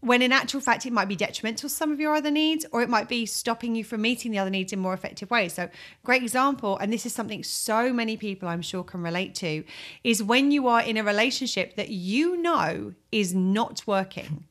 when 0.04 0.20
in 0.20 0.32
actual 0.32 0.60
fact 0.60 0.84
it 0.84 0.92
might 0.92 1.08
be 1.08 1.16
detrimental 1.16 1.68
to 1.68 1.74
some 1.74 1.90
of 1.90 1.98
your 1.98 2.14
other 2.14 2.30
needs 2.30 2.66
or 2.72 2.82
it 2.82 2.90
might 2.90 3.08
be 3.08 3.24
stopping 3.24 3.74
you 3.74 3.82
from 3.82 4.02
meeting 4.02 4.30
the 4.30 4.38
other 4.38 4.50
needs 4.50 4.72
in 4.72 4.78
more 4.78 4.92
effective 4.92 5.30
ways. 5.30 5.54
So 5.54 5.70
great 6.04 6.22
example 6.22 6.76
and 6.78 6.92
this 6.92 7.06
is 7.06 7.14
something 7.14 7.42
so 7.42 7.92
many 7.92 8.16
people 8.16 8.48
i'm 8.48 8.60
sure 8.60 8.84
can 8.84 9.02
relate 9.02 9.34
to 9.36 9.64
is 10.02 10.22
when 10.22 10.50
you 10.50 10.68
are 10.68 10.82
in 10.82 10.98
a 10.98 11.02
relationship 11.02 11.76
that 11.76 11.88
you 11.88 12.36
know 12.36 12.92
is 13.10 13.34
not 13.34 13.82
working. 13.86 14.44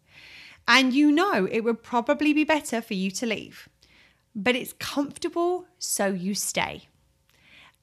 And 0.68 0.94
you 0.94 1.12
know 1.12 1.48
it 1.52 1.62
would 1.62 1.84
probably 1.84 2.34
be 2.34 2.46
better 2.46 2.82
for 2.82 2.96
you 2.96 3.12
to 3.12 3.26
leave 3.26 3.70
but 4.36 4.56
it's 4.56 4.74
comfortable 4.74 5.68
so 5.78 6.08
you 6.08 6.34
stay 6.34 6.88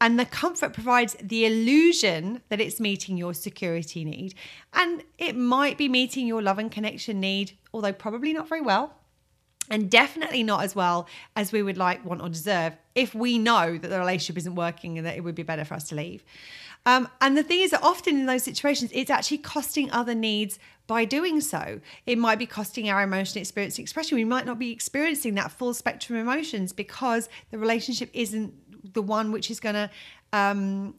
and 0.01 0.19
the 0.19 0.25
comfort 0.25 0.73
provides 0.73 1.15
the 1.23 1.45
illusion 1.45 2.41
that 2.49 2.61
it's 2.61 2.81
meeting 2.81 3.17
your 3.17 3.35
security 3.35 4.05
need. 4.05 4.35
And 4.73 5.05
it 5.19 5.37
might 5.37 5.77
be 5.77 5.89
meeting 5.89 6.27
your 6.27 6.41
love 6.41 6.59
and 6.59 6.71
connection 6.71 7.21
need, 7.21 7.53
although 7.75 7.93
probably 7.93 8.33
not 8.33 8.49
very 8.49 8.63
well. 8.63 8.95
And 9.69 9.89
definitely 9.89 10.43
not 10.43 10.65
as 10.65 10.75
well 10.75 11.07
as 11.37 11.53
we 11.53 11.63
would 11.63 11.77
like, 11.77 12.05
want, 12.05 12.23
or 12.23 12.29
deserve 12.29 12.77
if 12.95 13.15
we 13.15 13.39
know 13.39 13.79
that 13.79 13.89
the 13.89 13.99
relationship 13.99 14.39
isn't 14.39 14.55
working 14.57 14.99
and 14.99 15.07
that 15.07 15.17
it 15.17 15.21
would 15.21 15.37
be 15.37 15.45
better 15.45 15.65
for 15.65 15.75
us 15.75 15.85
to 15.91 15.95
leave. 15.95 16.25
Um, 16.87 17.09
and 17.21 17.37
the 17.37 17.43
thing 17.43 17.61
is 17.61 17.71
that 17.73 17.83
often 17.83 18.19
in 18.19 18.27
those 18.27 18.43
situations, 18.43 18.91
it's 18.95 19.11
actually 19.11 19.39
costing 19.39 19.91
other 19.91 20.15
needs 20.15 20.59
by 20.87 21.05
doing 21.05 21.41
so. 21.41 21.81
It 22.07 22.19
might 22.19 22.39
be 22.39 22.47
costing 22.47 22.89
our 22.91 23.03
emotional 23.03 23.43
experience 23.43 23.79
expression. 23.79 24.17
We 24.17 24.25
might 24.25 24.47
not 24.47 24.59
be 24.59 24.73
experiencing 24.73 25.35
that 25.35 25.53
full 25.53 25.75
spectrum 25.75 26.19
of 26.19 26.23
emotions 26.23 26.73
because 26.73 27.29
the 27.51 27.59
relationship 27.59 28.11
isn't 28.13 28.55
the 28.83 29.03
one 29.03 29.33
which 29.33 29.51
is 29.51 29.61
going 29.61 29.75
to 29.75 29.91
um, 30.33 30.95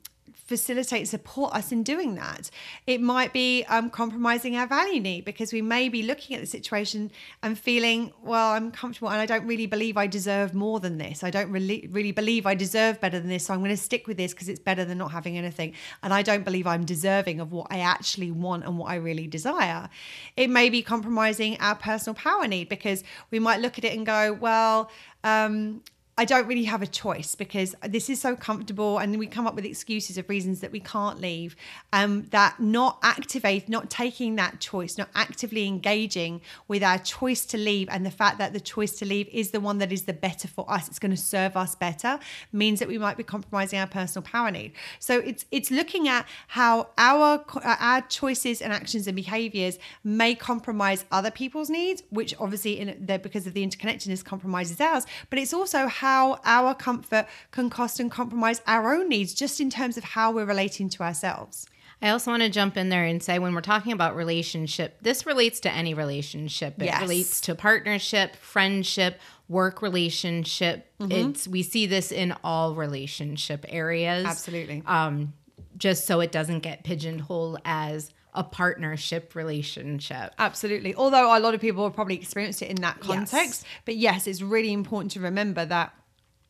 facilitate 0.52 1.08
support 1.08 1.54
us 1.54 1.72
in 1.72 1.82
doing 1.82 2.16
that. 2.16 2.50
It 2.86 3.00
might 3.00 3.32
be 3.32 3.64
um, 3.70 3.90
compromising 3.90 4.58
our 4.58 4.68
value 4.68 5.00
need 5.00 5.24
because 5.24 5.54
we 5.54 5.62
may 5.62 5.88
be 5.88 6.04
looking 6.04 6.36
at 6.36 6.42
the 6.42 6.46
situation 6.46 7.10
and 7.42 7.58
feeling 7.58 8.12
well 8.22 8.52
i'm 8.52 8.70
comfortable 8.70 9.10
and 9.10 9.22
i 9.22 9.26
don't 9.26 9.46
really 9.48 9.66
believe 9.66 9.96
i 9.96 10.08
deserve 10.08 10.54
more 10.54 10.82
than 10.82 10.98
this. 10.98 11.24
I 11.24 11.30
don't 11.30 11.52
really 11.52 11.88
really 11.90 12.12
believe 12.12 12.46
i 12.46 12.54
deserve 12.54 13.00
better 13.00 13.18
than 13.18 13.30
this 13.30 13.46
so 13.46 13.54
i'm 13.54 13.62
going 13.62 13.72
to 13.72 13.78
stick 13.78 14.08
with 14.08 14.18
this 14.18 14.34
because 14.34 14.50
it's 14.50 14.60
better 14.60 14.84
than 14.84 14.98
not 14.98 15.12
having 15.12 15.38
anything. 15.38 15.74
And 16.04 16.14
i 16.14 16.22
don't 16.22 16.44
believe 16.44 16.68
i'm 16.68 16.84
deserving 16.84 17.40
of 17.40 17.54
what 17.54 17.68
i 17.70 17.80
actually 17.80 18.32
want 18.32 18.66
and 18.66 18.78
what 18.78 18.92
i 18.92 18.96
really 18.96 19.28
desire. 19.28 19.90
It 20.36 20.50
may 20.50 20.70
be 20.70 20.82
compromising 20.82 21.58
our 21.62 21.76
personal 21.76 22.16
power 22.16 22.46
need 22.46 22.68
because 22.68 23.06
we 23.32 23.40
might 23.40 23.62
look 23.62 23.78
at 23.78 23.86
it 23.86 23.96
and 23.96 24.06
go 24.06 24.34
well 24.34 24.92
um, 25.24 25.82
I 26.22 26.26
don't 26.26 26.46
really 26.46 26.66
have 26.66 26.84
a 26.84 26.88
choice 26.88 27.34
because 27.34 27.74
this 27.82 28.08
is 28.08 28.22
so 28.22 28.36
comfortable, 28.36 29.00
and 29.00 29.18
we 29.18 29.26
come 29.26 29.48
up 29.48 29.56
with 29.56 29.66
excuses 29.66 30.20
of 30.20 30.30
reasons 30.30 30.60
that 30.60 30.72
we 30.72 30.80
can't 30.80 31.20
leave. 31.20 31.56
Um, 31.94 32.28
that 32.30 32.60
not 32.60 33.00
activate, 33.02 33.68
not 33.68 33.90
taking 33.90 34.36
that 34.36 34.60
choice, 34.60 35.00
not 35.00 35.10
actively 35.16 35.66
engaging 35.66 36.42
with 36.68 36.84
our 36.84 37.00
choice 37.00 37.44
to 37.48 37.58
leave, 37.58 37.90
and 37.90 38.06
the 38.06 38.12
fact 38.12 38.38
that 38.38 38.54
the 38.54 38.60
choice 38.60 39.00
to 39.00 39.06
leave 39.14 39.30
is 39.30 39.50
the 39.50 39.60
one 39.60 39.80
that 39.80 39.92
is 39.92 40.04
the 40.04 40.14
better 40.14 40.48
for 40.48 40.64
us. 40.72 40.88
It's 40.88 41.00
going 41.00 41.10
to 41.10 41.18
serve 41.18 41.58
us 41.58 41.74
better. 41.74 42.20
Means 42.52 42.78
that 42.82 42.88
we 42.88 43.00
might 43.00 43.18
be 43.18 43.24
compromising 43.24 43.80
our 43.80 43.88
personal 43.88 44.22
power 44.22 44.52
need. 44.52 44.74
So 45.00 45.18
it's 45.18 45.46
it's 45.50 45.72
looking 45.72 46.08
at 46.08 46.28
how 46.50 46.90
our 47.00 47.44
our 47.64 48.02
choices 48.02 48.62
and 48.62 48.72
actions 48.72 49.08
and 49.08 49.16
behaviors 49.16 49.80
may 50.04 50.36
compromise 50.36 51.04
other 51.12 51.32
people's 51.32 51.72
needs, 51.72 52.04
which 52.12 52.36
obviously 52.40 52.80
in 52.80 53.04
because 53.24 53.48
of 53.48 53.56
the 53.56 53.66
interconnectedness 53.66 54.24
compromises 54.24 54.80
ours. 54.80 55.08
But 55.32 55.40
it's 55.40 55.52
also 55.52 55.88
how 55.88 56.11
how 56.12 56.40
our 56.44 56.76
comfort 56.76 57.26
can 57.52 57.70
cost 57.70 58.00
and 58.00 58.12
compromise 58.12 58.62
our 58.68 58.94
own 58.94 59.08
needs 59.08 59.34
just 59.34 59.62
in 59.62 59.70
terms 59.70 59.96
of 59.98 60.04
how 60.04 60.32
we're 60.32 60.46
relating 60.46 60.90
to 60.90 61.04
ourselves. 61.04 61.66
I 62.02 62.10
also 62.10 62.32
want 62.32 62.44
to 62.44 62.50
jump 62.50 62.78
in 62.78 62.90
there 62.90 63.06
and 63.06 63.22
say 63.22 63.38
when 63.40 63.54
we're 63.54 63.62
talking 63.62 63.94
about 63.94 64.16
relationship, 64.16 64.98
this 65.02 65.26
relates 65.26 65.60
to 65.62 65.72
any 65.72 65.94
relationship. 65.94 66.82
It 66.82 66.86
yes. 66.86 67.02
relates 67.02 67.42
to 67.42 67.56
partnership, 67.56 68.36
friendship, 68.36 69.20
work 69.48 69.82
relationship. 69.82 70.92
Mm-hmm. 71.00 71.30
It's 71.30 71.48
we 71.48 71.62
see 71.62 71.86
this 71.86 72.12
in 72.12 72.34
all 72.44 72.74
relationship 72.74 73.66
areas. 73.70 74.26
Absolutely. 74.26 74.84
Um, 74.88 75.34
just 75.78 76.06
so 76.06 76.20
it 76.20 76.32
doesn't 76.32 76.60
get 76.60 76.84
pigeonholed 76.84 77.60
as 77.66 78.12
a 78.34 78.44
partnership 78.44 79.36
relationship. 79.36 80.34
Absolutely. 80.40 80.96
Although 80.96 81.38
a 81.38 81.40
lot 81.40 81.54
of 81.54 81.62
people 81.62 81.84
have 81.84 81.94
probably 81.94 82.16
experienced 82.16 82.62
it 82.62 82.70
in 82.70 82.78
that 82.78 83.00
context. 83.00 83.64
Yes. 83.64 83.66
But 83.86 83.98
yes, 83.98 84.28
it's 84.28 84.42
really 84.42 84.74
important 84.74 85.12
to 85.12 85.20
remember 85.20 85.66
that 85.66 85.94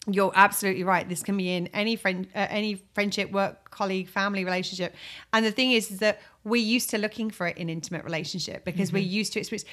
you're 0.07 0.31
absolutely 0.35 0.83
right. 0.83 1.07
This 1.07 1.21
can 1.21 1.37
be 1.37 1.55
in 1.55 1.67
any 1.67 1.95
friend, 1.95 2.27
uh, 2.33 2.47
any 2.49 2.81
friendship, 2.93 3.31
work, 3.31 3.69
colleague, 3.69 4.09
family 4.09 4.43
relationship. 4.43 4.95
And 5.31 5.45
the 5.45 5.51
thing 5.51 5.73
is, 5.73 5.91
is 5.91 5.99
that 5.99 6.21
we're 6.43 6.63
used 6.63 6.89
to 6.89 6.97
looking 6.97 7.29
for 7.29 7.45
it 7.45 7.57
in 7.57 7.69
intimate 7.69 8.03
relationship 8.03 8.65
because 8.65 8.89
mm-hmm. 8.89 8.97
we're 8.97 9.03
used 9.03 9.33
to 9.33 9.39
experience. 9.39 9.65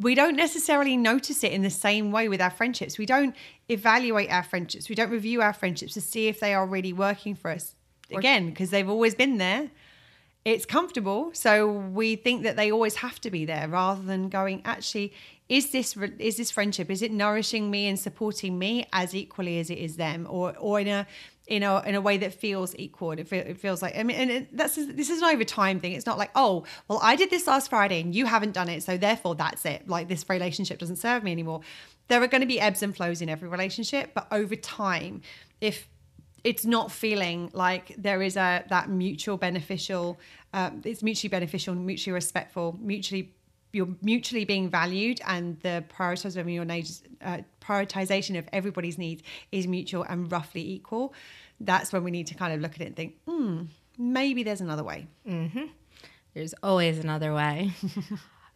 We 0.00 0.16
don't 0.16 0.34
necessarily 0.34 0.96
notice 0.96 1.44
it 1.44 1.52
in 1.52 1.62
the 1.62 1.70
same 1.70 2.10
way 2.10 2.28
with 2.28 2.40
our 2.40 2.50
friendships. 2.50 2.98
We 2.98 3.06
don't 3.06 3.36
evaluate 3.68 4.32
our 4.32 4.42
friendships. 4.42 4.88
We 4.88 4.96
don't 4.96 5.10
review 5.10 5.42
our 5.42 5.52
friendships 5.52 5.94
to 5.94 6.00
see 6.00 6.26
if 6.26 6.40
they 6.40 6.54
are 6.54 6.66
really 6.66 6.92
working 6.92 7.36
for 7.36 7.52
us. 7.52 7.76
Again, 8.10 8.48
because 8.48 8.70
they've 8.70 8.88
always 8.88 9.14
been 9.14 9.36
there 9.36 9.70
it's 10.48 10.64
comfortable 10.64 11.30
so 11.34 11.70
we 11.70 12.16
think 12.16 12.42
that 12.42 12.56
they 12.56 12.70
always 12.72 12.96
have 12.96 13.20
to 13.20 13.30
be 13.30 13.44
there 13.44 13.68
rather 13.68 14.02
than 14.02 14.28
going 14.28 14.62
actually 14.64 15.12
is 15.48 15.70
this 15.70 15.96
is 16.18 16.36
this 16.36 16.50
friendship 16.50 16.90
is 16.90 17.02
it 17.02 17.12
nourishing 17.12 17.70
me 17.70 17.86
and 17.86 17.98
supporting 17.98 18.58
me 18.58 18.86
as 18.92 19.14
equally 19.14 19.58
as 19.58 19.70
it 19.70 19.78
is 19.78 19.96
them? 19.96 20.26
Or 20.28 20.56
or 20.58 20.80
in 20.80 20.88
a 20.88 21.06
in 21.46 21.62
a 21.62 21.82
in 21.86 21.94
a 21.94 22.00
way 22.00 22.18
that 22.18 22.34
feels 22.34 22.74
equal 22.76 23.12
it, 23.12 23.26
feel, 23.26 23.40
it 23.40 23.56
feels 23.58 23.80
like 23.80 23.96
i 23.96 24.02
mean 24.02 24.16
and 24.18 24.30
it, 24.30 24.56
that's 24.56 24.74
this 24.74 25.08
is 25.08 25.22
an 25.22 25.28
over 25.28 25.44
time 25.44 25.80
thing 25.80 25.92
it's 25.92 26.04
not 26.04 26.18
like 26.18 26.30
oh 26.34 26.64
well 26.88 27.00
i 27.02 27.16
did 27.16 27.30
this 27.30 27.46
last 27.46 27.70
friday 27.70 28.02
and 28.02 28.14
you 28.14 28.26
haven't 28.26 28.52
done 28.52 28.68
it 28.68 28.82
so 28.82 28.98
therefore 28.98 29.34
that's 29.34 29.64
it 29.64 29.88
like 29.88 30.08
this 30.08 30.26
relationship 30.28 30.78
doesn't 30.78 30.96
serve 30.96 31.22
me 31.22 31.32
anymore. 31.32 31.60
There 32.08 32.22
are 32.22 32.26
going 32.26 32.40
to 32.40 32.46
be 32.46 32.58
ebbs 32.58 32.82
and 32.82 32.96
flows 32.96 33.22
in 33.22 33.28
every 33.30 33.48
relationship 33.48 34.12
but 34.14 34.26
over 34.30 34.56
time 34.56 35.22
if 35.60 35.88
it's 36.44 36.64
not 36.64 36.92
feeling 36.92 37.50
like 37.52 37.94
there 37.98 38.22
is 38.22 38.36
a 38.36 38.64
that 38.68 38.88
mutual 38.88 39.36
beneficial 39.36 40.18
um, 40.52 40.82
it's 40.84 41.02
mutually 41.02 41.28
beneficial 41.28 41.74
mutually 41.74 42.14
respectful 42.14 42.76
mutually 42.80 43.34
you're 43.72 43.88
mutually 44.00 44.44
being 44.44 44.70
valued 44.70 45.20
and 45.26 45.60
the 45.60 45.84
prioritization 45.94 46.40
of 46.40 46.48
your 46.48 46.64
needs 46.64 47.02
uh, 47.22 47.38
prioritization 47.60 48.38
of 48.38 48.48
everybody's 48.52 48.98
needs 48.98 49.22
is 49.52 49.66
mutual 49.66 50.04
and 50.04 50.30
roughly 50.32 50.68
equal 50.68 51.12
that's 51.60 51.92
when 51.92 52.02
we 52.04 52.10
need 52.10 52.26
to 52.26 52.34
kind 52.34 52.52
of 52.52 52.60
look 52.60 52.74
at 52.74 52.80
it 52.80 52.86
and 52.86 52.96
think 52.96 53.16
hmm 53.26 53.62
maybe 53.98 54.42
there's 54.42 54.60
another 54.60 54.84
way 54.84 55.06
mm-hmm. 55.26 55.64
there's 56.34 56.54
always 56.62 56.98
another 56.98 57.34
way 57.34 57.72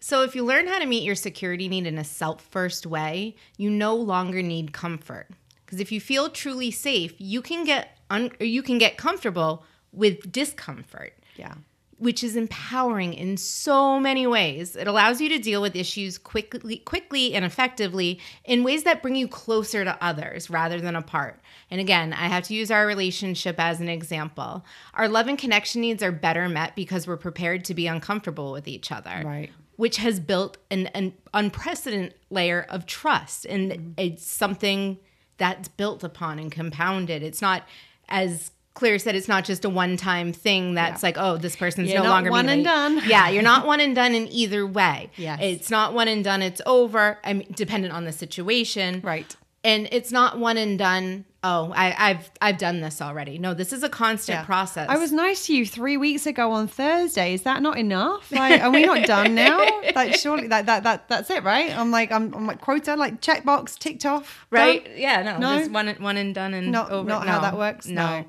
So, 0.05 0.24
if 0.24 0.35
you 0.35 0.44
learn 0.44 0.66
how 0.66 0.81
to 0.81 0.87
meet 0.87 1.05
your 1.05 1.14
security 1.14 1.68
need 1.68 1.87
in 1.87 1.96
a 1.96 2.02
self 2.02 2.42
first 2.42 2.87
way, 2.87 3.37
you 3.57 3.70
no 3.70 3.94
longer 3.94 4.42
need 4.42 4.72
comfort. 4.72 5.28
Because 5.64 5.78
if 5.78 5.92
you 5.92 6.00
feel 6.00 6.28
truly 6.28 6.72
safe, 6.72 7.14
you 7.18 7.40
can 7.40 7.64
get 7.64 7.98
un- 8.11 8.33
you 8.40 8.62
can 8.62 8.78
get 8.78 8.96
comfortable 8.96 9.64
with 9.92 10.33
discomfort 10.33 11.14
Yeah. 11.37 11.55
Which 11.98 12.24
is 12.24 12.35
empowering 12.35 13.14
in 13.14 13.37
so 13.37 14.00
many 14.00 14.26
ways. 14.26 14.74
It 14.74 14.88
allows 14.88 15.20
you 15.20 15.28
to 15.28 15.38
deal 15.38 15.62
with 15.62 15.76
issues 15.76 16.18
quickly, 16.18 16.78
quickly 16.78 17.35
and 17.35 17.44
effectively 17.44 18.18
in 18.44 18.64
ways 18.64 18.83
that 18.85 19.02
bring 19.02 19.14
you 19.14 19.28
closer 19.28 19.85
to 19.85 19.96
others 20.02 20.50
rather 20.50 20.81
than 20.81 20.96
apart. 20.96 21.40
And 21.70 21.81
again, 21.81 22.12
I 22.12 22.26
have 22.26 22.44
to 22.44 22.55
use 22.55 22.70
our 22.70 22.87
relationship 22.87 23.57
as 23.59 23.81
an 23.81 23.88
example. 23.88 24.64
Our 24.94 25.09
love 25.09 25.28
and 25.28 25.38
connection 25.38 25.81
needs 25.81 26.02
are 26.02 26.12
better 26.12 26.48
met 26.48 26.74
because 26.74 27.07
we're 27.07 27.16
prepared 27.16 27.64
to 27.66 27.74
be 27.74 27.87
uncomfortable 27.87 28.52
with 28.52 28.66
each 28.66 28.90
other. 28.90 29.22
Right. 29.24 29.50
Which 29.76 29.98
has 29.98 30.20
built 30.20 30.59
an, 30.70 30.88
an 30.88 31.14
unprecedented 31.33 32.14
layer 32.31 32.66
of 32.68 32.85
trust. 32.87 33.46
And 33.46 33.72
mm-hmm. 33.72 33.92
it's 33.96 34.26
something 34.26 34.98
that's 35.38 35.68
built 35.68 36.05
upon 36.05 36.38
and 36.38 36.52
compounded. 36.52 37.22
It's 37.22 37.42
not 37.42 37.64
as 38.09 38.50
Claire 38.74 38.98
said 38.98 39.14
it's 39.14 39.28
not 39.28 39.44
just 39.44 39.64
a 39.64 39.68
one-time 39.70 40.32
thing 40.32 40.74
that's 40.74 41.02
Yeah. 41.02 41.06
like, 41.08 41.16
oh, 41.18 41.37
this 41.37 41.56
person's 41.56 41.90
You're 41.90 41.98
no 41.98 42.04
not 42.04 42.11
longer 42.14 42.30
one 42.30 42.48
and 42.48 42.64
done. 42.64 43.02
Yeah, 43.06 43.28
you're 43.28 43.42
not 43.42 43.66
one 43.72 43.80
and 43.80 43.94
done 43.94 44.14
in 44.14 44.26
either 44.32 44.66
way. 44.66 45.11
Yes. 45.16 45.38
It's 45.42 45.70
not 45.70 45.92
one 45.94 46.08
and 46.08 46.24
done, 46.24 46.40
it's 46.42 46.62
over. 46.64 47.18
I 47.22 47.35
mean, 47.35 47.48
dependent 47.54 47.92
on 47.92 48.04
the 48.04 48.12
situation. 48.12 49.00
Right. 49.04 49.37
And 49.62 49.88
it's 49.92 50.11
not 50.11 50.38
one 50.38 50.56
and 50.56 50.78
done. 50.78 51.24
Oh, 51.44 51.72
I, 51.74 52.11
I've 52.11 52.31
I've 52.40 52.59
done 52.59 52.81
this 52.81 53.02
already. 53.02 53.37
No, 53.37 53.52
this 53.52 53.72
is 53.72 53.83
a 53.83 53.88
constant 53.88 54.38
Yeah. 54.38 54.44
process. 54.44 54.88
I 54.88 54.96
was 54.96 55.11
nice 55.11 55.46
to 55.46 55.57
you 55.57 55.66
three 55.66 55.96
weeks 55.96 56.24
ago 56.24 56.52
on 56.52 56.68
Thursday. 56.68 57.35
Is 57.35 57.42
that 57.42 57.62
not 57.62 57.78
enough? 57.78 58.31
Like, 58.42 58.61
are 58.62 58.70
we 58.70 58.85
not 58.87 59.05
done 59.07 59.35
now? 59.35 59.59
Like, 59.94 60.14
surely 60.24 60.46
that 60.48 60.66
that 60.66 60.85
that 60.85 61.09
that's 61.09 61.31
it, 61.31 61.42
right? 61.42 61.76
I'm 61.76 61.90
like, 61.90 62.12
I'm, 62.12 62.33
I'm 62.33 62.46
like 62.46 62.61
quota, 62.61 62.94
like 62.94 63.20
checkbox, 63.20 63.76
ticked 63.78 64.07
off, 64.07 64.46
right? 64.50 64.85
done? 64.85 64.94
Yeah, 64.96 65.22
no, 65.22 65.38
No? 65.38 65.59
just 65.59 65.72
one 65.72 65.88
one 65.98 66.16
and 66.16 66.33
done 66.33 66.55
and 66.55 66.70
Not- 66.70 66.90
over. 66.92 67.09
not 67.09 67.26
how 67.26 67.40
that 67.40 67.57
works? 67.59 67.87
No, 67.87 68.24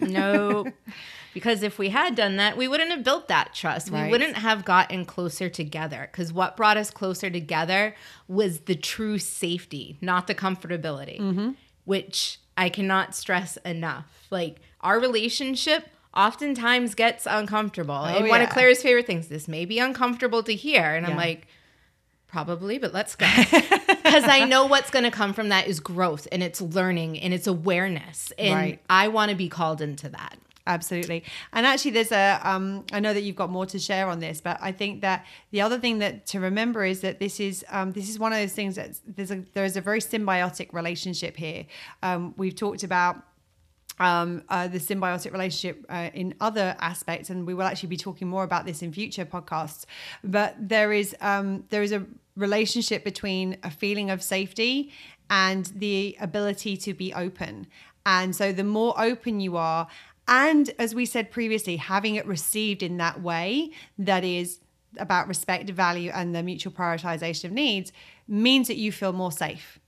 no. 0.00 0.66
Because 1.34 1.62
if 1.62 1.78
we 1.78 1.88
had 1.88 2.14
done 2.14 2.36
that, 2.36 2.58
we 2.58 2.68
wouldn't 2.68 2.90
have 2.90 3.02
built 3.02 3.28
that 3.28 3.54
trust. 3.54 3.90
We 3.90 4.06
wouldn't 4.10 4.36
have 4.36 4.66
gotten 4.66 5.06
closer 5.06 5.48
together. 5.48 6.06
Because 6.12 6.30
what 6.30 6.58
brought 6.58 6.76
us 6.76 6.90
closer 6.90 7.30
together 7.30 7.94
was 8.28 8.60
the 8.60 8.74
true 8.74 9.16
safety, 9.18 9.96
not 10.02 10.26
the 10.26 10.34
comfortability, 10.34 11.18
Mm-hmm. 11.18 11.50
which 11.86 12.38
I 12.56 12.68
cannot 12.68 13.14
stress 13.14 13.56
enough. 13.58 14.26
Like 14.30 14.60
our 14.80 14.98
relationship 15.00 15.86
oftentimes 16.14 16.94
gets 16.94 17.26
uncomfortable. 17.26 17.94
Oh, 17.94 18.04
and 18.04 18.28
one 18.28 18.42
of 18.42 18.48
Oh. 18.50 18.52
Claire's 18.52 18.82
favorite 18.82 19.06
things, 19.06 19.28
this 19.28 19.48
may 19.48 19.64
be 19.64 19.78
uncomfortable 19.78 20.42
to 20.42 20.54
hear. 20.54 20.94
And 20.94 21.06
I'm 21.06 21.16
like, 21.16 21.46
Probably, 22.28 22.78
but 22.78 22.92
let's 22.94 23.14
go. 23.14 23.26
Because 24.02 24.24
I 24.28 24.44
know 24.44 24.66
what's 24.66 24.90
going 24.90 25.04
to 25.04 25.10
come 25.10 25.32
from 25.32 25.48
that 25.50 25.68
is 25.68 25.80
growth 25.80 26.26
and 26.32 26.42
it's 26.42 26.60
learning 26.60 27.18
and 27.20 27.32
it's 27.32 27.46
awareness. 27.46 28.30
And 28.38 28.54
Right. 28.54 28.80
I 28.90 29.08
want 29.08 29.30
to 29.30 29.36
be 29.36 29.48
called 29.48 29.80
into 29.80 30.08
that. 30.10 30.36
Absolutely. 30.66 31.24
And 31.52 31.66
actually, 31.66 31.90
there's 31.90 32.12
a, 32.12 32.40
um, 32.44 32.84
I 32.92 33.00
know 33.00 33.12
that 33.12 33.22
you've 33.22 33.36
got 33.36 33.50
more 33.50 33.66
to 33.66 33.78
share 33.78 34.08
on 34.08 34.20
this, 34.20 34.40
but 34.40 34.58
I 34.60 34.70
think 34.70 35.00
that 35.00 35.26
the 35.50 35.60
other 35.60 35.78
thing 35.78 35.98
that 35.98 36.26
to 36.26 36.40
remember 36.40 36.84
is 36.84 37.00
that 37.00 37.18
this 37.18 37.40
is, 37.40 37.64
um, 37.70 37.92
this 37.92 38.08
is 38.08 38.18
one 38.18 38.32
of 38.32 38.38
those 38.38 38.52
things 38.52 38.76
that 38.76 38.90
there's 39.06 39.32
a, 39.32 39.44
there 39.54 39.64
is 39.64 39.76
a 39.76 39.80
very 39.80 40.00
symbiotic 40.00 40.72
relationship 40.72 41.36
here. 41.36 41.66
Um, 42.02 42.34
we've 42.36 42.54
talked 42.54 42.84
about 42.84 43.24
um, 43.98 44.42
uh, 44.48 44.68
the 44.68 44.78
symbiotic 44.78 45.32
relationship 45.32 45.84
uh, 45.88 46.10
in 46.14 46.34
other 46.40 46.76
aspects, 46.78 47.30
and 47.30 47.46
we 47.46 47.54
will 47.54 47.64
actually 47.64 47.88
be 47.88 47.96
talking 47.96 48.28
more 48.28 48.44
about 48.44 48.64
this 48.64 48.82
in 48.82 48.92
future 48.92 49.24
podcasts. 49.24 49.84
But 50.22 50.56
there 50.58 50.92
is 50.92 51.14
um, 51.20 51.64
there 51.70 51.82
is 51.82 51.92
a 51.92 52.04
relationship 52.36 53.04
between 53.04 53.58
a 53.62 53.70
feeling 53.70 54.10
of 54.10 54.22
safety 54.22 54.92
and 55.28 55.66
the 55.76 56.16
ability 56.20 56.76
to 56.78 56.94
be 56.94 57.12
open. 57.14 57.66
And 58.04 58.34
so, 58.34 58.52
the 58.52 58.64
more 58.64 58.94
open 59.00 59.40
you 59.40 59.56
are, 59.56 59.86
and 60.28 60.70
as 60.78 60.94
we 60.94 61.06
said 61.06 61.30
previously, 61.30 61.76
having 61.76 62.14
it 62.14 62.26
received 62.26 62.82
in 62.82 62.96
that 62.98 63.22
way 63.22 63.70
that 63.98 64.24
is 64.24 64.60
about 64.98 65.26
respect, 65.26 65.70
value, 65.70 66.10
and 66.14 66.34
the 66.34 66.42
mutual 66.42 66.72
prioritization 66.72 67.44
of 67.44 67.52
needs 67.52 67.92
means 68.28 68.68
that 68.68 68.76
you 68.76 68.92
feel 68.92 69.12
more 69.12 69.32
safe 69.32 69.78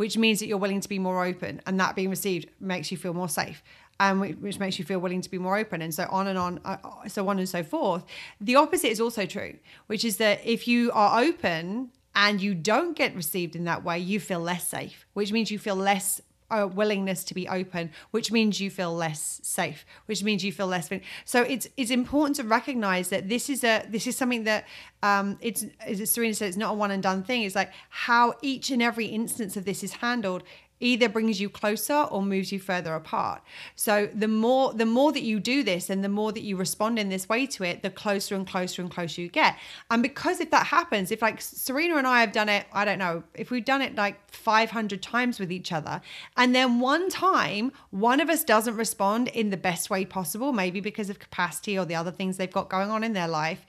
which 0.00 0.16
means 0.16 0.40
that 0.40 0.46
you're 0.46 0.56
willing 0.56 0.80
to 0.80 0.88
be 0.88 0.98
more 0.98 1.26
open. 1.26 1.60
And 1.66 1.78
that 1.78 1.94
being 1.94 2.08
received 2.08 2.48
makes 2.58 2.90
you 2.90 2.96
feel 2.96 3.12
more 3.12 3.28
safe 3.28 3.62
and 4.00 4.18
which, 4.18 4.58
makes 4.58 4.78
you 4.78 4.84
feel 4.86 4.98
willing 4.98 5.20
to 5.20 5.30
be 5.30 5.36
more 5.36 5.58
open. 5.58 5.82
And 5.82 5.94
so 5.94 6.06
on 6.10 6.26
and 6.26 6.38
on 6.38 6.58
uh, 6.64 6.78
so 7.06 7.28
on 7.28 7.38
and 7.38 7.46
so 7.46 7.62
forth. 7.62 8.06
The 8.40 8.56
opposite 8.56 8.88
is 8.88 8.98
also 8.98 9.26
true 9.26 9.58
which 9.88 10.02
is 10.06 10.16
that 10.16 10.40
if 10.42 10.66
you 10.66 10.90
are 10.92 11.20
open 11.20 11.90
and 12.14 12.40
you 12.40 12.54
don't 12.54 12.96
get 12.96 13.14
received 13.14 13.54
in 13.54 13.64
that 13.64 13.84
way 13.84 13.98
you 13.98 14.18
feel 14.18 14.40
less 14.40 14.66
safe 14.66 15.04
which 15.12 15.32
means 15.32 15.50
you 15.50 15.58
feel 15.58 15.76
less 15.76 16.22
uh, 16.50 16.68
willingness 16.72 17.24
to 17.24 17.34
be 17.34 17.48
open, 17.48 17.90
which 18.10 18.30
means 18.32 18.60
you 18.60 18.70
feel 18.70 18.94
less 18.94 19.40
safe, 19.42 19.84
which 20.06 20.22
means 20.22 20.44
you 20.44 20.52
feel 20.52 20.66
less. 20.66 20.88
So 21.24 21.42
it's 21.42 21.68
it's 21.76 21.90
important 21.90 22.36
to 22.36 22.44
recognize 22.44 23.08
that 23.08 23.28
this 23.28 23.48
is 23.48 23.64
a 23.64 23.84
this 23.88 24.06
is 24.06 24.16
something 24.16 24.44
that 24.44 24.66
um, 25.02 25.38
it's 25.40 25.64
as 25.80 26.10
Serena 26.10 26.34
said, 26.34 26.48
it's 26.48 26.56
not 26.56 26.72
a 26.72 26.74
one 26.74 26.90
and 26.90 27.02
done 27.02 27.22
thing. 27.22 27.42
It's 27.42 27.54
like 27.54 27.72
how 27.88 28.34
each 28.42 28.70
and 28.70 28.82
every 28.82 29.06
instance 29.06 29.56
of 29.56 29.64
this 29.64 29.82
is 29.82 29.94
handled 29.94 30.42
either 30.80 31.08
brings 31.08 31.40
you 31.40 31.48
closer 31.48 31.94
or 32.10 32.22
moves 32.22 32.50
you 32.50 32.58
further 32.58 32.94
apart. 32.94 33.42
So 33.76 34.08
the 34.14 34.28
more 34.28 34.72
the 34.72 34.86
more 34.86 35.12
that 35.12 35.22
you 35.22 35.38
do 35.38 35.62
this 35.62 35.90
and 35.90 36.02
the 36.02 36.08
more 36.08 36.32
that 36.32 36.42
you 36.42 36.56
respond 36.56 36.98
in 36.98 37.08
this 37.08 37.28
way 37.28 37.46
to 37.46 37.64
it, 37.64 37.82
the 37.82 37.90
closer 37.90 38.34
and 38.34 38.46
closer 38.46 38.82
and 38.82 38.90
closer 38.90 39.20
you 39.20 39.28
get. 39.28 39.56
And 39.90 40.02
because 40.02 40.40
if 40.40 40.50
that 40.50 40.66
happens, 40.66 41.10
if 41.10 41.22
like 41.22 41.40
Serena 41.40 41.96
and 41.96 42.06
I 42.06 42.20
have 42.20 42.32
done 42.32 42.48
it, 42.48 42.66
I 42.72 42.84
don't 42.84 42.98
know, 42.98 43.22
if 43.34 43.50
we've 43.50 43.64
done 43.64 43.82
it 43.82 43.94
like 43.94 44.18
500 44.32 45.02
times 45.02 45.38
with 45.38 45.52
each 45.52 45.72
other, 45.72 46.00
and 46.36 46.54
then 46.54 46.80
one 46.80 47.10
time 47.10 47.72
one 47.90 48.20
of 48.20 48.30
us 48.30 48.42
doesn't 48.42 48.76
respond 48.76 49.28
in 49.28 49.50
the 49.50 49.56
best 49.56 49.90
way 49.90 50.04
possible, 50.04 50.52
maybe 50.52 50.80
because 50.80 51.10
of 51.10 51.18
capacity 51.18 51.78
or 51.78 51.84
the 51.84 51.94
other 51.94 52.10
things 52.10 52.36
they've 52.36 52.50
got 52.50 52.68
going 52.68 52.90
on 52.90 53.04
in 53.04 53.12
their 53.12 53.28
life, 53.28 53.66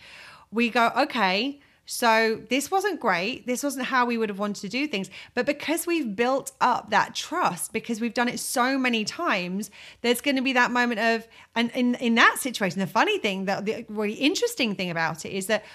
we 0.52 0.70
go, 0.70 0.92
okay, 0.98 1.60
so 1.86 2.40
this 2.50 2.70
wasn't 2.72 3.00
great. 3.00 3.46
This 3.48 3.64
wasn't 3.64 3.88
how 3.88 4.06
we 4.06 4.18
would 4.18 4.30
have 4.30 4.40
wanted 4.40 4.62
to 4.62 4.70
do 4.70 4.88
things. 4.88 5.10
But 5.34 5.46
because 5.46 5.86
we've 5.86 6.16
built 6.16 6.52
up 6.62 6.90
that 6.92 7.16
trust, 7.16 7.74
because 7.74 8.00
we've 8.00 8.14
done 8.14 8.30
it 8.30 8.40
so 8.40 8.78
many 8.78 9.04
times, 9.04 9.72
there's 10.02 10.22
going 10.22 10.36
to 10.38 10.42
be 10.42 10.54
that 10.54 10.72
moment 10.72 11.00
of, 11.00 11.28
and 11.56 11.72
in, 11.72 11.96
in 11.96 12.16
that 12.16 12.38
situation, 12.40 12.80
the 12.80 12.88
funny 12.88 13.18
thing, 13.18 13.46
that 13.46 13.66
the 13.66 13.86
really 13.90 14.14
interesting 14.14 14.76
thing 14.76 14.90
about 14.90 15.26
it 15.26 15.32
is 15.32 15.48
that 15.48 15.66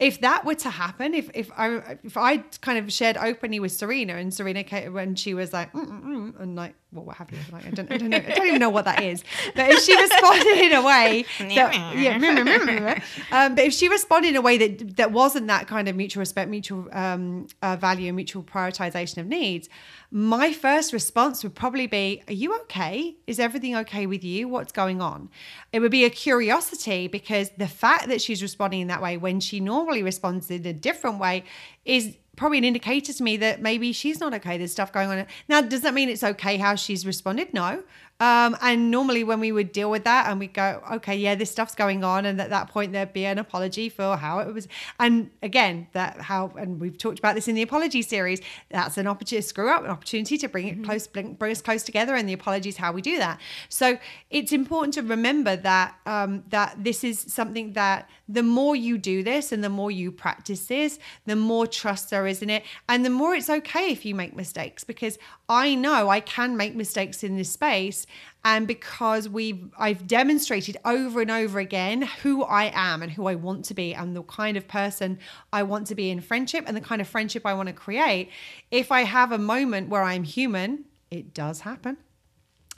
if 0.00 0.20
that 0.22 0.44
were 0.44 0.56
to 0.56 0.70
happen, 0.70 1.14
if 1.14 1.30
if 1.34 1.52
I 1.56 1.98
if 2.02 2.16
I 2.16 2.38
kind 2.60 2.78
of 2.78 2.92
shared 2.92 3.16
openly 3.16 3.60
with 3.60 3.70
Serena 3.70 4.16
and 4.16 4.34
Serena 4.34 4.64
came, 4.64 4.92
when 4.92 5.14
she 5.14 5.34
was 5.34 5.52
like 5.52 5.72
mm, 5.72 5.86
mm, 5.86 6.02
mm, 6.02 6.40
and 6.40 6.56
like 6.56 6.74
well, 6.90 7.04
what 7.04 7.16
have 7.16 7.30
you 7.30 7.38
like 7.52 7.64
I 7.64 7.70
don't 7.70 7.92
I 7.92 7.98
don't 7.98 8.10
know 8.10 8.16
I 8.16 8.34
don't 8.34 8.46
even 8.46 8.58
know 8.58 8.70
what 8.70 8.86
that 8.86 9.04
is, 9.04 9.22
but 9.54 9.70
if 9.70 9.82
she 9.82 9.96
responded 10.00 10.58
in 10.58 10.72
a 10.72 10.82
way 10.82 11.24
that 11.38 11.96
yeah, 11.96 13.00
um, 13.32 13.54
but 13.54 13.64
if 13.66 13.72
she 13.72 13.88
responded 13.88 14.30
in 14.30 14.36
a 14.36 14.40
way 14.40 14.58
that 14.58 14.96
that 14.96 15.12
wasn't 15.12 15.46
that 15.46 15.68
kind 15.68 15.88
of 15.88 15.94
mutual 15.94 16.20
respect, 16.20 16.50
mutual 16.50 16.88
um, 16.92 17.46
uh, 17.62 17.76
value, 17.76 18.08
and 18.08 18.16
mutual 18.16 18.42
prioritization 18.42 19.18
of 19.18 19.26
needs, 19.26 19.68
my 20.16 20.52
first 20.52 20.92
response 20.92 21.42
would 21.42 21.56
probably 21.56 21.88
be, 21.88 22.22
"Are 22.28 22.32
you 22.32 22.54
okay? 22.60 23.16
Is 23.26 23.40
everything 23.40 23.74
okay 23.74 24.06
with 24.06 24.22
you? 24.22 24.46
What's 24.46 24.70
going 24.70 25.02
on?" 25.02 25.28
It 25.72 25.80
would 25.80 25.90
be 25.90 26.04
a 26.04 26.10
curiosity 26.10 27.08
because 27.08 27.50
the 27.58 27.66
fact 27.66 28.06
that 28.06 28.22
she's 28.22 28.40
responding 28.40 28.82
in 28.82 28.86
that 28.86 29.02
way 29.02 29.16
when 29.16 29.40
she 29.40 29.58
normally 29.58 30.04
responds 30.04 30.48
in 30.52 30.64
a 30.64 30.72
different 30.72 31.18
way 31.18 31.42
is 31.84 32.16
probably 32.36 32.58
an 32.58 32.64
indicator 32.64 33.12
to 33.12 33.22
me 33.24 33.36
that 33.38 33.60
maybe 33.60 33.92
she's 33.92 34.20
not 34.20 34.32
okay. 34.34 34.56
There's 34.56 34.70
stuff 34.70 34.92
going 34.92 35.08
on. 35.08 35.26
Now, 35.48 35.60
does 35.60 35.80
that 35.80 35.94
mean 35.94 36.08
it's 36.08 36.22
okay 36.22 36.58
how 36.58 36.76
she's 36.76 37.04
responded? 37.04 37.52
No. 37.52 37.82
Um, 38.20 38.56
and 38.62 38.90
normally 38.90 39.24
when 39.24 39.40
we 39.40 39.50
would 39.50 39.72
deal 39.72 39.90
with 39.90 40.04
that 40.04 40.30
and 40.30 40.38
we 40.38 40.46
go, 40.46 40.82
okay, 40.92 41.16
yeah, 41.16 41.34
this 41.34 41.50
stuff's 41.50 41.74
going 41.74 42.04
on. 42.04 42.24
And 42.24 42.40
at 42.40 42.50
that 42.50 42.68
point, 42.68 42.92
there'd 42.92 43.12
be 43.12 43.24
an 43.24 43.38
apology 43.38 43.88
for 43.88 44.16
how 44.16 44.38
it 44.38 44.54
was. 44.54 44.68
And 45.00 45.30
again, 45.42 45.88
that 45.92 46.20
how, 46.20 46.52
and 46.56 46.80
we've 46.80 46.96
talked 46.96 47.18
about 47.18 47.34
this 47.34 47.48
in 47.48 47.56
the 47.56 47.62
apology 47.62 48.02
series, 48.02 48.40
that's 48.70 48.96
an 48.98 49.08
opportunity, 49.08 49.44
screw 49.44 49.68
up, 49.68 49.84
an 49.84 49.90
opportunity 49.90 50.38
to 50.38 50.48
bring 50.48 50.68
it 50.68 50.84
close, 50.84 51.06
bring, 51.08 51.34
bring 51.34 51.50
us 51.50 51.60
close 51.60 51.82
together. 51.82 52.14
And 52.14 52.28
the 52.28 52.32
apology 52.32 52.68
is 52.68 52.76
how 52.76 52.92
we 52.92 53.02
do 53.02 53.18
that. 53.18 53.40
So 53.68 53.98
it's 54.30 54.52
important 54.52 54.94
to 54.94 55.02
remember 55.02 55.56
that, 55.56 55.96
um, 56.06 56.44
that 56.50 56.82
this 56.84 57.02
is 57.02 57.18
something 57.18 57.72
that 57.72 58.08
the 58.28 58.42
more 58.44 58.76
you 58.76 58.96
do 58.96 59.22
this 59.22 59.50
and 59.50 59.62
the 59.62 59.68
more 59.68 59.90
you 59.90 60.12
practice 60.12 60.66
this, 60.66 60.98
the 61.26 61.36
more 61.36 61.66
trust 61.66 62.10
there 62.10 62.26
is 62.26 62.42
in 62.42 62.50
it. 62.50 62.62
And 62.88 63.04
the 63.04 63.10
more 63.10 63.34
it's 63.34 63.50
okay 63.50 63.90
if 63.90 64.04
you 64.04 64.14
make 64.14 64.36
mistakes 64.36 64.84
because 64.84 65.18
I 65.48 65.74
know 65.74 66.08
I 66.08 66.20
can 66.20 66.56
make 66.56 66.74
mistakes 66.74 67.22
in 67.22 67.36
this 67.36 67.50
space. 67.50 68.06
And 68.44 68.66
because 68.66 69.28
we've 69.28 69.70
I've 69.78 70.06
demonstrated 70.06 70.76
over 70.84 71.20
and 71.20 71.30
over 71.30 71.58
again 71.58 72.02
who 72.22 72.42
I 72.42 72.70
am 72.74 73.02
and 73.02 73.10
who 73.12 73.26
I 73.26 73.34
want 73.34 73.64
to 73.66 73.74
be 73.74 73.94
and 73.94 74.14
the 74.14 74.22
kind 74.22 74.56
of 74.56 74.68
person 74.68 75.18
I 75.52 75.62
want 75.62 75.86
to 75.88 75.94
be 75.94 76.10
in 76.10 76.20
friendship 76.20 76.64
and 76.66 76.76
the 76.76 76.82
kind 76.82 77.00
of 77.00 77.08
friendship 77.08 77.46
I 77.46 77.54
want 77.54 77.68
to 77.68 77.74
create. 77.74 78.30
If 78.70 78.92
I 78.92 79.02
have 79.02 79.32
a 79.32 79.38
moment 79.38 79.88
where 79.88 80.02
I'm 80.02 80.24
human, 80.24 80.84
it 81.10 81.32
does 81.32 81.60
happen 81.60 81.96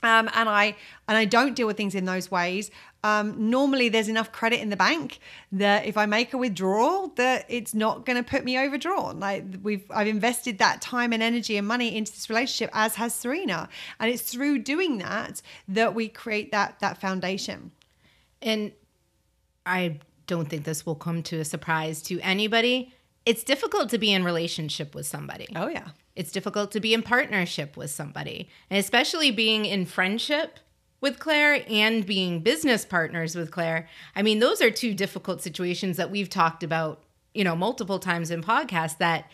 um, 0.07 0.29
and 0.33 0.47
I 0.47 0.75
and 1.07 1.17
I 1.17 1.25
don't 1.25 1.53
deal 1.55 1.67
with 1.67 1.77
things 1.77 1.95
in 1.95 2.05
those 2.05 2.31
ways. 2.31 2.71
Um, 3.03 3.49
normally, 3.49 3.89
there's 3.89 4.07
enough 4.07 4.31
credit 4.31 4.59
in 4.61 4.69
the 4.69 4.75
bank 4.75 5.19
that 5.51 5.85
if 5.85 5.97
I 5.97 6.05
make 6.05 6.33
a 6.33 6.37
withdrawal, 6.37 7.09
that 7.15 7.45
it's 7.49 7.73
not 7.73 8.05
going 8.05 8.21
to 8.21 8.27
put 8.27 8.43
me 8.43 8.57
overdrawn. 8.57 9.19
Like 9.19 9.43
we've, 9.61 9.85
I've 9.91 10.07
invested 10.07 10.59
that 10.59 10.81
time 10.81 11.13
and 11.13 11.21
energy 11.21 11.57
and 11.57 11.67
money 11.67 11.95
into 11.95 12.11
this 12.11 12.29
relationship, 12.29 12.69
as 12.73 12.95
has 12.95 13.13
Serena, 13.13 13.69
and 13.99 14.09
it's 14.09 14.23
through 14.31 14.59
doing 14.59 14.97
that 14.99 15.41
that 15.67 15.93
we 15.93 16.07
create 16.07 16.51
that 16.51 16.79
that 16.79 16.99
foundation. 16.99 17.71
And 18.41 18.71
I 19.65 19.99
don't 20.25 20.47
think 20.49 20.63
this 20.63 20.85
will 20.85 20.95
come 20.95 21.23
to 21.23 21.39
a 21.39 21.45
surprise 21.45 22.01
to 22.03 22.19
anybody. 22.21 22.93
It's 23.27 23.43
difficult 23.43 23.89
to 23.89 23.97
be 23.97 24.13
in 24.13 24.23
relationship 24.23 24.95
with 24.95 25.05
somebody. 25.05 25.47
Oh 25.55 25.67
yeah. 25.67 25.89
It's 26.15 26.31
difficult 26.31 26.71
to 26.71 26.79
be 26.79 26.93
in 26.93 27.03
partnership 27.03 27.77
with 27.77 27.91
somebody, 27.91 28.49
and 28.69 28.79
especially 28.79 29.29
being 29.31 29.65
in 29.65 29.85
friendship 29.85 30.59
with 31.01 31.19
Claire 31.19 31.63
and 31.69 32.05
being 32.05 32.39
business 32.41 32.85
partners 32.85 33.35
with 33.35 33.51
Claire. 33.51 33.87
I 34.15 34.23
mean, 34.23 34.39
those 34.39 34.61
are 34.61 34.71
two 34.71 34.93
difficult 34.95 35.41
situations 35.43 35.97
that 35.97 36.09
we've 36.09 36.29
talked 36.29 36.63
about, 36.63 37.03
you 37.35 37.43
know, 37.43 37.55
multiple 37.55 37.99
times 37.99 38.31
in 38.31 38.41
podcasts 38.41 38.97
that 38.97 39.29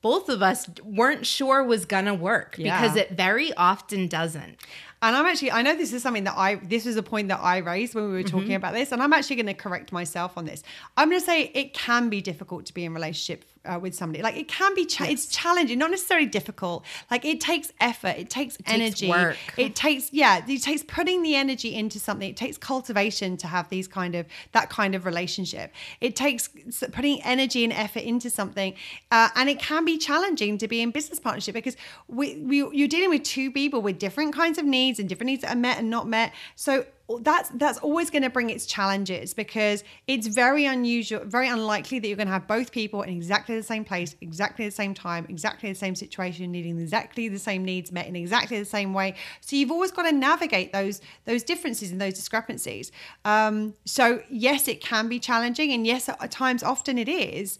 both 0.00 0.28
of 0.28 0.42
us 0.42 0.68
weren't 0.84 1.26
sure 1.26 1.64
was 1.64 1.84
gonna 1.84 2.14
work 2.14 2.54
Yeah. 2.56 2.80
because 2.80 2.96
it 2.96 3.10
very 3.12 3.52
often 3.54 4.06
doesn't. 4.06 4.58
And 5.00 5.14
I'm 5.14 5.26
actually, 5.26 5.52
I 5.52 5.62
know 5.62 5.76
this 5.76 5.92
is 5.92 6.02
something 6.02 6.24
that 6.24 6.36
I, 6.36 6.56
this 6.56 6.84
is 6.84 6.96
a 6.96 7.02
point 7.02 7.28
that 7.28 7.40
I 7.40 7.58
raised 7.58 7.94
when 7.94 8.06
we 8.06 8.12
were 8.12 8.22
talking 8.24 8.48
mm-hmm. 8.48 8.56
about 8.56 8.74
this, 8.74 8.90
and 8.90 9.00
I'm 9.00 9.12
actually 9.12 9.36
going 9.36 9.46
to 9.46 9.54
correct 9.54 9.92
myself 9.92 10.36
on 10.36 10.44
this. 10.44 10.62
I'm 10.96 11.08
going 11.08 11.20
to 11.20 11.24
say 11.24 11.52
it 11.54 11.72
can 11.72 12.08
be 12.08 12.20
difficult 12.20 12.66
to 12.66 12.74
be 12.74 12.84
in 12.84 12.92
relationship 12.94 13.44
uh, 13.64 13.78
with 13.80 13.94
somebody. 13.94 14.22
Like 14.22 14.36
it 14.36 14.48
can 14.48 14.74
be, 14.74 14.84
cha- 14.84 15.04
it's 15.04 15.26
challenging, 15.26 15.78
not 15.78 15.90
necessarily 15.90 16.26
difficult. 16.26 16.84
Like 17.10 17.24
it 17.24 17.40
takes 17.40 17.72
effort, 17.80 18.16
it 18.18 18.30
takes 18.30 18.58
energy, 18.66 19.08
work. 19.08 19.36
it 19.56 19.74
takes, 19.74 20.12
yeah, 20.12 20.42
it 20.46 20.62
takes 20.62 20.82
putting 20.82 21.22
the 21.22 21.34
energy 21.34 21.74
into 21.74 21.98
something. 21.98 22.28
It 22.28 22.36
takes 22.36 22.58
cultivation 22.58 23.36
to 23.38 23.46
have 23.46 23.68
these 23.68 23.88
kind 23.88 24.14
of 24.14 24.26
that 24.52 24.70
kind 24.70 24.94
of 24.94 25.04
relationship. 25.04 25.72
It 26.00 26.16
takes 26.16 26.48
putting 26.92 27.22
energy 27.22 27.64
and 27.64 27.72
effort 27.72 28.02
into 28.02 28.30
something, 28.30 28.74
uh, 29.10 29.28
and 29.34 29.48
it 29.48 29.58
can 29.58 29.84
be 29.84 29.98
challenging 29.98 30.58
to 30.58 30.68
be 30.68 30.80
in 30.80 30.90
business 30.90 31.20
partnership 31.20 31.54
because 31.54 31.76
we, 32.08 32.36
we 32.38 32.58
you're 32.58 32.88
dealing 32.88 33.10
with 33.10 33.22
two 33.22 33.50
people 33.50 33.80
with 33.82 33.98
different 33.98 34.34
kinds 34.34 34.58
of 34.58 34.64
needs 34.64 34.98
and 34.98 35.08
different 35.08 35.28
needs 35.28 35.42
that 35.42 35.52
are 35.54 35.58
met 35.58 35.78
and 35.78 35.90
not 35.90 36.06
met. 36.06 36.32
So 36.56 36.84
that's 37.22 37.48
that's 37.54 37.78
always 37.78 38.10
going 38.10 38.22
to 38.22 38.30
bring 38.30 38.50
its 38.50 38.66
challenges 38.66 39.32
because 39.32 39.82
it's 40.06 40.26
very 40.26 40.66
unusual, 40.66 41.22
very 41.24 41.48
unlikely 41.48 41.98
that 41.98 42.06
you're 42.06 42.16
going 42.16 42.26
to 42.26 42.32
have 42.32 42.46
both 42.46 42.70
people 42.70 43.02
in 43.02 43.08
exactly 43.08 43.56
the 43.56 43.62
same 43.62 43.84
place, 43.84 44.14
exactly 44.20 44.66
the 44.66 44.70
same 44.70 44.92
time, 44.92 45.24
exactly 45.28 45.70
the 45.70 45.78
same 45.78 45.94
situation, 45.94 46.52
needing 46.52 46.78
exactly 46.78 47.28
the 47.28 47.38
same 47.38 47.64
needs 47.64 47.90
met 47.90 48.06
in 48.06 48.14
exactly 48.14 48.58
the 48.58 48.64
same 48.64 48.92
way. 48.92 49.14
So 49.40 49.56
you've 49.56 49.70
always 49.70 49.90
got 49.90 50.02
to 50.02 50.12
navigate 50.12 50.72
those 50.72 51.00
those 51.24 51.42
differences 51.42 51.90
and 51.90 52.00
those 52.00 52.14
discrepancies. 52.14 52.92
Um, 53.24 53.74
so 53.86 54.22
yes, 54.28 54.68
it 54.68 54.82
can 54.82 55.08
be 55.08 55.18
challenging, 55.18 55.72
and 55.72 55.86
yes, 55.86 56.10
at 56.10 56.30
times, 56.30 56.62
often 56.62 56.98
it 56.98 57.08
is. 57.08 57.58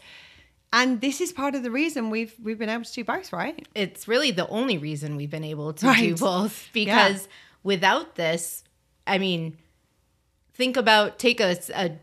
And 0.70 1.00
this 1.00 1.22
is 1.22 1.32
part 1.32 1.54
of 1.54 1.62
the 1.62 1.70
reason 1.70 2.10
we've 2.10 2.34
we've 2.42 2.58
been 2.58 2.68
able 2.68 2.84
to 2.84 2.92
do 2.92 3.02
both, 3.02 3.32
right? 3.32 3.66
It's 3.74 4.06
really 4.06 4.30
the 4.30 4.46
only 4.48 4.76
reason 4.76 5.16
we've 5.16 5.30
been 5.30 5.44
able 5.44 5.72
to 5.72 5.94
do 5.94 6.16
both 6.16 6.68
because 6.74 7.28
without 7.62 8.16
this, 8.16 8.64
I 9.08 9.18
mean, 9.18 9.58
think 10.52 10.76
about 10.76 11.18
take 11.18 11.40
a, 11.40 11.56
a 11.74 11.98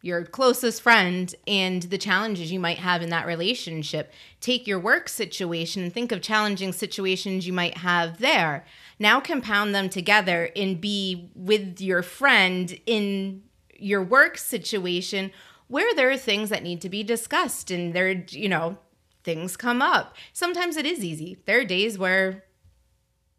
your 0.00 0.24
closest 0.24 0.80
friend 0.80 1.34
and 1.46 1.82
the 1.82 1.98
challenges 1.98 2.52
you 2.52 2.60
might 2.60 2.78
have 2.78 3.02
in 3.02 3.10
that 3.10 3.26
relationship. 3.26 4.12
Take 4.40 4.66
your 4.66 4.78
work 4.78 5.08
situation 5.08 5.82
and 5.82 5.92
think 5.92 6.12
of 6.12 6.22
challenging 6.22 6.72
situations 6.72 7.46
you 7.46 7.52
might 7.52 7.78
have 7.78 8.18
there. 8.18 8.64
Now 8.98 9.18
compound 9.20 9.74
them 9.74 9.88
together 9.88 10.50
and 10.54 10.80
be 10.80 11.30
with 11.34 11.80
your 11.80 12.02
friend 12.02 12.78
in 12.86 13.42
your 13.76 14.02
work 14.02 14.38
situation 14.38 15.32
where 15.66 15.94
there 15.94 16.10
are 16.10 16.16
things 16.16 16.48
that 16.48 16.62
need 16.62 16.80
to 16.80 16.88
be 16.88 17.02
discussed 17.02 17.70
and 17.70 17.92
there, 17.92 18.24
you 18.30 18.48
know, 18.48 18.78
things 19.24 19.56
come 19.56 19.82
up. 19.82 20.16
Sometimes 20.32 20.76
it 20.76 20.86
is 20.86 21.04
easy. 21.04 21.38
There 21.44 21.60
are 21.60 21.64
days 21.64 21.98
where 21.98 22.44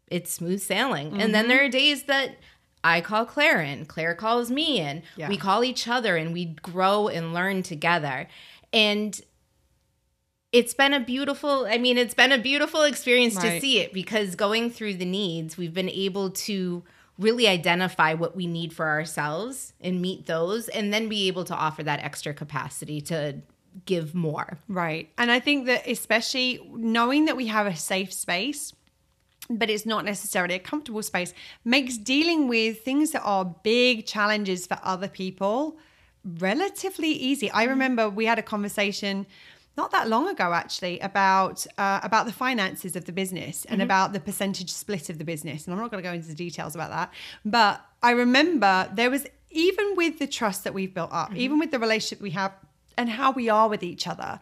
it's 0.06 0.32
smooth 0.32 0.60
sailing. 0.60 1.20
And 1.20 1.34
then 1.34 1.44
mm-hmm. 1.44 1.48
there 1.48 1.64
are 1.64 1.68
days 1.68 2.04
that 2.04 2.36
I 2.82 3.00
call 3.00 3.26
Claire 3.26 3.60
in, 3.60 3.84
Claire 3.86 4.14
calls 4.14 4.50
me 4.50 4.80
in. 4.80 5.02
Yeah. 5.16 5.28
We 5.28 5.36
call 5.36 5.64
each 5.64 5.86
other 5.86 6.16
and 6.16 6.32
we 6.32 6.46
grow 6.46 7.08
and 7.08 7.34
learn 7.34 7.62
together. 7.62 8.28
And 8.72 9.20
it's 10.52 10.74
been 10.74 10.94
a 10.94 11.00
beautiful, 11.00 11.66
I 11.66 11.78
mean, 11.78 11.98
it's 11.98 12.14
been 12.14 12.32
a 12.32 12.38
beautiful 12.38 12.82
experience 12.82 13.36
to 13.36 13.60
see 13.60 13.78
it 13.78 13.92
because 13.92 14.34
going 14.34 14.70
through 14.70 14.94
the 14.94 15.04
needs, 15.04 15.56
we've 15.56 15.74
been 15.74 15.90
able 15.90 16.30
to 16.30 16.82
really 17.18 17.46
identify 17.46 18.14
what 18.14 18.34
we 18.34 18.46
need 18.46 18.72
for 18.72 18.86
ourselves 18.86 19.74
and 19.80 20.00
meet 20.00 20.26
those 20.26 20.68
and 20.68 20.92
then 20.92 21.08
be 21.08 21.28
able 21.28 21.44
to 21.44 21.54
offer 21.54 21.82
that 21.82 22.00
extra 22.00 22.32
capacity 22.32 23.00
to 23.02 23.36
give 23.84 24.14
more. 24.14 24.58
Right. 24.68 25.10
And 25.18 25.30
I 25.30 25.38
think 25.38 25.66
that 25.66 25.86
especially 25.86 26.60
knowing 26.72 27.26
that 27.26 27.36
we 27.36 27.46
have 27.48 27.66
a 27.66 27.76
safe 27.76 28.12
space, 28.12 28.72
but 29.50 29.68
it's 29.68 29.84
not 29.84 30.04
necessarily 30.04 30.54
a 30.54 30.58
comfortable 30.58 31.02
space, 31.02 31.34
makes 31.64 31.96
dealing 31.96 32.48
with 32.48 32.82
things 32.82 33.10
that 33.10 33.22
are 33.22 33.44
big 33.44 34.06
challenges 34.06 34.66
for 34.66 34.78
other 34.82 35.08
people 35.08 35.76
relatively 36.38 37.08
easy. 37.08 37.50
I 37.50 37.62
mm-hmm. 37.62 37.70
remember 37.70 38.08
we 38.08 38.26
had 38.26 38.38
a 38.38 38.42
conversation 38.42 39.26
not 39.76 39.92
that 39.92 40.08
long 40.08 40.28
ago 40.28 40.52
actually 40.52 41.00
about 41.00 41.66
uh, 41.78 42.00
about 42.02 42.26
the 42.26 42.32
finances 42.32 42.96
of 42.96 43.04
the 43.04 43.12
business 43.12 43.64
and 43.64 43.76
mm-hmm. 43.76 43.84
about 43.84 44.12
the 44.12 44.20
percentage 44.20 44.70
split 44.70 45.08
of 45.08 45.16
the 45.18 45.24
business 45.24 45.64
and 45.64 45.72
i'm 45.72 45.80
not 45.80 45.90
going 45.90 46.02
to 46.02 46.08
go 46.08 46.12
into 46.12 46.28
the 46.28 46.34
details 46.34 46.74
about 46.74 46.90
that 46.90 47.10
but 47.44 47.80
i 48.02 48.10
remember 48.10 48.90
there 48.92 49.10
was 49.10 49.26
even 49.50 49.94
with 49.96 50.18
the 50.18 50.26
trust 50.26 50.64
that 50.64 50.74
we've 50.74 50.92
built 50.92 51.10
up 51.12 51.28
mm-hmm. 51.28 51.38
even 51.38 51.58
with 51.58 51.70
the 51.70 51.78
relationship 51.78 52.20
we 52.20 52.30
have 52.30 52.52
and 52.98 53.08
how 53.08 53.30
we 53.30 53.48
are 53.48 53.68
with 53.68 53.82
each 53.82 54.06
other 54.06 54.38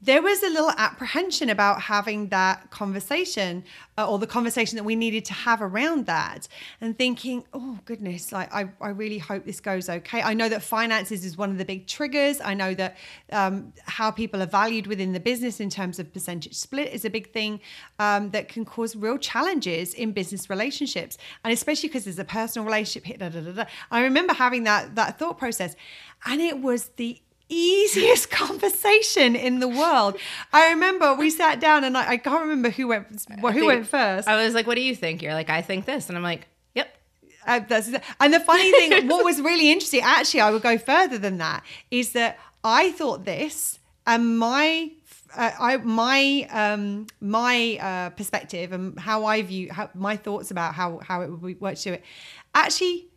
there 0.00 0.20
was 0.20 0.42
a 0.42 0.48
little 0.48 0.70
apprehension 0.76 1.48
about 1.48 1.80
having 1.80 2.28
that 2.28 2.70
conversation 2.70 3.64
uh, 3.96 4.08
or 4.08 4.18
the 4.18 4.26
conversation 4.26 4.76
that 4.76 4.84
we 4.84 4.94
needed 4.94 5.24
to 5.24 5.32
have 5.32 5.62
around 5.62 6.04
that 6.06 6.46
and 6.82 6.98
thinking 6.98 7.44
oh 7.54 7.78
goodness 7.86 8.30
like 8.30 8.52
I, 8.52 8.68
I 8.80 8.90
really 8.90 9.18
hope 9.18 9.46
this 9.46 9.60
goes 9.60 9.88
okay. 9.88 10.20
I 10.20 10.34
know 10.34 10.48
that 10.50 10.62
finances 10.62 11.24
is 11.24 11.38
one 11.38 11.50
of 11.50 11.56
the 11.56 11.64
big 11.64 11.86
triggers. 11.86 12.40
I 12.42 12.52
know 12.52 12.74
that 12.74 12.96
um, 13.32 13.72
how 13.84 14.10
people 14.10 14.42
are 14.42 14.46
valued 14.46 14.86
within 14.86 15.12
the 15.12 15.20
business 15.20 15.60
in 15.60 15.70
terms 15.70 15.98
of 15.98 16.12
percentage 16.12 16.54
split 16.54 16.92
is 16.92 17.04
a 17.04 17.10
big 17.10 17.32
thing 17.32 17.60
um, 17.98 18.30
that 18.30 18.48
can 18.48 18.66
cause 18.66 18.94
real 18.96 19.16
challenges 19.16 19.94
in 19.94 20.12
business 20.12 20.50
relationships 20.50 21.16
and 21.42 21.52
especially 21.52 21.88
because 21.88 22.04
there's 22.04 22.18
a 22.18 22.24
personal 22.24 22.66
relationship 22.66 23.18
da, 23.18 23.28
da, 23.28 23.40
da, 23.40 23.64
i 23.90 24.02
remember 24.02 24.34
having 24.34 24.64
that 24.64 24.94
that 24.94 25.18
thought 25.18 25.38
process 25.38 25.74
and 26.26 26.40
it 26.40 26.60
was 26.60 26.90
the 26.96 27.20
easiest 27.48 28.30
conversation 28.42 29.36
in 29.36 29.60
the 29.60 29.68
world. 29.68 30.16
I 30.52 30.70
remember 30.70 31.14
we 31.14 31.30
sat 31.30 31.60
down 31.60 31.84
and 31.84 31.96
I, 31.96 32.10
I 32.10 32.16
can't 32.16 32.42
remember 32.42 32.70
who 32.70 32.88
went 32.88 33.06
who 33.08 33.52
think- 33.52 33.66
went 33.66 33.86
first. 33.86 34.28
I 34.28 34.44
was 34.44 34.54
like, 34.54 34.66
what 34.66 34.74
do 34.76 34.82
you 34.82 34.94
think? 34.94 35.22
You're 35.22 35.34
like, 35.34 35.50
I 35.50 35.62
think 35.62 35.84
this. 35.84 36.08
And 36.08 36.16
I'm 36.16 36.24
like, 36.24 36.46
yep. 36.74 36.94
Uh, 37.46 37.60
and 38.20 38.34
the 38.34 38.40
funny 38.40 38.72
thing, 38.72 39.08
what 39.08 39.24
was 39.24 39.40
really 39.40 39.70
interesting, 39.70 40.00
actually, 40.02 40.40
I 40.40 40.50
would 40.50 40.62
go 40.62 40.78
further 40.78 41.18
than 41.18 41.38
that, 41.38 41.64
is 41.90 42.12
that 42.12 42.38
I 42.64 42.90
thought 42.92 43.24
this, 43.24 43.78
and 44.06 44.38
my 44.38 44.90
uh, 45.36 45.50
I 45.58 45.76
my 45.78 46.48
um 46.50 47.06
my 47.20 47.78
uh, 47.80 48.10
perspective 48.10 48.72
and 48.72 48.98
how 48.98 49.24
I 49.24 49.42
view 49.42 49.70
how, 49.70 49.90
my 49.94 50.16
thoughts 50.16 50.50
about 50.50 50.74
how 50.74 50.98
how 50.98 51.22
it 51.22 51.30
would 51.30 51.60
work 51.60 51.76
to 51.78 51.94
it 51.94 52.04
actually 52.54 53.08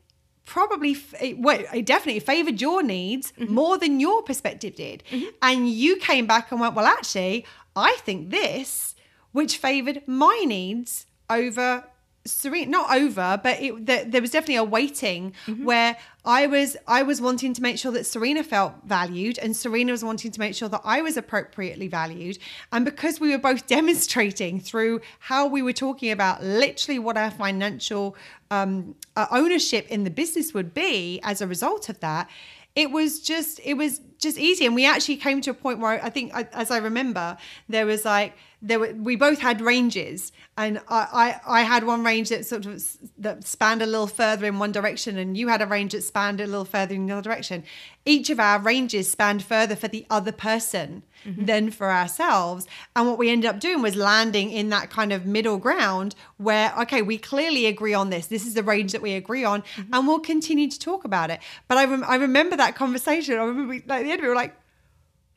probably 0.49 0.97
it, 1.21 1.39
well, 1.39 1.63
it 1.73 1.85
definitely 1.85 2.19
favored 2.19 2.59
your 2.59 2.81
needs 2.81 3.31
mm-hmm. 3.33 3.53
more 3.53 3.77
than 3.77 3.99
your 3.99 4.23
perspective 4.23 4.75
did. 4.75 5.03
Mm-hmm. 5.12 5.27
And 5.41 5.69
you 5.69 5.97
came 5.97 6.25
back 6.25 6.51
and 6.51 6.59
went 6.59 6.75
well 6.75 6.85
actually 6.85 7.45
i 7.75 7.95
think 8.01 8.29
this 8.29 8.95
which 9.31 9.57
favored 9.57 10.01
my 10.07 10.43
needs 10.45 11.05
over 11.29 11.83
Serena, 12.25 12.69
not 12.69 12.95
over, 12.95 13.39
but 13.41 13.62
it, 13.62 13.85
there, 13.85 14.03
there 14.03 14.21
was 14.21 14.31
definitely 14.31 14.57
a 14.57 14.63
weighting 14.63 15.33
mm-hmm. 15.45 15.63
where 15.63 15.97
I 16.30 16.46
was 16.46 16.78
I 16.86 17.02
was 17.02 17.20
wanting 17.20 17.56
to 17.56 17.62
make 17.63 17.80
sure 17.80 17.92
that 17.92 18.06
Serena 18.06 18.44
felt 18.44 18.74
valued, 18.86 19.39
and 19.39 19.58
Serena 19.58 19.92
was 19.92 20.04
wanting 20.04 20.30
to 20.30 20.39
make 20.39 20.54
sure 20.54 20.70
that 20.70 20.82
I 20.86 21.02
was 21.02 21.18
appropriately 21.18 21.88
valued. 21.88 22.38
And 22.72 22.86
because 22.86 23.20
we 23.20 23.32
were 23.32 23.39
both 23.39 23.65
demonstrating 23.78 24.60
through 24.60 25.02
how 25.18 25.48
we 25.48 25.63
were 25.63 25.74
talking 25.74 26.12
about 26.12 26.44
literally 26.44 27.00
what 27.00 27.18
our 27.18 27.32
financial 27.32 28.15
um, 28.52 28.94
uh, 29.15 29.26
ownership 29.32 29.88
in 29.89 30.04
the 30.04 30.12
business 30.12 30.54
would 30.54 30.72
be 30.72 31.20
as 31.24 31.42
a 31.42 31.48
result 31.48 31.89
of 31.89 32.00
that, 32.02 32.30
it 32.76 32.92
was 32.92 33.22
just 33.22 33.60
it 33.63 33.74
was 33.74 34.00
just 34.20 34.38
easy. 34.38 34.68
And 34.68 34.76
we 34.76 34.86
actually 34.86 35.18
came 35.18 35.42
to 35.42 35.50
a 35.50 35.56
point 35.56 35.80
where 35.80 36.04
I 36.04 36.12
think, 36.12 36.32
as 36.36 36.70
I 36.70 36.78
remember, 36.78 37.38
there 37.70 37.88
was 37.88 38.06
like 38.06 38.38
there 38.62 38.80
were 38.80 38.93
we 38.93 39.15
both 39.15 39.39
had 39.39 39.62
ranges, 39.62 40.32
and 40.58 40.80
I, 40.89 41.39
I 41.48 41.60
I 41.60 41.62
had 41.62 41.86
one 41.86 42.04
range 42.04 42.30
that 42.30 42.45
sort 42.45 42.65
of 42.65 42.84
that 43.17 43.45
spanned 43.45 43.82
a 43.82 43.86
little 43.86 44.08
further 44.08 44.45
in 44.48 44.60
one 44.60 44.74
direction, 44.74 45.17
and 45.17 45.38
you 45.38 45.48
had 45.48 45.62
a 45.62 45.65
range 45.65 45.93
that 45.93 46.04
spanned 46.04 46.41
a 46.41 46.45
little 46.45 46.65
further 46.65 46.93
in 46.93 47.06
the 47.06 47.13
other 47.13 47.22
direction. 47.22 47.63
Each 48.06 48.30
of 48.30 48.39
our 48.39 48.60
ranges 48.60 49.10
spanned 49.10 49.43
further 49.43 49.76
for 49.76 49.88
the 49.88 50.06
other 50.10 50.32
person 50.32 51.04
mm-hmm. 51.24 51.45
than 51.45 51.72
for 51.72 51.91
ourselves. 51.91 52.67
And 52.95 53.08
what 53.08 53.17
we 53.17 53.30
ended 53.30 53.50
up 53.50 53.60
doing 53.60 53.82
was 53.82 53.95
landing 53.95 54.52
in 54.52 54.69
that 54.69 54.89
kind 54.89 55.13
of 55.13 55.26
middle 55.26 55.58
ground 55.58 56.15
where, 56.38 56.74
okay, 56.82 57.02
we 57.02 57.17
clearly 57.17 57.65
agree 57.65 57.93
on 57.93 58.10
this. 58.10 58.28
This 58.28 58.48
is 58.48 58.56
the 58.56 58.63
range 58.63 58.93
that 58.93 59.02
we 59.02 59.13
agree 59.13 59.43
on, 59.43 59.62
mm-hmm. 59.62 59.93
and 59.93 60.08
we'll 60.08 60.19
continue 60.19 60.69
to 60.69 60.80
talk 60.80 61.06
about 61.06 61.30
it. 61.30 61.39
But 61.67 61.78
I, 61.78 61.86
rem- 61.86 62.06
I 62.08 62.15
remember 62.15 62.58
that 62.58 62.76
conversation. 62.76 63.36
I 63.36 63.43
remember 63.43 63.69
we, 63.69 63.84
like, 63.86 64.00
at 64.00 64.04
the 64.04 64.12
end 64.12 64.22
we 64.22 64.28
were 64.28 64.36
like, 64.36 64.56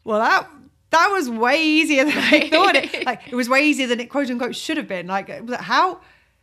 well, 0.05 0.19
that 0.19 0.49
that 0.93 1.09
was 1.09 1.29
way 1.29 1.63
easier 1.63 2.05
than 2.05 2.17
I 2.17 2.49
thought 2.49 2.77
it. 2.77 3.05
Like 3.07 3.27
it 3.27 3.35
was 3.35 3.49
way 3.49 3.63
easier 3.63 3.87
than 3.87 3.99
it 3.99 4.07
quote 4.07 4.31
unquote 4.31 4.55
should 4.55 4.77
have 4.77 4.89
been. 4.89 5.07
Like 5.07 5.29
how 5.61 6.01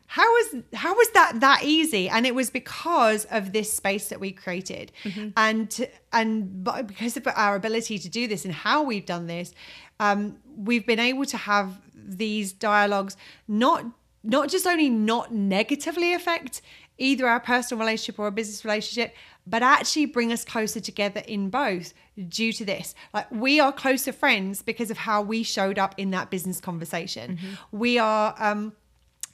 how 0.07 0.23
was 0.23 0.63
how 0.73 0.95
was 0.95 1.09
that 1.11 1.39
that 1.39 1.63
easy? 1.63 2.09
And 2.09 2.25
it 2.25 2.35
was 2.35 2.49
because 2.49 3.25
of 3.25 3.53
this 3.53 3.71
space 3.71 4.09
that 4.09 4.19
we 4.19 4.31
created, 4.31 4.91
mm-hmm. 5.03 5.29
and 5.37 5.87
and 6.11 6.63
because 6.87 7.15
of 7.15 7.27
our 7.27 7.55
ability 7.55 7.99
to 7.99 8.09
do 8.09 8.27
this 8.27 8.43
and 8.43 8.53
how 8.53 8.83
we've 8.83 9.05
done 9.05 9.27
this, 9.27 9.53
um, 9.99 10.37
we've 10.57 10.85
been 10.85 10.99
able 10.99 11.25
to 11.25 11.37
have 11.37 11.79
these 11.93 12.51
dialogues 12.51 13.15
not 13.47 13.85
not 14.23 14.49
just 14.49 14.65
only 14.65 14.89
not 14.89 15.33
negatively 15.33 16.13
affect 16.13 16.61
either 16.97 17.27
our 17.27 17.39
personal 17.39 17.79
relationship 17.79 18.19
or 18.19 18.27
a 18.27 18.31
business 18.31 18.65
relationship, 18.65 19.15
but 19.49 19.63
actually 19.63 20.05
bring 20.05 20.31
us 20.31 20.45
closer 20.45 20.79
together 20.79 21.21
in 21.27 21.49
both 21.49 21.93
due 22.27 22.53
to 22.53 22.65
this. 22.65 22.93
Like 23.13 23.29
we 23.31 23.59
are 23.59 23.71
closer 23.71 24.11
friends 24.11 24.61
because 24.61 24.91
of 24.91 24.97
how 24.97 25.21
we 25.21 25.43
showed 25.43 25.79
up 25.79 25.95
in 25.97 26.11
that 26.11 26.29
business 26.29 26.59
conversation. 26.59 27.37
Mm-hmm. 27.37 27.77
We 27.77 27.97
are 27.97 28.35
um 28.37 28.73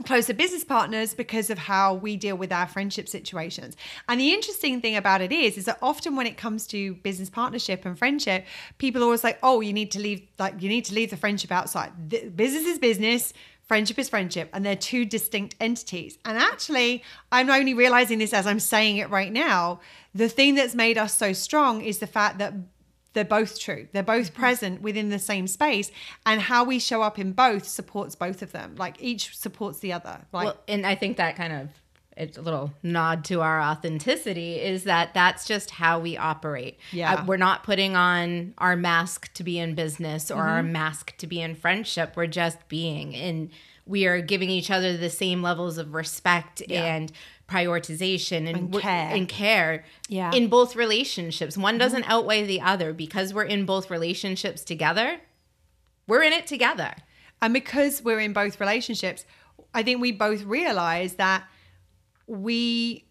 closer 0.03 0.33
business 0.33 0.63
partners 0.63 1.13
because 1.13 1.49
of 1.49 1.57
how 1.57 1.93
we 1.93 2.17
deal 2.17 2.35
with 2.35 2.51
our 2.51 2.67
friendship 2.67 3.07
situations. 3.07 3.77
And 4.09 4.19
the 4.19 4.33
interesting 4.33 4.81
thing 4.81 4.95
about 4.95 5.21
it 5.21 5.31
is 5.31 5.57
is 5.57 5.65
that 5.65 5.77
often 5.81 6.15
when 6.15 6.27
it 6.27 6.37
comes 6.37 6.67
to 6.67 6.95
business 6.95 7.29
partnership 7.29 7.85
and 7.85 7.97
friendship, 7.97 8.45
people 8.77 9.03
always 9.03 9.23
like, 9.23 9.39
"Oh, 9.41 9.61
you 9.61 9.73
need 9.73 9.91
to 9.91 9.99
leave 9.99 10.27
like 10.37 10.61
you 10.61 10.69
need 10.69 10.85
to 10.85 10.93
leave 10.93 11.11
the 11.11 11.17
friendship 11.17 11.51
outside. 11.51 11.91
The 12.09 12.29
business 12.29 12.65
is 12.65 12.79
business." 12.79 13.33
Friendship 13.67 13.97
is 13.97 14.09
friendship, 14.09 14.51
and 14.53 14.63
they're 14.63 14.75
two 14.75 15.05
distinct 15.05 15.55
entities. 15.59 16.19
And 16.23 16.37
actually, 16.37 17.03
I'm 17.31 17.49
only 17.49 17.73
realizing 17.73 18.19
this 18.19 18.31
as 18.31 18.45
I'm 18.45 18.59
saying 18.59 18.97
it 18.97 19.09
right 19.09 19.31
now. 19.31 19.79
The 20.15 20.29
thing 20.29 20.55
that's 20.55 20.73
made 20.73 20.97
us 20.97 21.15
so 21.15 21.33
strong 21.33 21.81
is 21.81 21.99
the 21.99 22.07
fact 22.07 22.39
that 22.39 22.53
they're 23.13 23.23
both 23.23 23.59
true. 23.59 23.87
They're 23.91 24.03
both 24.03 24.31
mm-hmm. 24.31 24.41
present 24.41 24.81
within 24.81 25.09
the 25.09 25.19
same 25.19 25.47
space, 25.47 25.91
and 26.25 26.41
how 26.41 26.63
we 26.63 26.79
show 26.79 27.01
up 27.01 27.19
in 27.19 27.33
both 27.33 27.67
supports 27.67 28.15
both 28.15 28.41
of 28.41 28.51
them. 28.51 28.75
Like 28.77 29.01
each 29.01 29.37
supports 29.37 29.79
the 29.79 29.93
other. 29.93 30.21
Like, 30.31 30.45
well, 30.45 30.57
and 30.67 30.85
I 30.85 30.95
think 30.95 31.17
that 31.17 31.35
kind 31.35 31.53
of 31.53 31.69
it's 32.17 32.37
a 32.37 32.41
little 32.41 32.71
nod 32.81 33.25
to 33.25 33.41
our 33.41 33.61
authenticity 33.61 34.55
is 34.55 34.85
that 34.85 35.13
that's 35.13 35.45
just 35.45 35.69
how 35.69 35.99
we 35.99 36.15
operate. 36.15 36.79
Yeah. 36.91 37.15
Uh, 37.15 37.25
we're 37.25 37.37
not 37.37 37.63
putting 37.63 37.95
on 37.95 38.53
our 38.57 38.75
mask 38.75 39.33
to 39.33 39.43
be 39.43 39.59
in 39.59 39.75
business 39.75 40.31
or 40.31 40.35
mm-hmm. 40.35 40.47
our 40.47 40.63
mask 40.63 41.15
to 41.17 41.27
be 41.27 41.41
in 41.41 41.55
friendship. 41.55 42.13
We're 42.15 42.27
just 42.27 42.69
being 42.69 43.15
and 43.15 43.49
we 43.85 44.07
are 44.07 44.21
giving 44.21 44.49
each 44.49 44.71
other 44.71 44.97
the 44.97 45.09
same 45.09 45.41
levels 45.41 45.77
of 45.77 45.93
respect 45.93 46.61
yeah. 46.67 46.95
and 46.95 47.11
prioritization 47.47 48.47
and, 48.47 48.57
and 48.57 48.73
care. 48.73 49.09
and 49.09 49.29
care 49.29 49.85
yeah. 50.09 50.31
in 50.31 50.47
both 50.47 50.75
relationships. 50.75 51.57
One 51.57 51.77
doesn't 51.77 52.03
mm-hmm. 52.03 52.11
outweigh 52.11 52.45
the 52.45 52.61
other 52.61 52.93
because 52.93 53.33
we're 53.33 53.43
in 53.43 53.65
both 53.65 53.89
relationships 53.89 54.63
together. 54.63 55.19
We're 56.07 56.23
in 56.23 56.33
it 56.33 56.47
together. 56.47 56.93
And 57.41 57.53
because 57.53 58.03
we're 58.03 58.19
in 58.19 58.33
both 58.33 58.59
relationships, 58.59 59.25
I 59.73 59.83
think 59.83 60.01
we 60.01 60.11
both 60.11 60.43
realize 60.43 61.15
that 61.15 61.43
we 62.27 63.04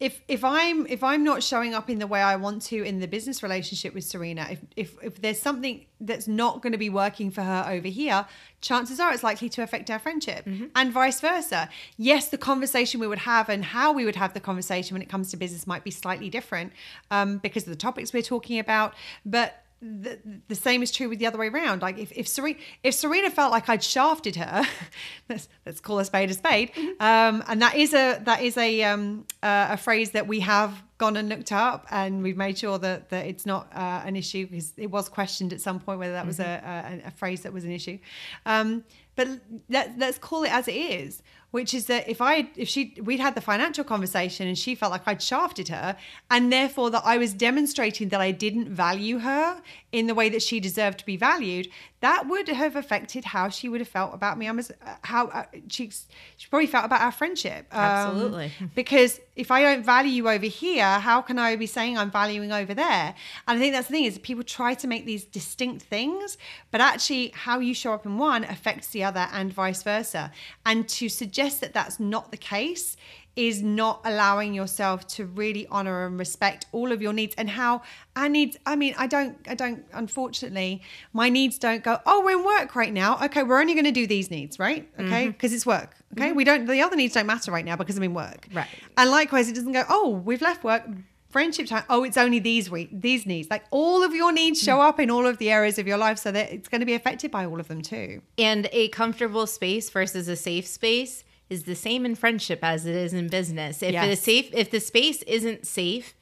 if 0.00 0.22
if 0.28 0.42
I'm 0.42 0.86
if 0.86 1.04
I'm 1.04 1.22
not 1.22 1.42
showing 1.42 1.74
up 1.74 1.90
in 1.90 1.98
the 1.98 2.06
way 2.06 2.22
I 2.22 2.36
want 2.36 2.62
to 2.62 2.82
in 2.82 3.00
the 3.00 3.06
business 3.06 3.42
relationship 3.42 3.94
with 3.94 4.04
Serena, 4.04 4.48
if 4.50 4.60
if, 4.74 5.02
if 5.02 5.20
there's 5.20 5.38
something 5.38 5.84
that's 6.00 6.26
not 6.26 6.62
going 6.62 6.72
to 6.72 6.78
be 6.78 6.88
working 6.88 7.30
for 7.30 7.42
her 7.42 7.66
over 7.68 7.86
here, 7.86 8.24
chances 8.62 8.98
are 8.98 9.12
it's 9.12 9.22
likely 9.22 9.50
to 9.50 9.62
affect 9.62 9.90
our 9.90 9.98
friendship 9.98 10.46
mm-hmm. 10.46 10.66
and 10.74 10.90
vice 10.90 11.20
versa. 11.20 11.68
Yes, 11.98 12.30
the 12.30 12.38
conversation 12.38 12.98
we 12.98 13.06
would 13.06 13.18
have 13.18 13.50
and 13.50 13.62
how 13.62 13.92
we 13.92 14.06
would 14.06 14.16
have 14.16 14.32
the 14.32 14.40
conversation 14.40 14.94
when 14.94 15.02
it 15.02 15.10
comes 15.10 15.30
to 15.32 15.36
business 15.36 15.66
might 15.66 15.84
be 15.84 15.90
slightly 15.90 16.30
different 16.30 16.72
um, 17.10 17.36
because 17.36 17.64
of 17.64 17.68
the 17.68 17.76
topics 17.76 18.14
we're 18.14 18.22
talking 18.22 18.58
about, 18.58 18.94
but 19.26 19.62
the, 19.82 20.18
the 20.48 20.54
same 20.54 20.82
is 20.82 20.90
true 20.90 21.08
with 21.08 21.18
the 21.18 21.26
other 21.26 21.38
way 21.38 21.48
around. 21.48 21.80
Like 21.80 21.98
if, 21.98 22.12
if 22.12 22.28
Serena 22.28 22.58
if 22.82 22.94
Serena 22.94 23.30
felt 23.30 23.50
like 23.50 23.68
I'd 23.68 23.82
shafted 23.82 24.36
her, 24.36 24.64
let's 25.28 25.48
let's 25.64 25.80
call 25.80 25.98
a 25.98 26.04
spade 26.04 26.30
a 26.30 26.34
spade. 26.34 26.72
Mm-hmm. 26.74 27.02
Um, 27.02 27.42
and 27.48 27.62
that 27.62 27.74
is 27.76 27.94
a 27.94 28.20
that 28.24 28.42
is 28.42 28.56
a 28.58 28.82
um, 28.84 29.26
uh, 29.42 29.68
a 29.70 29.76
phrase 29.76 30.10
that 30.10 30.26
we 30.26 30.40
have 30.40 30.82
gone 30.98 31.16
and 31.16 31.30
looked 31.30 31.50
up, 31.50 31.86
and 31.90 32.22
we've 32.22 32.36
made 32.36 32.58
sure 32.58 32.78
that 32.78 33.08
that 33.08 33.26
it's 33.26 33.46
not 33.46 33.68
uh, 33.74 34.02
an 34.04 34.16
issue 34.16 34.46
because 34.46 34.74
it 34.76 34.90
was 34.90 35.08
questioned 35.08 35.52
at 35.52 35.62
some 35.62 35.80
point 35.80 35.98
whether 35.98 36.12
that 36.12 36.26
was 36.26 36.38
mm-hmm. 36.38 36.66
a, 36.66 37.04
a, 37.04 37.08
a, 37.08 37.10
phrase 37.10 37.42
that 37.42 37.52
was 37.52 37.64
an 37.64 37.72
issue. 37.72 37.98
Um, 38.44 38.84
but 39.16 39.28
let, 39.68 39.98
let's 39.98 40.18
call 40.18 40.44
it 40.44 40.52
as 40.52 40.68
it 40.68 40.76
is 40.76 41.22
which 41.50 41.74
is 41.74 41.86
that 41.86 42.08
if 42.08 42.20
I 42.20 42.48
if 42.56 42.68
she 42.68 42.94
we'd 43.02 43.20
had 43.20 43.34
the 43.34 43.40
financial 43.40 43.84
conversation 43.84 44.46
and 44.46 44.58
she 44.58 44.74
felt 44.74 44.92
like 44.92 45.02
I'd 45.06 45.22
shafted 45.22 45.68
her 45.68 45.96
and 46.30 46.52
therefore 46.52 46.90
that 46.90 47.02
I 47.04 47.18
was 47.18 47.32
demonstrating 47.32 48.08
that 48.10 48.20
I 48.20 48.30
didn't 48.30 48.68
value 48.68 49.18
her 49.18 49.60
in 49.92 50.06
the 50.06 50.14
way 50.14 50.28
that 50.28 50.42
she 50.42 50.60
deserved 50.60 51.00
to 51.00 51.06
be 51.06 51.16
valued, 51.16 51.68
that 52.00 52.28
would 52.28 52.48
have 52.48 52.76
affected 52.76 53.26
how 53.26 53.48
she 53.48 53.68
would 53.68 53.80
have 53.80 53.88
felt 53.88 54.14
about 54.14 54.38
me. 54.38 54.46
I'm 54.46 54.58
as, 54.58 54.70
uh, 54.70 54.94
how 55.02 55.26
uh, 55.28 55.44
she 55.68 55.90
she 56.36 56.48
probably 56.48 56.66
felt 56.66 56.84
about 56.84 57.00
our 57.02 57.12
friendship. 57.12 57.66
Um, 57.72 57.80
Absolutely. 57.80 58.52
Because 58.74 59.20
if 59.36 59.50
I 59.50 59.62
don't 59.62 59.84
value 59.84 60.10
you 60.10 60.28
over 60.28 60.46
here, 60.46 60.84
how 60.84 61.20
can 61.20 61.38
I 61.38 61.56
be 61.56 61.66
saying 61.66 61.98
I'm 61.98 62.10
valuing 62.10 62.52
over 62.52 62.72
there? 62.72 63.14
And 63.46 63.56
I 63.56 63.58
think 63.58 63.74
that's 63.74 63.88
the 63.88 63.94
thing 63.94 64.04
is 64.04 64.18
people 64.18 64.44
try 64.44 64.74
to 64.74 64.86
make 64.86 65.06
these 65.06 65.24
distinct 65.24 65.82
things, 65.82 66.38
but 66.70 66.80
actually 66.80 67.32
how 67.34 67.58
you 67.58 67.74
show 67.74 67.92
up 67.92 68.06
in 68.06 68.16
one 68.16 68.44
affects 68.44 68.88
the 68.88 69.04
other 69.04 69.28
and 69.32 69.52
vice 69.52 69.82
versa. 69.82 70.30
And 70.64 70.88
to 70.90 71.08
suggest 71.08 71.60
that 71.60 71.74
that's 71.74 71.98
not 71.98 72.30
the 72.30 72.36
case 72.36 72.96
is 73.36 73.62
not 73.62 74.00
allowing 74.04 74.52
yourself 74.52 75.06
to 75.06 75.24
really 75.24 75.66
honor 75.70 76.06
and 76.06 76.18
respect 76.18 76.66
all 76.72 76.90
of 76.90 77.00
your 77.00 77.12
needs 77.12 77.34
and 77.38 77.48
how 77.48 77.80
our 78.16 78.28
needs 78.28 78.56
i 78.66 78.74
mean 78.74 78.94
i 78.98 79.06
don't 79.06 79.38
i 79.48 79.54
don't 79.54 79.84
unfortunately 79.92 80.82
my 81.12 81.28
needs 81.28 81.58
don't 81.58 81.84
go 81.84 81.98
oh 82.06 82.22
we're 82.24 82.38
in 82.38 82.44
work 82.44 82.74
right 82.74 82.92
now. 82.92 83.18
Okay 83.24 83.42
we're 83.42 83.60
only 83.60 83.74
going 83.74 83.84
to 83.84 83.92
do 83.92 84.06
these 84.06 84.30
needs 84.30 84.58
right? 84.58 84.88
Okay? 84.98 85.28
Because 85.28 85.50
mm-hmm. 85.50 85.56
it's 85.56 85.66
work 85.66 85.96
okay? 86.12 86.28
Mm-hmm. 86.28 86.36
we 86.36 86.44
don't 86.44 86.66
the 86.66 86.82
other 86.82 86.96
needs 86.96 87.14
don't 87.14 87.26
matter 87.26 87.50
right 87.52 87.64
now 87.64 87.76
because 87.76 87.96
i'm 87.96 88.02
in 88.02 88.14
work. 88.14 88.48
Right. 88.52 88.68
And 88.96 89.10
likewise 89.10 89.48
it 89.48 89.54
doesn't 89.54 89.72
go 89.72 89.84
oh 89.88 90.10
we've 90.10 90.42
left 90.42 90.64
work 90.64 90.84
friendship 91.30 91.66
time. 91.66 91.84
Oh 91.88 92.02
it's 92.04 92.16
only 92.16 92.40
these 92.40 92.70
week 92.70 92.90
these 92.92 93.24
needs. 93.24 93.48
Like 93.48 93.64
all 93.70 94.02
of 94.02 94.14
your 94.14 94.32
needs 94.32 94.60
show 94.60 94.78
mm. 94.78 94.88
up 94.88 95.00
in 95.00 95.10
all 95.10 95.26
of 95.26 95.38
the 95.38 95.50
areas 95.50 95.78
of 95.78 95.86
your 95.86 95.98
life 95.98 96.18
so 96.18 96.32
that 96.32 96.52
it's 96.52 96.68
going 96.68 96.80
to 96.80 96.86
be 96.86 96.94
affected 96.94 97.30
by 97.30 97.46
all 97.46 97.60
of 97.60 97.68
them 97.68 97.80
too. 97.80 98.20
And 98.36 98.68
a 98.72 98.88
comfortable 98.88 99.46
space 99.46 99.88
versus 99.88 100.28
a 100.28 100.36
safe 100.36 100.66
space 100.66 101.24
is 101.50 101.64
the 101.64 101.74
same 101.74 102.06
in 102.06 102.14
friendship 102.14 102.60
as 102.62 102.86
it 102.86 102.94
is 102.94 103.12
in 103.12 103.28
business. 103.28 103.82
If 103.82 103.92
yes. 103.92 104.08
the 104.08 104.16
safe, 104.16 104.50
if 104.54 104.70
the 104.70 104.80
space 104.80 105.22
isn't 105.22 105.66
safe 105.66 106.14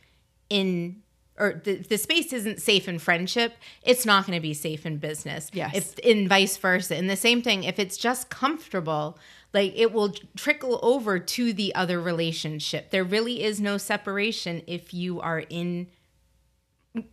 in 0.50 1.02
or 1.38 1.60
the, 1.64 1.76
the 1.76 1.98
space 1.98 2.32
isn't 2.32 2.60
safe 2.60 2.88
in 2.88 2.98
friendship, 2.98 3.54
it's 3.82 4.04
not 4.04 4.26
going 4.26 4.36
to 4.36 4.42
be 4.42 4.54
safe 4.54 4.84
in 4.84 4.96
business. 4.96 5.50
Yes. 5.52 5.74
If 5.74 5.98
in 6.00 6.28
vice 6.28 6.56
versa. 6.56 6.96
And 6.96 7.08
the 7.08 7.16
same 7.16 7.42
thing, 7.42 7.64
if 7.64 7.78
it's 7.78 7.96
just 7.96 8.28
comfortable, 8.28 9.18
like 9.54 9.72
it 9.76 9.92
will 9.92 10.14
trickle 10.36 10.80
over 10.82 11.18
to 11.18 11.52
the 11.52 11.74
other 11.74 12.00
relationship. 12.00 12.90
There 12.90 13.04
really 13.04 13.42
is 13.42 13.60
no 13.60 13.78
separation 13.78 14.62
if 14.66 14.92
you 14.92 15.20
are 15.20 15.40
in 15.40 15.88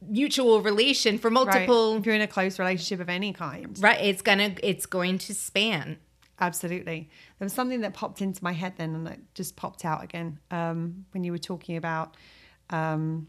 mutual 0.02 0.62
relation 0.62 1.18
for 1.18 1.30
multiple 1.30 1.92
right. 1.92 2.00
if 2.00 2.06
you're 2.06 2.16
in 2.16 2.22
a 2.22 2.28
close 2.28 2.58
relationship 2.58 3.00
of 3.00 3.10
any 3.10 3.34
kind 3.34 3.78
right 3.84 4.00
it's 4.02 4.22
gonna 4.22 4.56
it's 4.64 4.88
going 4.88 5.18
to 5.18 5.36
span 5.36 5.98
Absolutely. 6.40 7.10
There 7.40 7.46
was 7.46 7.54
something 7.54 7.82
that 7.82 7.94
popped 7.94 8.22
into 8.22 8.44
my 8.44 8.52
head 8.52 8.74
then 8.78 8.94
and 8.94 9.08
it 9.08 9.20
just 9.34 9.56
popped 9.56 9.86
out 9.86 10.04
again 10.04 10.40
um, 10.52 11.06
when 11.12 11.24
you 11.24 11.32
were 11.32 11.38
talking 11.38 11.78
about. 11.78 12.16
Um, 12.70 13.28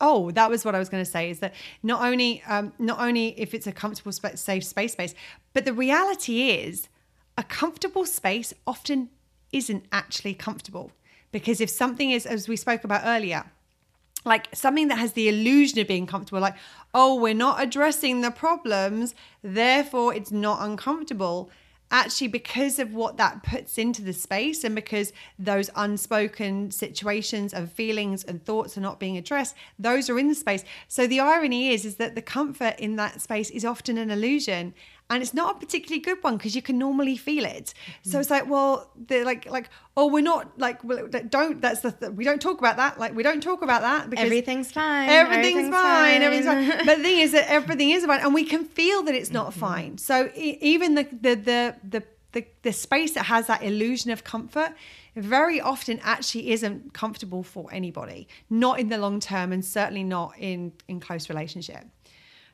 oh, 0.00 0.30
that 0.32 0.48
was 0.48 0.64
what 0.64 0.74
I 0.74 0.78
was 0.78 0.88
going 0.88 1.04
to 1.04 1.10
say 1.10 1.30
is 1.30 1.40
that 1.40 1.54
not 1.82 2.02
only 2.02 2.42
um, 2.46 2.72
not 2.78 3.00
only 3.00 3.38
if 3.40 3.52
it's 3.52 3.66
a 3.66 3.72
comfortable, 3.72 4.12
sp- 4.14 4.36
safe 4.36 4.64
space 4.64 4.92
space, 4.92 5.14
but 5.52 5.64
the 5.64 5.72
reality 5.72 6.50
is 6.50 6.88
a 7.36 7.42
comfortable 7.42 8.06
space 8.06 8.54
often 8.66 9.10
isn't 9.52 9.86
actually 9.92 10.34
comfortable 10.34 10.92
because 11.32 11.60
if 11.60 11.70
something 11.70 12.10
is, 12.10 12.26
as 12.26 12.48
we 12.48 12.56
spoke 12.56 12.84
about 12.84 13.02
earlier, 13.04 13.44
like 14.26 14.48
something 14.54 14.88
that 14.88 14.98
has 14.98 15.12
the 15.12 15.28
illusion 15.28 15.78
of 15.78 15.86
being 15.86 16.06
comfortable, 16.06 16.40
like, 16.40 16.56
oh, 16.92 17.14
we're 17.14 17.34
not 17.34 17.62
addressing 17.62 18.20
the 18.20 18.30
problems, 18.30 19.14
therefore 19.42 20.12
it's 20.14 20.32
not 20.32 20.58
uncomfortable. 20.60 21.50
actually 21.90 22.26
because 22.26 22.80
of 22.80 22.92
what 22.94 23.16
that 23.16 23.42
puts 23.44 23.78
into 23.78 24.02
the 24.02 24.12
space 24.12 24.64
and 24.64 24.74
because 24.74 25.12
those 25.38 25.70
unspoken 25.76 26.68
situations 26.70 27.54
and 27.54 27.70
feelings 27.70 28.24
and 28.24 28.44
thoughts 28.44 28.76
are 28.76 28.80
not 28.80 28.98
being 28.98 29.16
addressed 29.16 29.54
those 29.78 30.10
are 30.10 30.18
in 30.18 30.26
the 30.26 30.34
space 30.34 30.64
so 30.88 31.06
the 31.06 31.20
irony 31.20 31.70
is 31.70 31.84
is 31.84 31.94
that 31.94 32.16
the 32.16 32.22
comfort 32.22 32.74
in 32.80 32.96
that 32.96 33.20
space 33.20 33.50
is 33.50 33.64
often 33.64 33.96
an 33.98 34.10
illusion 34.10 34.74
and 35.08 35.22
it's 35.22 35.34
not 35.34 35.56
a 35.56 35.58
particularly 35.58 36.00
good 36.00 36.22
one 36.22 36.36
because 36.36 36.54
you 36.56 36.62
can 36.62 36.78
normally 36.78 37.16
feel 37.16 37.44
it 37.44 37.72
so 38.02 38.10
mm-hmm. 38.10 38.20
it's 38.20 38.30
like 38.30 38.48
well 38.48 38.90
they're 38.96 39.24
like 39.24 39.46
like 39.46 39.70
oh 39.96 40.06
we're 40.08 40.22
not 40.22 40.58
like 40.58 40.82
well, 40.84 41.08
don't 41.28 41.60
that's 41.60 41.80
the 41.80 41.92
th- 41.92 42.12
we 42.12 42.24
don't 42.24 42.42
talk 42.42 42.58
about 42.58 42.76
that 42.76 42.98
like 42.98 43.14
we 43.14 43.22
don't 43.22 43.42
talk 43.42 43.62
about 43.62 43.82
that 43.82 44.10
because 44.10 44.26
Everything's 44.26 44.72
fine. 44.72 45.08
Everything's, 45.08 45.70
fine. 45.70 46.22
Everything's 46.22 46.46
fine. 46.46 46.86
But 46.86 46.98
the 46.98 47.02
thing 47.02 47.20
is 47.20 47.32
that 47.32 47.48
everything 47.58 47.90
is 47.90 48.04
fine, 48.04 48.20
and 48.20 48.34
we 48.34 48.44
can 48.44 48.64
feel 48.64 49.02
that 49.04 49.14
it's 49.14 49.30
not 49.30 49.50
mm-hmm. 49.50 49.60
fine. 49.60 49.98
So 49.98 50.30
e- 50.34 50.58
even 50.60 50.94
the 50.94 51.04
the 51.04 51.34
the 51.34 51.76
the 51.88 52.02
the, 52.32 52.46
the 52.62 52.72
space 52.72 53.14
that 53.14 53.24
has 53.24 53.46
that 53.46 53.62
illusion 53.62 54.10
of 54.10 54.22
comfort 54.22 54.74
very 55.14 55.58
often 55.58 55.98
actually 56.02 56.50
isn't 56.50 56.92
comfortable 56.92 57.42
for 57.42 57.72
anybody 57.72 58.28
not 58.50 58.78
in 58.78 58.90
the 58.90 58.98
long 58.98 59.18
term 59.20 59.52
and 59.52 59.64
certainly 59.64 60.04
not 60.04 60.34
in 60.38 60.72
in 60.88 61.00
close 61.00 61.30
relationship 61.30 61.86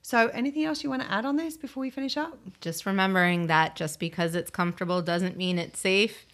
so 0.03 0.29
anything 0.29 0.65
else 0.65 0.83
you 0.83 0.91
want 0.91 1.03
to 1.03 1.11
add 1.11 1.25
on 1.25 1.37
this 1.37 1.57
before 1.57 1.81
we 1.81 1.91
finish 1.91 2.17
up? 2.17 2.37
Just 2.61 2.85
remembering 2.87 3.47
that 3.47 3.77
just 3.77 3.99
because 4.01 4.35
it's 4.35 4.51
comfortable 4.51 5.01
doesn't 5.01 5.37
mean 5.37 5.59
it's 5.59 5.81
safe. 5.81 6.27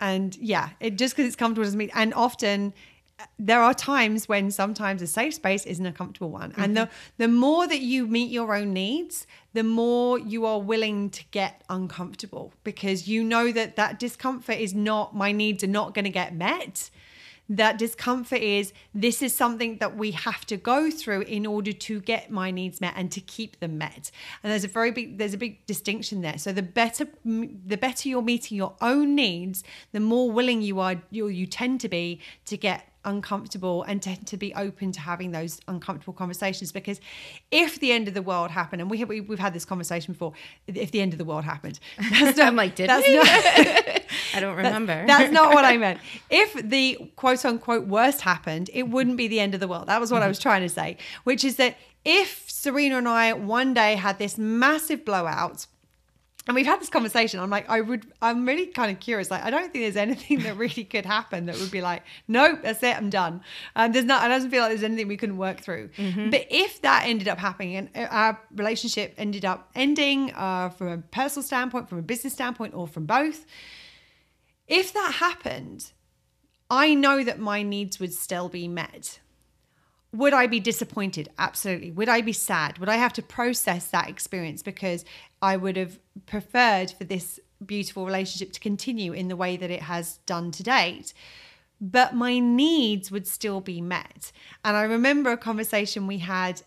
and 0.00 0.36
yeah 0.36 0.70
it 0.80 0.96
just 0.98 1.14
because 1.14 1.26
it's 1.28 1.36
comfortable 1.36 1.64
doesn't 1.64 1.78
mean 1.78 1.90
and 1.94 2.12
often 2.14 2.74
uh, 3.20 3.24
there 3.38 3.60
are 3.60 3.74
times 3.74 4.26
when 4.28 4.50
sometimes 4.50 5.00
a 5.02 5.06
safe 5.06 5.34
space 5.34 5.64
isn't 5.66 5.86
a 5.86 5.92
comfortable 5.92 6.30
one. 6.30 6.52
And 6.56 6.74
the 6.76 6.88
the 7.18 7.28
more 7.28 7.68
that 7.68 7.82
you 7.82 8.06
meet 8.06 8.30
your 8.32 8.54
own 8.54 8.72
needs 8.72 9.26
the 9.52 9.62
more 9.62 10.18
you 10.18 10.46
are 10.46 10.58
willing 10.60 11.10
to 11.10 11.22
get 11.30 11.62
uncomfortable 11.68 12.52
because 12.64 13.06
you 13.06 13.22
know 13.22 13.52
that 13.52 13.76
that 13.76 13.98
discomfort 14.00 14.56
is 14.56 14.74
not 14.74 15.14
my 15.14 15.30
needs 15.30 15.62
are 15.62 15.74
not 15.80 15.94
going 15.94 16.06
to 16.06 16.10
get 16.22 16.34
met 16.34 16.90
that 17.56 17.78
discomfort 17.78 18.40
is 18.40 18.72
this 18.94 19.20
is 19.20 19.34
something 19.34 19.76
that 19.78 19.96
we 19.96 20.12
have 20.12 20.46
to 20.46 20.56
go 20.56 20.90
through 20.90 21.20
in 21.22 21.46
order 21.46 21.72
to 21.72 22.00
get 22.00 22.30
my 22.30 22.50
needs 22.50 22.80
met 22.80 22.94
and 22.96 23.12
to 23.12 23.20
keep 23.20 23.60
them 23.60 23.76
met. 23.76 24.10
And 24.42 24.50
there's 24.50 24.64
a 24.64 24.68
very 24.68 24.90
big 24.90 25.18
there's 25.18 25.34
a 25.34 25.38
big 25.38 25.64
distinction 25.66 26.22
there. 26.22 26.38
So 26.38 26.52
the 26.52 26.62
better 26.62 27.06
the 27.24 27.76
better 27.76 28.08
you're 28.08 28.22
meeting 28.22 28.56
your 28.56 28.74
own 28.80 29.14
needs 29.14 29.64
the 29.92 30.00
more 30.00 30.30
willing 30.30 30.62
you 30.62 30.80
are 30.80 31.02
you, 31.10 31.28
you 31.28 31.46
tend 31.46 31.80
to 31.82 31.88
be 31.88 32.20
to 32.46 32.56
get 32.56 32.88
uncomfortable 33.04 33.82
and 33.84 34.00
to, 34.02 34.24
to 34.24 34.36
be 34.36 34.54
open 34.54 34.92
to 34.92 35.00
having 35.00 35.32
those 35.32 35.60
uncomfortable 35.68 36.12
conversations 36.12 36.72
because 36.72 37.00
if 37.50 37.80
the 37.80 37.92
end 37.92 38.08
of 38.08 38.14
the 38.14 38.22
world 38.22 38.50
happened 38.50 38.80
and 38.80 38.90
we 38.90 38.98
have, 38.98 39.08
we, 39.08 39.20
we've 39.20 39.38
had 39.38 39.52
this 39.52 39.64
conversation 39.64 40.12
before 40.12 40.32
if 40.66 40.90
the 40.92 41.00
end 41.00 41.12
of 41.12 41.18
the 41.18 41.24
world 41.24 41.44
happened 41.44 41.80
that's 42.10 42.36
not, 42.38 42.48
I'm 42.48 42.56
like, 42.56 42.74
did 42.74 42.88
that's 42.88 43.06
we? 43.06 43.16
not 43.16 43.26
I 44.34 44.40
don't 44.40 44.56
remember. 44.56 45.04
that's 45.06 45.32
not 45.32 45.54
what 45.54 45.64
I 45.64 45.76
meant. 45.76 46.00
If 46.30 46.54
the 46.54 47.10
quote 47.16 47.44
unquote 47.44 47.86
worst 47.86 48.20
happened, 48.22 48.70
it 48.72 48.88
wouldn't 48.88 49.16
be 49.16 49.28
the 49.28 49.40
end 49.40 49.54
of 49.54 49.60
the 49.60 49.68
world. 49.68 49.88
That 49.88 50.00
was 50.00 50.10
what 50.10 50.22
I 50.22 50.24
mm-hmm. 50.24 50.30
was 50.30 50.38
trying 50.38 50.62
to 50.62 50.68
say, 50.68 50.96
which 51.24 51.44
is 51.44 51.56
that 51.56 51.76
if 52.04 52.50
Serena 52.50 52.98
and 52.98 53.08
I 53.08 53.32
one 53.32 53.74
day 53.74 53.94
had 53.94 54.18
this 54.18 54.38
massive 54.38 55.04
blowout, 55.04 55.66
and 56.48 56.56
we've 56.56 56.66
had 56.66 56.80
this 56.80 56.88
conversation, 56.88 57.38
I'm 57.38 57.50
like, 57.50 57.68
I 57.70 57.80
would, 57.80 58.06
I'm 58.20 58.44
really 58.44 58.66
kind 58.66 58.90
of 58.90 58.98
curious. 58.98 59.30
Like, 59.30 59.44
I 59.44 59.50
don't 59.50 59.72
think 59.72 59.84
there's 59.84 59.96
anything 60.08 60.40
that 60.40 60.56
really 60.56 60.84
could 60.84 61.06
happen 61.06 61.46
that 61.46 61.56
would 61.58 61.70
be 61.70 61.80
like, 61.80 62.02
nope, 62.26 62.60
that's 62.62 62.82
it, 62.82 62.96
I'm 62.96 63.10
done. 63.10 63.42
Um, 63.76 63.92
there's 63.92 64.04
not, 64.04 64.22
I 64.22 64.28
doesn't 64.28 64.50
feel 64.50 64.62
like 64.62 64.70
there's 64.70 64.82
anything 64.82 65.06
we 65.08 65.16
couldn't 65.16 65.36
work 65.36 65.60
through. 65.60 65.90
But 66.30 66.46
if 66.50 66.82
that 66.82 67.04
ended 67.06 67.28
up 67.28 67.38
happening 67.38 67.76
and 67.76 67.88
uh, 67.94 68.08
our 68.10 68.40
relationship 68.54 69.14
ended 69.18 69.44
up 69.44 69.70
ending 69.74 70.32
uh, 70.34 70.70
from 70.70 70.88
a 70.88 70.98
personal 70.98 71.44
standpoint, 71.44 71.88
from 71.88 71.98
a 71.98 72.02
business 72.02 72.32
standpoint, 72.32 72.74
or 72.74 72.88
from 72.88 73.06
both, 73.06 73.46
if 74.66 74.92
that 74.92 75.14
happened, 75.18 75.92
I 76.70 76.94
know 76.94 77.22
that 77.22 77.38
my 77.38 77.62
needs 77.62 78.00
would 78.00 78.14
still 78.14 78.48
be 78.48 78.66
met. 78.66 79.20
Would 80.14 80.34
I 80.34 80.46
be 80.46 80.60
disappointed? 80.60 81.30
Absolutely. 81.38 81.90
Would 81.90 82.08
I 82.08 82.20
be 82.20 82.32
sad? 82.32 82.78
Would 82.78 82.88
I 82.88 82.96
have 82.96 83.12
to 83.14 83.22
process 83.22 83.88
that 83.88 84.08
experience 84.08 84.62
because 84.62 85.04
I 85.42 85.56
would 85.56 85.76
have 85.76 85.98
preferred 86.24 86.92
for 86.92 87.04
this 87.04 87.40
beautiful 87.66 88.06
relationship 88.06 88.52
to 88.52 88.60
continue 88.60 89.12
in 89.12 89.28
the 89.28 89.36
way 89.36 89.56
that 89.56 89.70
it 89.70 89.82
has 89.82 90.18
done 90.24 90.52
to 90.52 90.62
date? 90.62 91.12
But 91.80 92.14
my 92.14 92.38
needs 92.38 93.10
would 93.10 93.26
still 93.26 93.60
be 93.60 93.80
met. 93.80 94.30
And 94.64 94.76
I 94.76 94.84
remember 94.84 95.32
a 95.32 95.36
conversation 95.36 96.06
we 96.06 96.18
had 96.18 96.62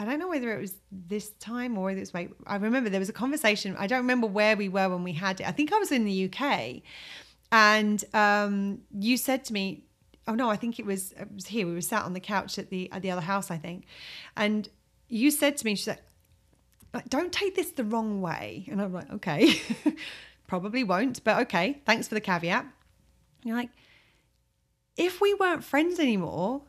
I 0.00 0.06
don't 0.06 0.18
know 0.18 0.28
whether 0.28 0.56
it 0.56 0.60
was 0.62 0.76
this 0.90 1.28
time 1.40 1.76
or 1.76 1.84
whether 1.84 1.98
it 1.98 2.10
was 2.10 2.28
I 2.46 2.56
remember 2.56 2.88
there 2.88 3.00
was 3.00 3.10
a 3.10 3.12
conversation. 3.12 3.76
I 3.78 3.86
don't 3.86 3.98
remember 3.98 4.26
where 4.26 4.56
we 4.56 4.70
were 4.70 4.88
when 4.88 5.04
we 5.04 5.12
had 5.12 5.40
it. 5.40 5.46
I 5.46 5.52
think 5.52 5.74
I 5.74 5.78
was 5.78 5.92
in 5.92 6.06
the 6.06 6.32
UK, 6.32 6.80
and 7.52 8.02
um, 8.14 8.80
you 8.98 9.18
said 9.18 9.44
to 9.44 9.52
me, 9.52 9.84
"Oh 10.26 10.34
no, 10.34 10.48
I 10.48 10.56
think 10.56 10.78
it 10.78 10.86
was 10.86 11.12
it 11.12 11.28
was 11.34 11.48
here. 11.48 11.66
We 11.66 11.74
were 11.74 11.82
sat 11.82 12.04
on 12.04 12.14
the 12.14 12.20
couch 12.20 12.58
at 12.58 12.70
the 12.70 12.90
at 12.92 13.02
the 13.02 13.10
other 13.10 13.20
house, 13.20 13.50
I 13.50 13.58
think." 13.58 13.84
And 14.38 14.70
you 15.10 15.30
said 15.30 15.58
to 15.58 15.66
me, 15.66 15.74
"She's 15.74 15.88
like, 15.88 16.02
but 16.92 17.08
don't 17.08 17.32
take 17.32 17.54
this 17.56 17.72
the 17.72 17.84
wrong 17.84 18.20
way." 18.20 18.66
And 18.70 18.80
I'm 18.80 18.92
like, 18.92 19.10
"Okay, 19.10 19.60
probably 20.46 20.84
won't, 20.84 21.22
but 21.24 21.42
okay. 21.42 21.80
Thanks 21.84 22.08
for 22.08 22.14
the 22.14 22.20
caveat." 22.20 22.62
And 22.62 22.72
you're 23.44 23.56
like, 23.56 23.70
"If 24.96 25.20
we 25.20 25.34
weren't 25.34 25.64
friends 25.64 25.98
anymore." 25.98 26.62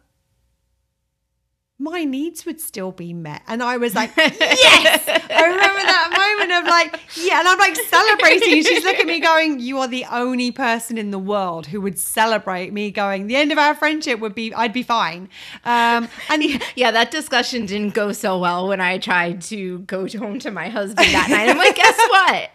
my 1.81 2.03
needs 2.03 2.45
would 2.45 2.61
still 2.61 2.91
be 2.91 3.11
met. 3.11 3.41
And 3.47 3.63
I 3.63 3.77
was 3.77 3.95
like, 3.95 4.11
yes! 4.17 5.03
I 5.07 5.45
remember 5.45 5.81
that 5.81 6.10
moment 6.47 6.65
of 6.65 6.69
like, 6.69 6.99
yeah. 7.15 7.39
And 7.39 7.47
I'm 7.47 7.59
like 7.59 7.75
celebrating. 7.75 8.63
She's 8.63 8.83
looking 8.83 9.01
at 9.01 9.07
me 9.07 9.19
going, 9.31 9.59
you 9.59 9.79
are 9.79 9.87
the 9.87 10.05
only 10.05 10.51
person 10.51 10.97
in 10.97 11.11
the 11.11 11.19
world 11.19 11.67
who 11.67 11.81
would 11.81 11.99
celebrate 11.99 12.73
me 12.73 12.91
going, 12.91 13.27
the 13.27 13.35
end 13.35 13.51
of 13.51 13.57
our 13.57 13.75
friendship 13.75 14.19
would 14.19 14.35
be, 14.35 14.53
I'd 14.53 14.73
be 14.73 14.83
fine. 14.83 15.29
Um, 15.65 16.09
and 16.29 16.43
yeah, 16.75 16.91
that 16.91 17.11
discussion 17.11 17.65
didn't 17.65 17.93
go 17.93 18.11
so 18.11 18.39
well 18.39 18.67
when 18.67 18.81
I 18.81 18.97
tried 18.97 19.41
to 19.43 19.79
go 19.79 20.07
home 20.07 20.39
to 20.39 20.51
my 20.51 20.69
husband 20.69 21.07
that 21.09 21.29
night. 21.29 21.49
I'm 21.49 21.57
like, 21.57 21.75
guess 21.75 21.97
what? 22.09 22.51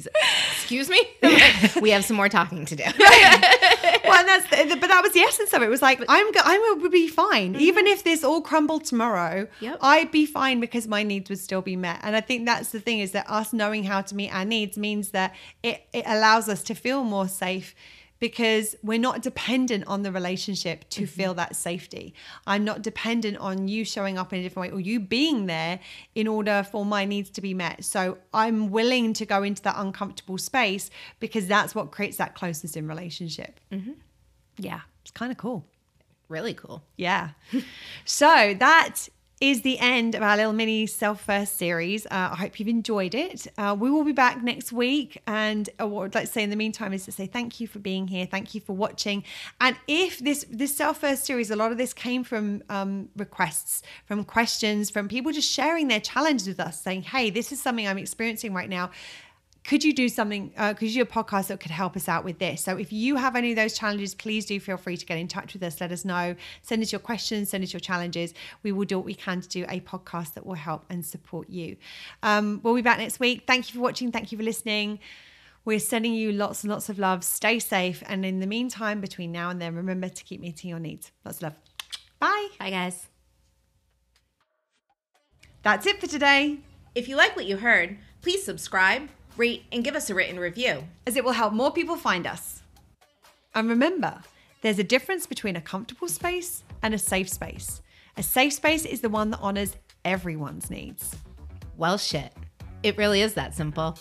He's 0.00 0.06
like, 0.06 0.24
excuse 0.52 0.88
me? 0.88 1.00
Like, 1.40 1.76
we 1.76 1.90
have 1.90 2.04
some 2.04 2.16
more 2.16 2.28
talking 2.28 2.64
to 2.66 2.76
do. 2.76 2.82
well, 4.04 4.18
and 4.18 4.28
that's 4.28 4.48
the, 4.50 4.76
but 4.76 4.88
that 4.88 5.00
was 5.02 5.12
the 5.12 5.20
essence 5.20 5.52
of 5.52 5.62
it. 5.62 5.66
It 5.66 5.68
was 5.68 5.82
like 5.82 6.02
I'm 6.08 6.32
go- 6.32 6.40
I 6.44 6.76
would 6.80 6.90
be 6.90 7.08
fine, 7.08 7.52
mm-hmm. 7.52 7.62
even 7.62 7.86
if 7.86 8.04
this 8.04 8.24
all 8.24 8.40
crumbled 8.40 8.84
tomorrow. 8.84 9.46
Yep. 9.60 9.78
I'd 9.80 10.10
be 10.10 10.26
fine 10.26 10.60
because 10.60 10.86
my 10.86 11.02
needs 11.02 11.30
would 11.30 11.38
still 11.38 11.62
be 11.62 11.76
met. 11.76 12.00
And 12.02 12.16
I 12.16 12.20
think 12.20 12.46
that's 12.46 12.70
the 12.70 12.80
thing 12.80 13.00
is 13.00 13.12
that 13.12 13.28
us 13.30 13.52
knowing 13.52 13.84
how 13.84 14.02
to 14.02 14.14
meet 14.14 14.34
our 14.34 14.44
needs 14.44 14.76
means 14.76 15.10
that 15.10 15.34
it, 15.62 15.82
it 15.92 16.04
allows 16.06 16.48
us 16.48 16.62
to 16.64 16.74
feel 16.74 17.04
more 17.04 17.28
safe 17.28 17.74
because 18.20 18.76
we're 18.82 18.98
not 18.98 19.22
dependent 19.22 19.84
on 19.86 20.02
the 20.02 20.12
relationship 20.12 20.88
to 20.90 21.02
mm-hmm. 21.02 21.10
feel 21.10 21.34
that 21.34 21.56
safety. 21.56 22.14
I'm 22.46 22.64
not 22.64 22.82
dependent 22.82 23.38
on 23.38 23.66
you 23.66 23.84
showing 23.84 24.18
up 24.18 24.32
in 24.32 24.40
a 24.40 24.42
different 24.42 24.70
way 24.72 24.76
or 24.76 24.80
you 24.80 25.00
being 25.00 25.46
there 25.46 25.80
in 26.14 26.28
order 26.28 26.62
for 26.70 26.84
my 26.84 27.04
needs 27.06 27.30
to 27.30 27.40
be 27.40 27.54
met. 27.54 27.84
So 27.84 28.18
I'm 28.32 28.70
willing 28.70 29.14
to 29.14 29.26
go 29.26 29.42
into 29.42 29.62
that 29.62 29.76
uncomfortable 29.78 30.38
space 30.38 30.90
because 31.18 31.46
that's 31.46 31.74
what 31.74 31.90
creates 31.90 32.18
that 32.18 32.34
closeness 32.34 32.76
in 32.76 32.86
relationship. 32.86 33.58
Mm-hmm. 33.72 33.92
Yeah, 34.58 34.80
it's 35.02 35.10
kind 35.10 35.32
of 35.32 35.38
cool. 35.38 35.64
really 36.28 36.54
cool. 36.54 36.84
Yeah. 36.96 37.30
so 38.04 38.54
that 38.58 39.08
is 39.40 39.62
the 39.62 39.78
end 39.78 40.14
of 40.14 40.22
our 40.22 40.36
little 40.36 40.52
mini 40.52 40.86
self 40.86 41.22
first 41.22 41.56
series. 41.56 42.04
Uh, 42.06 42.30
I 42.32 42.36
hope 42.36 42.60
you've 42.60 42.68
enjoyed 42.68 43.14
it. 43.14 43.46
Uh, 43.56 43.74
we 43.78 43.90
will 43.90 44.04
be 44.04 44.12
back 44.12 44.42
next 44.42 44.70
week. 44.70 45.20
And 45.26 45.68
uh, 45.80 45.86
what 45.86 46.04
I'd 46.04 46.14
like 46.14 46.26
to 46.26 46.32
say 46.32 46.42
in 46.42 46.50
the 46.50 46.56
meantime 46.56 46.92
is 46.92 47.06
to 47.06 47.12
say 47.12 47.26
thank 47.26 47.58
you 47.58 47.66
for 47.66 47.78
being 47.78 48.08
here. 48.08 48.26
Thank 48.26 48.54
you 48.54 48.60
for 48.60 48.74
watching. 48.74 49.24
And 49.60 49.76
if 49.88 50.18
this 50.18 50.44
this 50.50 50.76
self 50.76 50.98
first 50.98 51.24
series, 51.24 51.50
a 51.50 51.56
lot 51.56 51.72
of 51.72 51.78
this 51.78 51.94
came 51.94 52.22
from 52.22 52.62
um, 52.68 53.08
requests, 53.16 53.82
from 54.04 54.24
questions, 54.24 54.90
from 54.90 55.08
people 55.08 55.32
just 55.32 55.50
sharing 55.50 55.88
their 55.88 56.00
challenges 56.00 56.46
with 56.46 56.60
us, 56.60 56.80
saying, 56.80 57.02
"Hey, 57.02 57.30
this 57.30 57.50
is 57.50 57.62
something 57.62 57.88
I'm 57.88 57.98
experiencing 57.98 58.52
right 58.52 58.68
now." 58.68 58.90
Could 59.64 59.84
you 59.84 59.92
do 59.92 60.08
something 60.08 60.52
uh, 60.56 60.74
could 60.74 60.88
you 60.88 61.04
do 61.04 61.10
a 61.10 61.22
podcast 61.22 61.48
that 61.48 61.60
could 61.60 61.70
help 61.70 61.96
us 61.96 62.08
out 62.08 62.24
with 62.24 62.38
this. 62.38 62.62
So 62.62 62.76
if 62.76 62.92
you 62.92 63.16
have 63.16 63.36
any 63.36 63.50
of 63.50 63.56
those 63.56 63.76
challenges 63.76 64.14
please 64.14 64.46
do 64.46 64.58
feel 64.58 64.76
free 64.76 64.96
to 64.96 65.06
get 65.06 65.18
in 65.18 65.28
touch 65.28 65.52
with 65.52 65.62
us. 65.62 65.80
Let 65.80 65.92
us 65.92 66.04
know. 66.04 66.34
Send 66.62 66.82
us 66.82 66.92
your 66.92 67.00
questions 67.00 67.50
send 67.50 67.64
us 67.64 67.72
your 67.72 67.80
challenges. 67.80 68.32
We 68.62 68.72
will 68.72 68.84
do 68.84 68.96
what 68.98 69.04
we 69.04 69.14
can 69.14 69.40
to 69.40 69.48
do 69.48 69.64
a 69.68 69.80
podcast 69.80 70.34
that 70.34 70.46
will 70.46 70.54
help 70.54 70.84
and 70.88 71.04
support 71.04 71.50
you. 71.50 71.76
Um, 72.22 72.60
we'll 72.62 72.74
be 72.74 72.82
back 72.82 72.98
next 72.98 73.20
week. 73.20 73.44
Thank 73.46 73.68
you 73.68 73.74
for 73.74 73.82
watching. 73.82 74.12
Thank 74.12 74.32
you 74.32 74.38
for 74.38 74.44
listening. 74.44 74.98
We're 75.64 75.78
sending 75.78 76.14
you 76.14 76.32
lots 76.32 76.64
and 76.64 76.70
lots 76.70 76.88
of 76.88 76.98
love. 76.98 77.22
Stay 77.22 77.58
safe. 77.58 78.02
And 78.06 78.24
in 78.24 78.40
the 78.40 78.46
meantime 78.46 79.00
between 79.00 79.30
now 79.30 79.50
and 79.50 79.60
then 79.60 79.74
remember 79.74 80.08
to 80.08 80.24
keep 80.24 80.40
meeting 80.40 80.70
your 80.70 80.78
needs. 80.78 81.12
Lots 81.24 81.38
of 81.38 81.42
love. 81.42 81.54
Bye. 82.18 82.48
Bye, 82.58 82.70
guys. 82.70 83.08
that's 85.62 85.86
it 85.86 86.00
for 86.00 86.06
today. 86.06 86.58
If 86.94 87.08
you 87.08 87.16
like 87.16 87.36
what 87.36 87.44
you 87.44 87.58
heard, 87.58 87.98
please 88.22 88.42
subscribe, 88.44 89.08
rate, 89.40 89.64
and 89.72 89.82
give 89.82 89.96
us 89.96 90.10
a 90.10 90.14
written 90.14 90.38
review. 90.38 90.84
as 91.06 91.16
it 91.16 91.24
will 91.24 91.32
help 91.32 91.52
more 91.52 91.72
people 91.72 91.96
find 91.96 92.26
us. 92.26 92.62
And 93.54 93.68
remember, 93.68 94.20
there's 94.60 94.78
a 94.78 94.84
difference 94.84 95.26
between 95.26 95.56
a 95.56 95.60
comfortable 95.60 96.08
space 96.08 96.62
and 96.82 96.94
a 96.94 96.98
safe 96.98 97.28
space. 97.28 97.80
A 98.16 98.22
safe 98.22 98.52
space 98.52 98.84
is 98.84 99.00
the 99.00 99.08
one 99.08 99.30
that 99.30 99.40
honors 99.40 99.76
everyone's 100.04 100.70
needs. 100.70 101.16
Well, 101.78 101.96
shit. 101.96 102.32
It 102.82 102.98
really 102.98 103.22
is 103.22 103.34
that 103.34 103.54
simple. 103.54 103.98